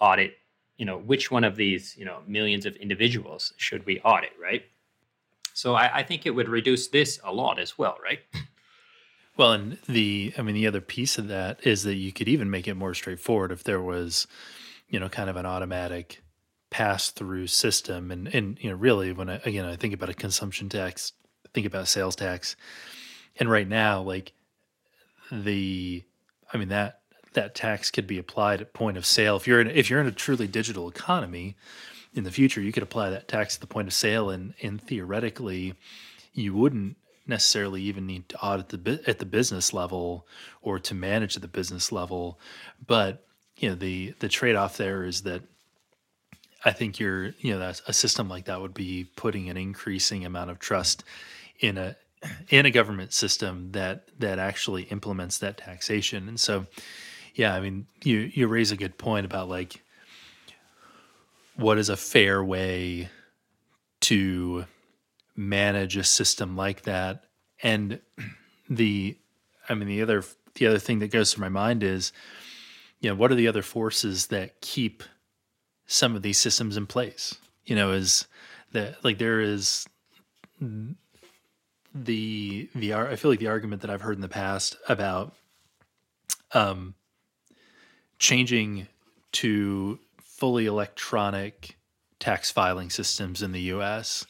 audit 0.01 0.35
you 0.77 0.87
know 0.87 0.99
which 0.99 1.31
one 1.31 1.45
of 1.45 1.57
these 1.57 1.97
you 1.97 2.05
know 2.05 2.19
millions 2.27 2.67
of 2.67 2.77
individuals 2.77 3.53
should 3.57 3.85
we 3.87 4.01
audit 4.01 4.33
right? 4.41 4.63
So 5.55 5.75
I, 5.75 5.99
I 5.99 6.03
think 6.05 6.25
it 6.25 6.31
would 6.31 6.49
reduce 6.49 6.87
this 6.89 7.19
a 7.25 7.33
lot 7.33 7.59
as 7.59 7.79
well 7.79 7.97
right? 8.03 8.21
Well 9.37 9.53
and 9.53 9.79
the 9.89 10.35
i 10.37 10.43
mean 10.43 10.57
the 10.57 10.67
other 10.67 10.81
piece 10.81 11.17
of 11.17 11.29
that 11.29 11.65
is 11.65 11.85
that 11.85 11.95
you 11.95 12.13
could 12.13 12.29
even 12.29 12.51
make 12.51 12.67
it 12.67 12.75
more 12.75 12.93
straightforward 12.93 13.53
if 13.53 13.63
there 13.65 13.81
was 13.81 14.27
you 14.89 14.99
know 14.99 15.09
kind 15.09 15.31
of 15.31 15.37
an 15.37 15.47
automatic 15.47 16.23
pass 16.71 17.11
through 17.11 17.47
system. 17.47 18.11
And 18.11 18.33
and 18.35 18.59
you 18.61 18.71
know 18.71 18.77
really 18.77 19.13
when 19.13 19.29
I 19.29 19.37
again 19.45 19.65
I 19.65 19.77
think 19.77 19.95
about 19.95 20.11
a 20.11 20.15
consumption 20.15 20.69
tax 20.69 21.13
think 21.55 21.67
about 21.67 21.89
sales 21.89 22.17
tax. 22.17 22.57
And 23.39 23.51
right 23.51 23.69
now 23.69 24.03
like 24.03 24.33
the 25.31 26.05
I 26.53 26.57
mean 26.57 26.69
that 26.69 26.98
that 27.39 27.55
tax 27.55 27.91
could 27.91 28.07
be 28.07 28.19
applied 28.19 28.61
at 28.61 28.73
point 28.73 28.97
of 28.97 29.07
sale 29.07 29.37
if 29.37 29.47
you're 29.47 29.61
in 29.61 29.71
if 29.71 29.89
you're 29.89 30.01
in 30.01 30.07
a 30.07 30.13
truly 30.13 30.47
digital 30.47 30.89
economy 30.89 31.57
in 32.15 32.25
the 32.25 32.31
future 32.31 32.61
you 32.61 32.73
could 32.73 32.83
apply 32.83 33.11
that 33.11 33.29
tax 33.29 33.55
at 33.55 33.61
the 33.61 33.67
point 33.67 33.87
of 33.87 33.95
sale 33.95 34.29
and 34.29 34.55
and 34.63 34.83
theoretically 34.83 35.75
you 36.33 36.55
wouldn't 36.55 36.97
necessarily 37.27 37.83
even 37.83 38.07
need 38.07 38.29
to 38.29 38.41
audit 38.41 38.69
the 38.71 39.01
at 39.07 39.19
the 39.19 39.27
business 39.27 39.73
level 39.73 40.27
or 40.63 40.79
to 40.79 40.95
manage 40.95 41.37
at 41.37 41.43
the 41.43 41.49
business 41.49 41.93
level 41.93 42.39
but 42.87 43.25
you 43.57 43.69
know 43.69 43.75
the 43.75 44.15
the 44.19 44.29
trade 44.29 44.57
off 44.57 44.77
there 44.77 45.05
is 45.05 45.23
that 45.23 45.43
I 46.65 46.73
think 46.73 46.99
you're, 46.99 47.35
you 47.39 47.57
know, 47.57 47.73
a 47.87 47.93
system 47.93 48.29
like 48.29 48.47
that 48.47 48.61
would 48.61 48.75
be 48.75 49.07
putting 49.15 49.49
an 49.49 49.57
increasing 49.57 50.25
amount 50.25 50.51
of 50.51 50.59
trust 50.59 51.05
in 51.61 51.79
a 51.79 51.97
in 52.49 52.67
a 52.67 52.71
government 52.71 53.13
system 53.13 53.71
that 53.73 54.09
that 54.19 54.39
actually 54.41 54.83
implements 54.85 55.39
that 55.39 55.57
taxation. 55.57 56.29
And 56.29 56.39
so, 56.39 56.67
yeah, 57.39 57.55
I 57.55 57.61
mean, 57.61 57.87
you 58.03 58.31
you 58.35 58.49
raise 58.49 58.73
a 58.73 58.77
good 58.77 58.99
point 58.99 59.25
about 59.25 59.49
like 59.49 59.81
what 61.55 61.79
is 61.79 61.89
a 61.89 61.97
fair 61.97 62.43
way 62.43 63.11
to 64.01 64.65
manage 65.37 65.97
a 65.97 66.03
system 66.03 66.57
like 66.57 66.83
that, 66.83 67.27
and 67.63 68.01
the, 68.69 69.17
I 69.69 69.75
mean, 69.75 69.87
the 69.87 70.03
other 70.03 70.25
the 70.57 70.67
other 70.67 70.81
thing 70.81 70.99
that 70.99 71.13
goes 71.13 71.33
through 71.33 71.43
my 71.43 71.49
mind 71.49 71.85
is, 71.85 72.13
you 72.99 73.09
know, 73.09 73.15
what 73.15 73.31
are 73.31 73.37
the 73.37 73.47
other 73.47 73.63
forces 73.63 74.27
that 74.27 74.61
keep 74.61 75.05
some 75.87 76.17
of 76.17 76.23
these 76.23 76.39
systems 76.39 76.77
in 76.77 76.87
place. 76.87 77.37
You 77.65 77.77
know, 77.77 77.93
is 77.93 78.27
that 78.73 79.05
like 79.05 79.19
there 79.19 79.41
is 79.41 79.87
the 80.61 82.69
the 82.75 82.95
I 82.95 83.15
feel 83.15 83.31
like 83.31 83.39
the 83.39 83.47
argument 83.47 83.83
that 83.83 83.93
I've 83.93 84.03
heard 84.03 84.17
in 84.17 84.23
the 84.23 84.29
past 84.29 84.77
about 84.89 85.37
um 86.53 86.97
changing 88.19 88.87
to 89.33 89.99
fully 90.23 90.67
electronic 90.67 91.77
tax 92.19 92.51
filing 92.51 92.91
systems 92.91 93.43
in 93.43 93.53
the 93.53 93.61
US 93.61 94.27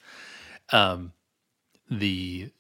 um 0.72 1.12
the 1.91 2.51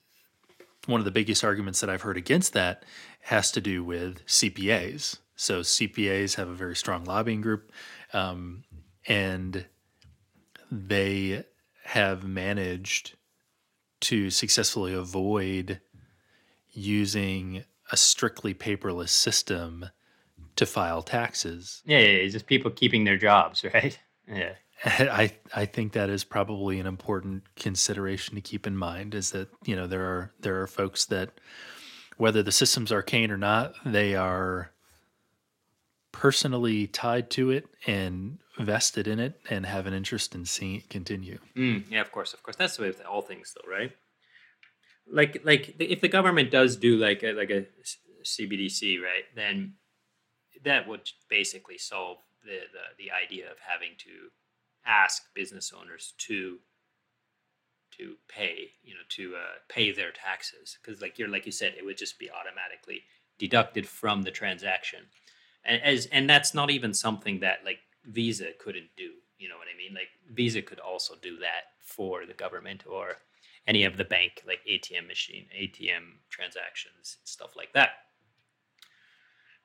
one 0.88 1.00
of 1.00 1.04
the 1.04 1.10
biggest 1.10 1.44
arguments 1.44 1.80
that 1.80 1.90
I've 1.90 2.02
heard 2.02 2.16
against 2.16 2.54
that 2.54 2.84
has 3.20 3.52
to 3.52 3.60
do 3.60 3.84
with 3.84 4.24
CPAs. 4.26 5.18
So 5.36 5.60
CPAs 5.60 6.36
have 6.36 6.48
a 6.48 6.54
very 6.54 6.74
strong 6.74 7.04
lobbying 7.04 7.42
group. 7.42 7.70
Um, 8.14 8.64
and 9.06 9.66
they 10.70 11.44
have 11.84 12.24
managed 12.24 13.16
to 14.00 14.30
successfully 14.30 14.94
avoid 14.94 15.80
using 16.72 17.64
a 17.92 17.96
strictly 17.96 18.54
paperless 18.54 19.10
system 19.10 19.90
to 20.58 20.66
file 20.66 21.02
taxes. 21.02 21.82
Yeah, 21.86 21.98
yeah, 22.00 22.18
yeah, 22.18 22.28
just 22.28 22.46
people 22.46 22.70
keeping 22.70 23.04
their 23.04 23.16
jobs, 23.16 23.64
right? 23.74 23.98
Yeah. 24.28 24.52
I 24.84 25.32
I 25.54 25.64
think 25.64 25.92
that 25.92 26.08
is 26.08 26.22
probably 26.22 26.78
an 26.78 26.86
important 26.86 27.42
consideration 27.56 28.36
to 28.36 28.40
keep 28.40 28.66
in 28.66 28.76
mind 28.76 29.14
is 29.14 29.32
that, 29.32 29.48
you 29.64 29.74
know, 29.74 29.86
there 29.86 30.04
are 30.04 30.32
there 30.38 30.60
are 30.60 30.66
folks 30.68 31.06
that 31.06 31.30
whether 32.16 32.42
the 32.42 32.52
system's 32.52 32.92
arcane 32.92 33.30
or 33.30 33.36
not, 33.36 33.74
they 33.84 34.14
are 34.14 34.70
personally 36.12 36.86
tied 36.86 37.30
to 37.30 37.50
it 37.50 37.66
and 37.86 38.38
vested 38.58 39.06
in 39.06 39.20
it 39.20 39.40
and 39.50 39.66
have 39.66 39.86
an 39.86 39.94
interest 39.94 40.34
in 40.34 40.44
seeing 40.44 40.76
it 40.76 40.90
continue. 40.90 41.38
Mm, 41.56 41.84
yeah, 41.90 42.00
of 42.00 42.10
course, 42.10 42.34
of 42.34 42.42
course. 42.42 42.56
That's 42.56 42.76
the 42.76 42.82
way 42.82 42.88
with 42.88 43.04
all 43.04 43.22
things, 43.22 43.54
though, 43.54 43.70
right? 43.70 43.92
Like, 45.10 45.42
like 45.44 45.76
if 45.78 46.00
the 46.00 46.08
government 46.08 46.50
does 46.50 46.76
do 46.76 46.96
like 46.96 47.22
a, 47.22 47.32
like 47.32 47.50
a 47.50 47.66
CBDC, 48.24 49.00
right, 49.00 49.24
then 49.34 49.74
that 50.64 50.88
would 50.88 51.10
basically 51.28 51.78
solve 51.78 52.18
the, 52.44 52.60
the 52.72 53.04
the 53.04 53.10
idea 53.10 53.50
of 53.50 53.58
having 53.66 53.90
to 53.98 54.30
ask 54.86 55.22
business 55.34 55.72
owners 55.78 56.14
to 56.18 56.58
to 57.98 58.14
pay, 58.28 58.72
you 58.82 58.94
know, 58.94 59.00
to 59.08 59.34
uh, 59.34 59.58
pay 59.68 59.90
their 59.90 60.12
taxes 60.12 60.78
because, 60.80 61.00
like 61.02 61.18
you're 61.18 61.28
like 61.28 61.46
you 61.46 61.52
said, 61.52 61.74
it 61.76 61.84
would 61.84 61.98
just 61.98 62.18
be 62.18 62.30
automatically 62.30 63.02
deducted 63.38 63.86
from 63.88 64.22
the 64.22 64.30
transaction 64.30 65.00
and 65.64 65.82
as 65.82 66.06
and 66.06 66.28
that's 66.28 66.54
not 66.54 66.70
even 66.70 66.92
something 66.94 67.40
that 67.40 67.58
like 67.64 67.78
Visa 68.04 68.48
couldn't 68.58 68.88
do. 68.96 69.10
You 69.38 69.48
know 69.48 69.56
what 69.56 69.68
I 69.72 69.76
mean? 69.76 69.94
Like 69.94 70.08
Visa 70.32 70.62
could 70.62 70.80
also 70.80 71.14
do 71.20 71.38
that 71.38 71.76
for 71.80 72.26
the 72.26 72.34
government 72.34 72.84
or 72.88 73.18
any 73.66 73.84
of 73.84 73.96
the 73.96 74.04
bank 74.04 74.42
like 74.46 74.60
ATM 74.68 75.06
machine, 75.06 75.46
ATM 75.56 76.18
transactions, 76.30 77.18
stuff 77.24 77.54
like 77.56 77.72
that. 77.74 77.90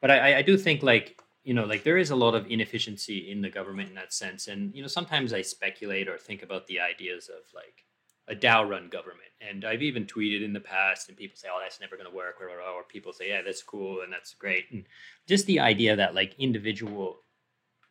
But 0.04 0.12
I, 0.12 0.39
I 0.39 0.41
do 0.41 0.58
think 0.58 0.84
like 0.84 1.22
you 1.45 1.54
know 1.54 1.64
like 1.64 1.86
there 1.86 1.97
is 1.97 2.12
a 2.12 2.16
lot 2.18 2.36
of 2.36 2.45
inefficiency 2.47 3.32
in 3.32 3.41
the 3.41 3.49
government 3.49 3.88
in 3.88 3.95
that 3.95 4.12
sense, 4.12 4.49
and 4.49 4.76
you 4.76 4.82
know 4.82 4.89
sometimes 4.89 5.32
I 5.32 5.41
speculate 5.41 6.10
or 6.10 6.18
think 6.18 6.43
about 6.43 6.68
the 6.68 6.82
ideas 6.82 7.30
of 7.30 7.43
like 7.56 7.86
a 8.28 8.36
DAO 8.36 8.70
run 8.70 8.89
government. 8.89 9.32
And 9.39 9.64
I've 9.64 9.82
even 9.82 10.06
tweeted 10.06 10.43
in 10.43 10.51
the 10.51 10.60
past, 10.60 11.08
and 11.08 11.18
people 11.18 11.38
say, 11.38 11.47
"Oh, 11.49 11.60
that's 11.62 11.80
never 11.80 11.95
going 11.95 12.10
to 12.10 12.14
work," 12.16 12.41
or, 12.41 12.84
people 12.89 13.14
say, 13.14 13.30
"Yeah, 13.30 13.43
that's 13.43 13.64
cool 13.64 14.01
and 14.01 14.12
that's 14.12 14.34
great." 14.34 14.66
And 14.72 14.84
just 15.26 15.45
the 15.45 15.62
idea 15.62 15.95
that 15.95 16.14
like 16.14 16.36
individual 16.38 17.20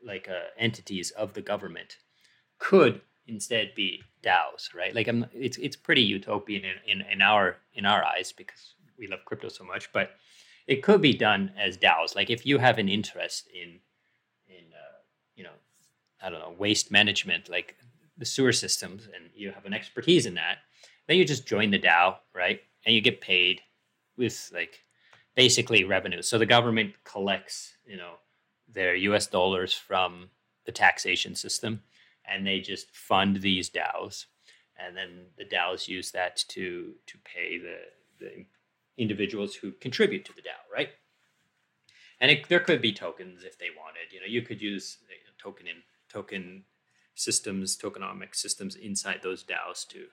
like 0.04 0.28
uh, 0.28 0.48
entities 0.58 1.12
of 1.12 1.32
the 1.32 1.40
government 1.40 1.96
could 2.58 3.00
instead 3.26 3.74
be 3.74 4.02
DAOs, 4.22 4.74
right? 4.74 4.94
Like 4.94 5.08
I'm, 5.08 5.24
it's 5.32 5.56
it's 5.56 5.76
pretty 5.76 6.02
utopian 6.02 6.62
in, 6.66 7.00
in, 7.00 7.06
in 7.10 7.22
our 7.22 7.56
in 7.72 7.86
our 7.86 8.04
eyes 8.04 8.32
because 8.32 8.74
we 8.98 9.06
love 9.06 9.24
crypto 9.24 9.48
so 9.48 9.64
much, 9.64 9.90
but 9.94 10.10
it 10.66 10.82
could 10.82 11.00
be 11.00 11.14
done 11.14 11.52
as 11.58 11.76
DAOs. 11.76 12.14
Like 12.14 12.30
if 12.30 12.46
you 12.46 12.58
have 12.58 12.78
an 12.78 12.88
interest 12.88 13.48
in 13.52 13.80
in 14.48 14.64
uh, 14.72 14.98
you 15.34 15.44
know 15.44 15.56
I 16.22 16.30
don't 16.30 16.40
know 16.40 16.54
waste 16.58 16.90
management, 16.90 17.48
like 17.48 17.76
the 18.16 18.24
sewer 18.24 18.52
systems 18.52 19.06
and 19.06 19.30
you 19.34 19.50
have 19.52 19.64
an 19.64 19.74
expertise 19.74 20.26
in 20.26 20.34
that, 20.34 20.58
then 21.08 21.16
you 21.16 21.24
just 21.24 21.46
join 21.46 21.70
the 21.70 21.78
DAO, 21.78 22.16
right? 22.34 22.60
And 22.84 22.94
you 22.94 23.00
get 23.00 23.20
paid 23.20 23.60
with 24.16 24.50
like 24.54 24.80
basically 25.34 25.84
revenue. 25.84 26.22
So 26.22 26.38
the 26.38 26.46
government 26.46 26.94
collects, 27.04 27.74
you 27.86 27.96
know, 27.96 28.14
their 28.68 28.94
US 28.94 29.26
dollars 29.26 29.72
from 29.72 30.30
the 30.66 30.72
taxation 30.72 31.34
system 31.34 31.82
and 32.24 32.46
they 32.46 32.60
just 32.60 32.94
fund 32.94 33.40
these 33.40 33.70
DAOs, 33.70 34.26
and 34.76 34.96
then 34.96 35.26
the 35.36 35.44
DAOs 35.44 35.88
use 35.88 36.10
that 36.12 36.44
to 36.48 36.94
to 37.06 37.18
pay 37.24 37.58
the 37.58 37.78
the 38.18 38.46
individuals 38.98 39.54
who 39.56 39.72
contribute 39.72 40.24
to 40.26 40.34
the 40.34 40.42
DAO, 40.42 40.72
right? 40.72 40.90
And 42.20 42.30
it, 42.30 42.48
there 42.48 42.60
could 42.60 42.80
be 42.80 42.92
tokens 42.92 43.42
if 43.44 43.58
they 43.58 43.68
wanted. 43.76 44.12
You 44.12 44.20
know, 44.20 44.26
you 44.26 44.42
could 44.42 44.60
use 44.60 44.98
token 45.42 45.66
in 45.66 45.76
token 46.08 46.64
systems, 47.14 47.76
tokenomic 47.76 48.34
systems 48.34 48.76
inside 48.76 49.20
those 49.22 49.44
DAOs 49.44 49.86
to 49.88 49.98
you 49.98 50.08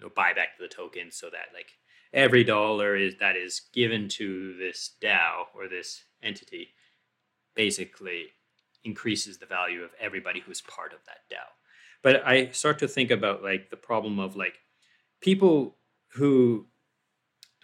know 0.00 0.10
buy 0.14 0.32
back 0.32 0.58
the 0.58 0.68
token 0.68 1.10
so 1.10 1.30
that 1.30 1.54
like 1.54 1.72
every 2.12 2.44
dollar 2.44 2.96
is 2.96 3.14
that 3.20 3.36
is 3.36 3.62
given 3.72 4.08
to 4.08 4.56
this 4.58 4.90
DAO 5.02 5.46
or 5.54 5.68
this 5.68 6.04
entity 6.22 6.68
basically 7.54 8.26
increases 8.84 9.38
the 9.38 9.46
value 9.46 9.82
of 9.82 9.90
everybody 10.00 10.40
who's 10.40 10.60
part 10.60 10.92
of 10.92 10.98
that 11.06 11.34
DAO. 11.34 11.46
But 12.02 12.26
I 12.26 12.50
start 12.50 12.78
to 12.80 12.88
think 12.88 13.10
about 13.10 13.42
like 13.42 13.70
the 13.70 13.76
problem 13.76 14.18
of 14.18 14.36
like 14.36 14.58
people 15.20 15.76
who 16.12 16.66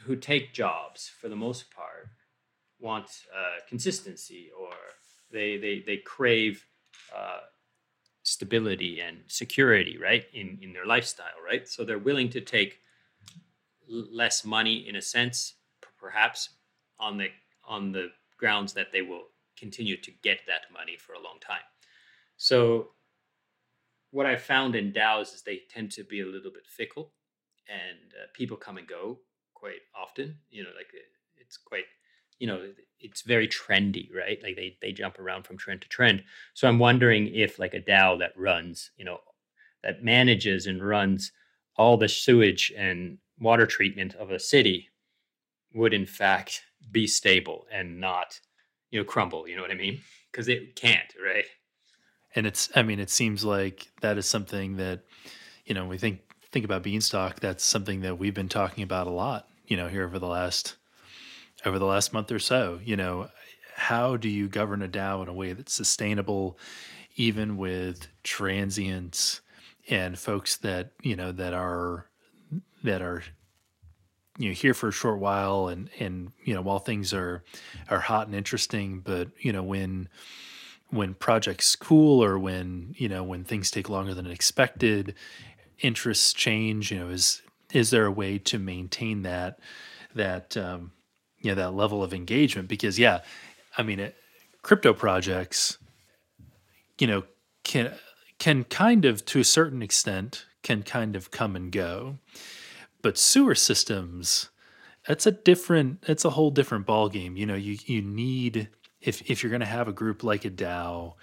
who 0.05 0.16
take 0.16 0.53
jobs 0.53 1.11
for 1.20 1.28
the 1.28 1.36
most 1.36 1.70
part 1.70 2.09
want 2.78 3.07
uh, 3.36 3.61
consistency 3.68 4.51
or 4.59 4.70
they 5.30 5.57
they 5.59 5.82
they 5.86 5.98
crave 5.98 6.64
uh, 7.14 7.40
stability 8.22 9.01
and 9.01 9.18
security 9.26 9.98
right 9.98 10.24
in 10.32 10.59
in 10.62 10.72
their 10.72 10.86
lifestyle 10.86 11.40
right? 11.44 11.68
So 11.68 11.84
they're 11.84 11.98
willing 11.98 12.30
to 12.30 12.40
take 12.40 12.78
less 13.88 14.44
money 14.44 14.88
in 14.88 14.96
a 14.96 15.03
sense 15.03 15.55
perhaps 15.98 16.51
on 16.98 17.18
the 17.18 17.28
on 17.64 17.92
the 17.92 18.09
grounds 18.38 18.72
that 18.72 18.92
they 18.92 19.03
will 19.03 19.24
continue 19.59 19.96
to 20.01 20.11
get 20.22 20.40
that 20.46 20.62
money 20.72 20.96
for 20.96 21.12
a 21.12 21.20
long 21.20 21.38
time. 21.40 21.66
So 22.36 22.92
what 24.11 24.26
i 24.26 24.36
found 24.36 24.74
in 24.74 24.92
daos 24.92 25.34
is 25.34 25.42
they 25.42 25.61
tend 25.68 25.90
to 25.90 26.05
be 26.05 26.20
a 26.20 26.26
little 26.26 26.51
bit 26.51 26.66
fickle 26.66 27.12
and 27.68 28.12
uh, 28.14 28.26
people 28.34 28.57
come 28.57 28.76
and 28.76 28.86
go 28.86 29.18
quite 29.61 29.82
often 29.94 30.36
you 30.50 30.62
know 30.62 30.70
like 30.76 30.88
it's 31.36 31.56
quite 31.56 31.84
you 32.38 32.46
know 32.46 32.72
it's 32.98 33.22
very 33.22 33.48
trendy 33.48 34.08
right? 34.14 34.38
Like 34.42 34.56
they 34.56 34.76
they 34.82 34.92
jump 34.92 35.18
around 35.18 35.44
from 35.44 35.56
trend 35.58 35.82
to 35.82 35.88
trend. 35.88 36.22
So 36.54 36.68
i'm 36.68 36.78
wondering 36.78 37.28
if 37.34 37.58
like 37.58 37.74
a 37.74 37.80
dao 37.80 38.18
that 38.18 38.32
runs 38.36 38.90
you 38.96 39.04
know 39.04 39.18
that 39.82 40.02
manages 40.02 40.66
and 40.66 40.86
runs 40.86 41.32
all 41.76 41.96
the 41.96 42.08
sewage 42.08 42.72
and 42.76 43.18
water 43.38 43.66
treatment 43.66 44.14
of 44.14 44.30
a 44.30 44.38
city 44.38 44.88
would 45.74 45.94
in 45.94 46.06
fact 46.06 46.62
be 46.90 47.06
stable 47.06 47.66
and 47.72 48.00
not 48.00 48.40
you 48.90 48.98
know 48.98 49.04
crumble 49.04 49.46
you 49.48 49.56
know 49.56 49.62
what 49.62 49.70
i 49.70 49.74
mean? 49.74 50.00
Because 50.30 50.48
it 50.48 50.76
can't 50.76 51.14
right? 51.22 51.44
And 52.34 52.46
it's 52.46 52.70
i 52.74 52.82
mean 52.82 53.00
it 53.00 53.11
seems 53.11 53.44
like 53.44 53.90
that 54.00 54.18
is 54.18 54.26
something 54.26 54.76
that 54.76 55.00
you 55.64 55.74
know 55.74 55.86
we 55.86 55.98
think 55.98 56.20
think 56.52 56.64
about 56.64 56.82
beanstalk 56.82 57.40
that's 57.40 57.64
something 57.64 58.00
that 58.00 58.18
we've 58.18 58.34
been 58.34 58.48
talking 58.48 58.82
about 58.82 59.06
a 59.06 59.11
lot 59.11 59.49
you 59.70 59.76
know 59.78 59.88
here 59.88 60.04
over 60.04 60.18
the 60.18 60.26
last 60.26 60.76
over 61.64 61.78
the 61.78 61.86
last 61.86 62.12
month 62.12 62.30
or 62.30 62.38
so. 62.38 62.80
You 62.84 62.96
know, 62.96 63.30
how 63.74 64.18
do 64.18 64.28
you 64.28 64.48
govern 64.48 64.82
a 64.82 64.88
DAO 64.88 65.22
in 65.22 65.28
a 65.28 65.32
way 65.32 65.54
that's 65.54 65.72
sustainable, 65.72 66.58
even 67.16 67.56
with 67.56 68.08
transients 68.22 69.40
and 69.88 70.18
folks 70.18 70.58
that 70.58 70.90
you 71.00 71.16
know 71.16 71.32
that 71.32 71.54
are 71.54 72.06
that 72.82 73.00
are 73.00 73.22
you 74.38 74.48
know 74.48 74.54
here 74.54 74.74
for 74.74 74.88
a 74.88 74.92
short 74.92 75.20
while 75.20 75.68
and 75.68 75.88
and 75.98 76.32
you 76.44 76.54
know 76.54 76.62
while 76.62 76.78
things 76.78 77.14
are 77.14 77.42
are 77.88 78.00
hot 78.00 78.26
and 78.26 78.36
interesting 78.36 79.00
but 79.00 79.28
you 79.38 79.52
know 79.52 79.62
when 79.62 80.08
when 80.90 81.14
projects 81.14 81.76
cool 81.76 82.22
or 82.22 82.38
when 82.38 82.94
you 82.96 83.08
know 83.08 83.22
when 83.22 83.44
things 83.44 83.70
take 83.70 83.88
longer 83.88 84.14
than 84.14 84.26
expected 84.26 85.14
interests 85.80 86.32
change 86.32 86.92
you 86.92 86.98
know 86.98 87.08
is 87.08 87.42
is 87.72 87.90
there 87.90 88.06
a 88.06 88.12
way 88.12 88.38
to 88.38 88.58
maintain 88.58 89.22
that 89.22 89.58
that 90.14 90.56
um, 90.56 90.92
you 91.38 91.50
know 91.50 91.54
that 91.54 91.74
level 91.74 92.02
of 92.02 92.12
engagement? 92.12 92.68
Because 92.68 92.98
yeah 92.98 93.20
i 93.78 93.82
mean 93.82 94.00
it, 94.00 94.16
crypto 94.62 94.92
projects 94.92 95.78
you 96.98 97.06
know 97.06 97.22
can 97.64 97.92
can 98.38 98.64
kind 98.64 99.04
of 99.04 99.24
to 99.24 99.40
a 99.40 99.44
certain 99.44 99.82
extent 99.82 100.46
can 100.62 100.82
kind 100.82 101.16
of 101.16 101.30
come 101.30 101.56
and 101.56 101.72
go. 101.72 102.18
But 103.02 103.16
sewer 103.16 103.54
systems 103.54 104.50
that's 105.06 105.26
a 105.26 105.30
different 105.30 106.04
it's 106.06 106.24
a 106.24 106.30
whole 106.30 106.50
different 106.50 106.86
ball 106.86 107.08
game 107.08 107.36
you 107.36 107.46
know 107.46 107.54
you 107.54 107.78
you 107.86 108.02
need 108.02 108.68
if 109.01 109.30
if 109.30 109.42
you're 109.42 109.51
going 109.51 109.61
to 109.61 109.66
have 109.66 109.88
a 109.88 109.92
group 109.92 110.22
like 110.22 110.44
a 110.44 110.51
DAO 110.51 111.14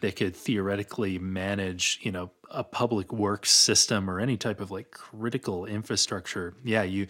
that 0.00 0.16
could 0.16 0.36
theoretically 0.36 1.18
manage, 1.18 1.98
you 2.02 2.12
know, 2.12 2.30
a 2.50 2.64
public 2.64 3.12
works 3.12 3.50
system 3.50 4.08
or 4.08 4.20
any 4.20 4.36
type 4.36 4.60
of 4.60 4.70
like 4.70 4.90
critical 4.90 5.66
infrastructure, 5.66 6.54
yeah, 6.64 6.82
you 6.82 7.06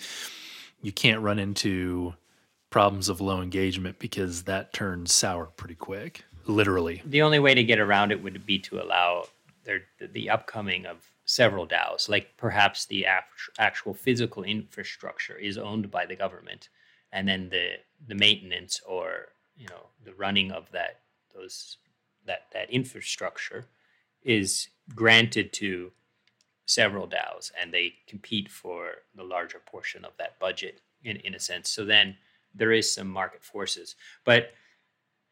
you 0.82 0.92
can't 0.92 1.20
run 1.20 1.38
into 1.38 2.14
problems 2.70 3.08
of 3.08 3.20
low 3.20 3.40
engagement 3.40 3.98
because 3.98 4.44
that 4.44 4.72
turns 4.72 5.12
sour 5.12 5.46
pretty 5.46 5.74
quick, 5.74 6.24
literally. 6.46 7.02
The 7.04 7.22
only 7.22 7.38
way 7.38 7.54
to 7.54 7.64
get 7.64 7.78
around 7.78 8.10
it 8.12 8.22
would 8.22 8.44
be 8.44 8.58
to 8.60 8.82
allow 8.82 9.28
their, 9.64 9.82
the 10.00 10.30
upcoming 10.30 10.86
of 10.86 10.98
several 11.24 11.66
DAOs, 11.66 12.08
like 12.08 12.36
perhaps 12.36 12.86
the 12.86 13.06
actual 13.58 13.94
physical 13.94 14.42
infrastructure 14.42 15.36
is 15.36 15.58
owned 15.58 15.90
by 15.90 16.06
the 16.06 16.16
government, 16.16 16.68
and 17.12 17.28
then 17.28 17.48
the 17.50 17.74
the 18.06 18.14
maintenance 18.14 18.80
or 18.86 19.28
you 19.56 19.66
know 19.68 19.86
the 20.04 20.14
running 20.14 20.52
of 20.52 20.70
that 20.72 21.00
those 21.34 21.78
that 22.26 22.46
that 22.52 22.70
infrastructure 22.70 23.66
is 24.22 24.68
granted 24.94 25.52
to 25.52 25.92
several 26.66 27.06
DAOs, 27.06 27.52
and 27.60 27.72
they 27.72 27.94
compete 28.08 28.50
for 28.50 28.90
the 29.14 29.22
larger 29.22 29.60
portion 29.64 30.04
of 30.04 30.16
that 30.18 30.38
budget 30.38 30.80
in 31.04 31.16
in 31.18 31.34
a 31.34 31.40
sense. 31.40 31.70
So 31.70 31.84
then 31.84 32.16
there 32.54 32.72
is 32.72 32.92
some 32.92 33.08
market 33.08 33.44
forces, 33.44 33.96
but 34.24 34.52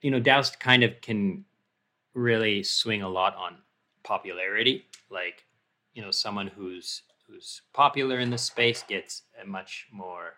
you 0.00 0.10
know, 0.10 0.20
DAOs 0.20 0.58
kind 0.58 0.82
of 0.82 1.00
can 1.00 1.44
really 2.12 2.62
swing 2.62 3.02
a 3.02 3.08
lot 3.08 3.34
on 3.36 3.56
popularity. 4.02 4.86
Like, 5.10 5.44
you 5.94 6.02
know, 6.02 6.10
someone 6.10 6.48
who's 6.48 7.02
who's 7.26 7.62
popular 7.72 8.18
in 8.18 8.30
the 8.30 8.38
space 8.38 8.84
gets 8.86 9.22
a 9.42 9.46
much 9.46 9.86
more 9.90 10.34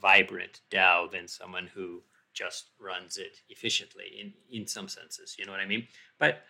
vibrant 0.00 0.60
DAO 0.70 1.10
than 1.10 1.26
someone 1.26 1.66
who 1.74 2.02
just 2.32 2.70
runs 2.78 3.16
it 3.16 3.38
efficiently 3.48 4.04
in 4.20 4.32
in 4.50 4.66
some 4.66 4.88
senses. 4.88 5.36
You 5.38 5.46
know 5.46 5.52
what 5.52 5.60
I 5.60 5.66
mean? 5.66 5.86
But 6.18 6.42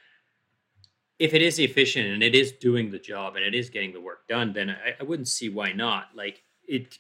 if 1.19 1.35
it 1.35 1.43
is 1.43 1.59
efficient 1.59 2.07
and 2.09 2.23
it 2.23 2.35
is 2.35 2.53
doing 2.53 2.91
the 2.91 2.99
job 2.99 3.37
and 3.37 3.45
it 3.45 3.55
is 3.55 3.69
getting 3.69 3.93
the 3.93 4.01
work 4.01 4.27
done, 4.27 4.53
then 4.55 4.71
I, 4.71 4.95
I 4.99 5.03
wouldn't 5.05 5.29
see 5.29 5.51
why 5.51 5.73
not. 5.73 6.09
Like 6.15 6.43
it, 6.67 6.99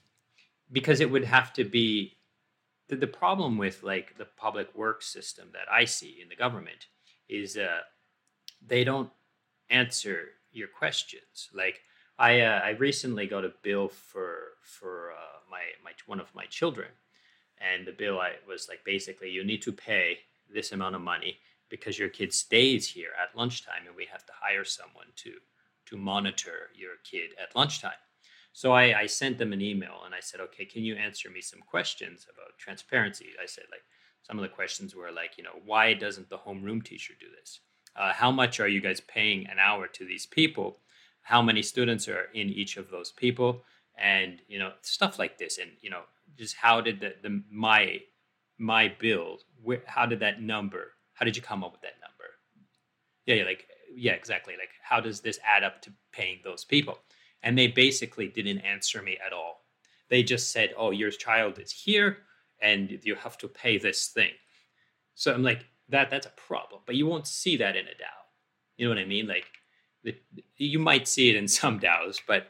because 0.70 1.00
it 1.00 1.10
would 1.10 1.24
have 1.24 1.52
to 1.54 1.64
be 1.64 2.18
the, 2.88 2.96
the 2.96 3.06
problem 3.06 3.56
with 3.56 3.82
like 3.82 4.18
the 4.18 4.26
public 4.26 4.74
works 4.74 5.06
system 5.06 5.48
that 5.52 5.72
I 5.72 5.86
see 5.86 6.18
in 6.20 6.28
the 6.28 6.36
government 6.36 6.86
is 7.28 7.56
uh, 7.56 7.78
they 8.66 8.84
don't 8.84 9.10
answer 9.70 10.28
your 10.52 10.68
questions. 10.68 11.48
Like 11.54 11.80
I, 12.18 12.40
uh, 12.42 12.60
I 12.62 12.70
recently 12.70 13.26
got 13.26 13.44
a 13.44 13.52
bill 13.62 13.88
for 13.88 14.34
for 14.62 15.12
uh, 15.12 15.38
my 15.50 15.62
my 15.82 15.92
one 16.06 16.20
of 16.20 16.34
my 16.34 16.44
children, 16.44 16.88
and 17.60 17.86
the 17.86 17.92
bill 17.92 18.18
I 18.20 18.32
was 18.48 18.68
like 18.68 18.84
basically 18.84 19.30
you 19.30 19.44
need 19.44 19.62
to 19.62 19.72
pay 19.72 20.18
this 20.52 20.72
amount 20.72 20.96
of 20.96 21.02
money 21.02 21.38
because 21.68 21.98
your 21.98 22.08
kid 22.08 22.32
stays 22.32 22.88
here 22.88 23.10
at 23.20 23.36
lunchtime, 23.36 23.86
and 23.86 23.94
we 23.94 24.06
have 24.10 24.26
to 24.26 24.32
hire 24.40 24.64
someone 24.64 25.06
to 25.16 25.34
to 25.86 25.96
monitor 25.96 26.70
your 26.74 26.96
kid 27.04 27.30
at 27.42 27.54
lunchtime. 27.56 27.92
So 28.52 28.72
I, 28.72 29.00
I 29.00 29.06
sent 29.06 29.38
them 29.38 29.52
an 29.52 29.60
email 29.60 30.02
and 30.04 30.14
I 30.14 30.20
said, 30.20 30.40
okay, 30.40 30.64
can 30.64 30.82
you 30.82 30.96
answer 30.96 31.30
me 31.30 31.40
some 31.40 31.60
questions 31.60 32.26
about 32.32 32.58
transparency? 32.58 33.26
I 33.40 33.46
said, 33.46 33.64
like, 33.70 33.82
some 34.22 34.38
of 34.38 34.42
the 34.42 34.48
questions 34.48 34.94
were 34.94 35.12
like, 35.12 35.38
you 35.38 35.44
know, 35.44 35.60
why 35.64 35.94
doesn't 35.94 36.28
the 36.28 36.38
homeroom 36.38 36.84
teacher 36.84 37.14
do 37.18 37.26
this? 37.40 37.60
Uh, 37.96 38.12
how 38.12 38.30
much 38.30 38.60
are 38.60 38.68
you 38.68 38.80
guys 38.80 39.00
paying 39.00 39.46
an 39.46 39.58
hour 39.58 39.86
to 39.88 40.04
these 40.04 40.26
people? 40.26 40.78
How 41.22 41.42
many 41.42 41.62
students 41.62 42.08
are 42.08 42.28
in 42.34 42.48
each 42.50 42.76
of 42.76 42.90
those 42.90 43.12
people? 43.12 43.64
And 43.98 44.40
you 44.48 44.58
know, 44.58 44.72
stuff 44.82 45.18
like 45.18 45.38
this. 45.38 45.58
And 45.58 45.70
you 45.80 45.90
know, 45.90 46.02
just 46.40 46.56
how 46.56 46.80
did 46.80 47.00
the, 47.00 47.14
the 47.22 47.42
my 47.50 48.00
my 48.58 48.92
bill? 48.98 49.38
Where, 49.62 49.82
how 49.86 50.06
did 50.06 50.20
that 50.20 50.40
number? 50.40 50.92
How 51.12 51.24
did 51.24 51.36
you 51.36 51.42
come 51.42 51.62
up 51.62 51.72
with 51.72 51.82
that 51.82 52.00
number? 52.00 52.30
Yeah, 53.26 53.36
yeah, 53.36 53.44
like 53.44 53.66
yeah, 53.94 54.12
exactly. 54.12 54.54
Like, 54.54 54.70
how 54.82 55.00
does 55.00 55.20
this 55.20 55.38
add 55.44 55.64
up 55.64 55.82
to 55.82 55.92
paying 56.12 56.38
those 56.44 56.64
people? 56.64 56.98
And 57.42 57.56
they 57.56 57.66
basically 57.66 58.28
didn't 58.28 58.58
answer 58.58 59.02
me 59.02 59.18
at 59.24 59.32
all. 59.32 59.64
They 60.08 60.22
just 60.22 60.50
said, 60.50 60.74
oh, 60.76 60.90
your 60.90 61.10
child 61.10 61.58
is 61.58 61.70
here 61.70 62.18
and 62.60 62.98
you 63.02 63.14
have 63.14 63.38
to 63.38 63.48
pay 63.48 63.78
this 63.78 64.08
thing. 64.08 64.32
So 65.14 65.32
I'm 65.32 65.42
like, 65.42 65.64
that 65.88 66.10
that's 66.10 66.26
a 66.26 66.30
problem. 66.30 66.82
But 66.86 66.96
you 66.96 67.06
won't 67.06 67.26
see 67.26 67.56
that 67.58 67.76
in 67.76 67.86
a 67.86 67.90
DAO. 67.90 68.20
You 68.76 68.86
know 68.86 68.94
what 68.94 69.02
I 69.02 69.06
mean? 69.06 69.26
Like, 69.26 69.46
the, 70.04 70.16
you 70.56 70.78
might 70.78 71.08
see 71.08 71.28
it 71.30 71.36
in 71.36 71.48
some 71.48 71.80
DAOs, 71.80 72.20
but 72.26 72.48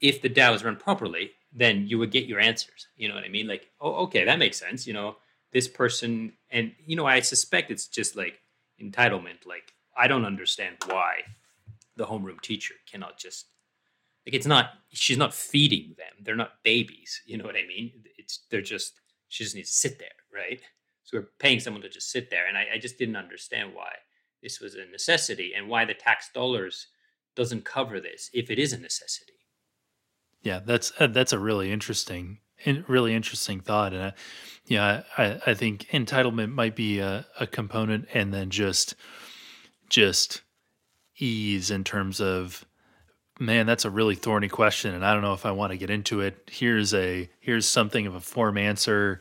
if 0.00 0.20
the 0.20 0.28
DAO 0.28 0.54
is 0.54 0.64
run 0.64 0.76
properly, 0.76 1.32
then 1.54 1.86
you 1.86 1.98
would 1.98 2.10
get 2.10 2.26
your 2.26 2.40
answers. 2.40 2.88
You 2.96 3.08
know 3.08 3.14
what 3.14 3.24
I 3.24 3.28
mean? 3.28 3.46
Like, 3.46 3.70
oh, 3.80 3.94
okay, 4.04 4.24
that 4.24 4.38
makes 4.38 4.58
sense. 4.58 4.86
You 4.86 4.92
know, 4.92 5.16
this 5.52 5.68
person, 5.68 6.32
and 6.50 6.72
you 6.84 6.96
know, 6.96 7.06
I 7.06 7.20
suspect 7.20 7.70
it's 7.70 7.86
just 7.86 8.16
like 8.16 8.40
entitlement. 8.82 9.46
Like, 9.46 9.72
I 9.96 10.08
don't 10.08 10.24
understand 10.24 10.76
why 10.86 11.20
the 11.96 12.06
homeroom 12.06 12.40
teacher 12.40 12.74
cannot 12.90 13.18
just 13.18 13.46
like 14.26 14.34
it's 14.34 14.46
not 14.46 14.70
she's 14.90 15.18
not 15.18 15.34
feeding 15.34 15.94
them. 15.96 16.12
They're 16.22 16.36
not 16.36 16.62
babies. 16.62 17.20
You 17.26 17.38
know 17.38 17.44
what 17.44 17.56
I 17.56 17.66
mean? 17.66 17.92
It's 18.16 18.40
they're 18.50 18.62
just 18.62 19.00
she 19.28 19.44
just 19.44 19.56
needs 19.56 19.70
to 19.70 19.76
sit 19.76 19.98
there, 19.98 20.08
right? 20.32 20.60
So 21.02 21.18
we're 21.18 21.28
paying 21.38 21.60
someone 21.60 21.82
to 21.82 21.88
just 21.88 22.10
sit 22.10 22.30
there, 22.30 22.46
and 22.46 22.56
I, 22.56 22.66
I 22.74 22.78
just 22.78 22.98
didn't 22.98 23.16
understand 23.16 23.74
why 23.74 23.90
this 24.42 24.60
was 24.60 24.74
a 24.74 24.86
necessity 24.90 25.52
and 25.54 25.68
why 25.68 25.84
the 25.84 25.94
tax 25.94 26.30
dollars 26.32 26.88
doesn't 27.36 27.64
cover 27.64 28.00
this 28.00 28.30
if 28.32 28.50
it 28.50 28.58
is 28.58 28.72
a 28.72 28.78
necessity. 28.78 29.32
Yeah, 30.44 30.60
that's 30.64 30.92
uh, 31.00 31.08
that's 31.08 31.32
a 31.32 31.38
really 31.38 31.72
interesting, 31.72 32.38
really 32.86 33.14
interesting 33.14 33.60
thought, 33.60 33.92
and 33.92 34.02
uh, 34.02 34.10
yeah, 34.66 35.02
I, 35.18 35.40
I 35.46 35.54
think 35.54 35.86
entitlement 35.90 36.52
might 36.52 36.76
be 36.76 37.00
a, 37.00 37.26
a 37.40 37.46
component, 37.46 38.06
and 38.14 38.32
then 38.32 38.50
just 38.50 38.94
just 39.88 40.42
ease 41.16 41.70
in 41.70 41.82
terms 41.82 42.20
of 42.20 42.64
man 43.40 43.66
that's 43.66 43.84
a 43.84 43.90
really 43.90 44.14
thorny 44.14 44.48
question 44.48 44.94
and 44.94 45.04
i 45.04 45.12
don't 45.12 45.22
know 45.22 45.32
if 45.32 45.44
i 45.46 45.50
want 45.50 45.70
to 45.72 45.76
get 45.76 45.90
into 45.90 46.20
it. 46.20 46.48
Here's 46.50 46.94
a 46.94 47.28
here's 47.40 47.66
something 47.66 48.06
of 48.06 48.14
a 48.14 48.20
form 48.20 48.58
answer. 48.58 49.20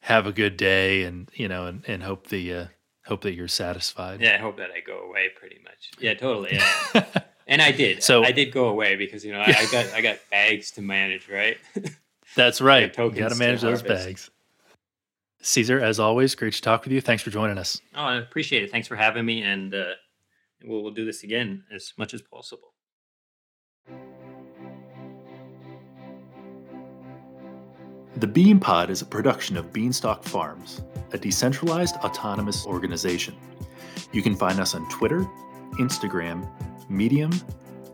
Have 0.00 0.26
a 0.26 0.32
good 0.32 0.56
day 0.56 1.02
and 1.02 1.30
you 1.34 1.48
know 1.48 1.66
and, 1.66 1.84
and 1.86 2.02
hope 2.02 2.28
the 2.28 2.52
uh, 2.52 2.66
hope 3.06 3.22
that 3.22 3.34
you're 3.34 3.48
satisfied. 3.48 4.20
Yeah 4.20 4.34
i 4.34 4.38
hope 4.38 4.56
that 4.58 4.70
i 4.70 4.80
go 4.80 4.98
away 5.00 5.28
pretty 5.38 5.58
much. 5.64 5.90
Yeah 5.98 6.14
totally 6.14 6.54
yeah. 6.54 7.04
and 7.48 7.60
i 7.60 7.72
did. 7.72 8.02
So 8.02 8.24
i 8.24 8.32
did 8.32 8.52
go 8.52 8.68
away 8.68 8.96
because 8.96 9.24
you 9.24 9.32
know 9.32 9.40
I, 9.40 9.54
I 9.58 9.66
got 9.72 9.92
i 9.94 10.00
got 10.00 10.18
bags 10.30 10.70
to 10.72 10.82
manage 10.82 11.28
right? 11.28 11.58
That's 12.36 12.60
right. 12.60 12.96
You 12.96 13.10
got 13.10 13.32
to 13.32 13.38
manage 13.38 13.62
those 13.62 13.82
bags. 13.82 14.30
Ceazor 15.42 15.80
as 15.80 15.98
always 15.98 16.34
great 16.34 16.52
to 16.52 16.60
talk 16.60 16.84
with 16.84 16.92
you. 16.92 17.00
Thanks 17.00 17.22
for 17.22 17.30
joining 17.30 17.58
us. 17.58 17.80
Oh 17.94 18.04
i 18.04 18.16
appreciate 18.16 18.62
it. 18.62 18.70
Thanks 18.70 18.86
for 18.86 18.96
having 18.96 19.24
me 19.24 19.42
and 19.42 19.74
uh, 19.74 19.84
we'll, 20.64 20.82
we'll 20.82 20.92
do 20.92 21.04
this 21.04 21.24
again 21.24 21.64
as 21.74 21.92
much 21.96 22.14
as 22.14 22.22
possible. 22.22 22.74
The 28.16 28.26
Bean 28.26 28.58
Pod 28.58 28.90
is 28.90 29.00
a 29.00 29.06
production 29.06 29.56
of 29.56 29.72
Beanstalk 29.72 30.24
Farms, 30.24 30.82
a 31.12 31.18
decentralized 31.18 31.94
autonomous 31.98 32.66
organization. 32.66 33.36
You 34.12 34.22
can 34.22 34.34
find 34.34 34.58
us 34.58 34.74
on 34.74 34.88
Twitter, 34.88 35.24
Instagram, 35.74 36.48
Medium, 36.88 37.32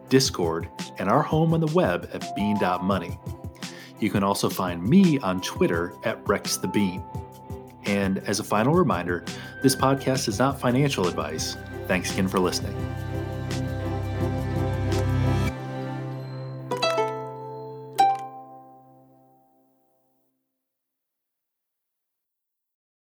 Discord, 0.09 0.69
and 0.99 1.09
our 1.09 1.23
home 1.23 1.55
on 1.55 1.61
the 1.61 1.73
web 1.75 2.09
at 2.13 2.35
bean.money. 2.35 3.19
You 4.01 4.11
can 4.11 4.23
also 4.23 4.49
find 4.49 4.83
me 4.83 5.19
on 5.21 5.41
Twitter 5.41 5.95
at 6.05 6.27
Rex 6.29 6.57
the 6.57 6.69
Bean. 6.69 7.03
And 7.85 8.19
as 8.27 8.41
a 8.41 8.45
final 8.45 8.75
reminder, 8.75 9.25
this 9.63 9.77
podcast 9.77 10.29
is 10.29 10.39
not 10.39 10.61
financial 10.61 11.07
advice. 11.07 11.57
Thanks 11.87 12.13
again 12.13 12.29
for 12.29 12.39
listening. 12.39 12.75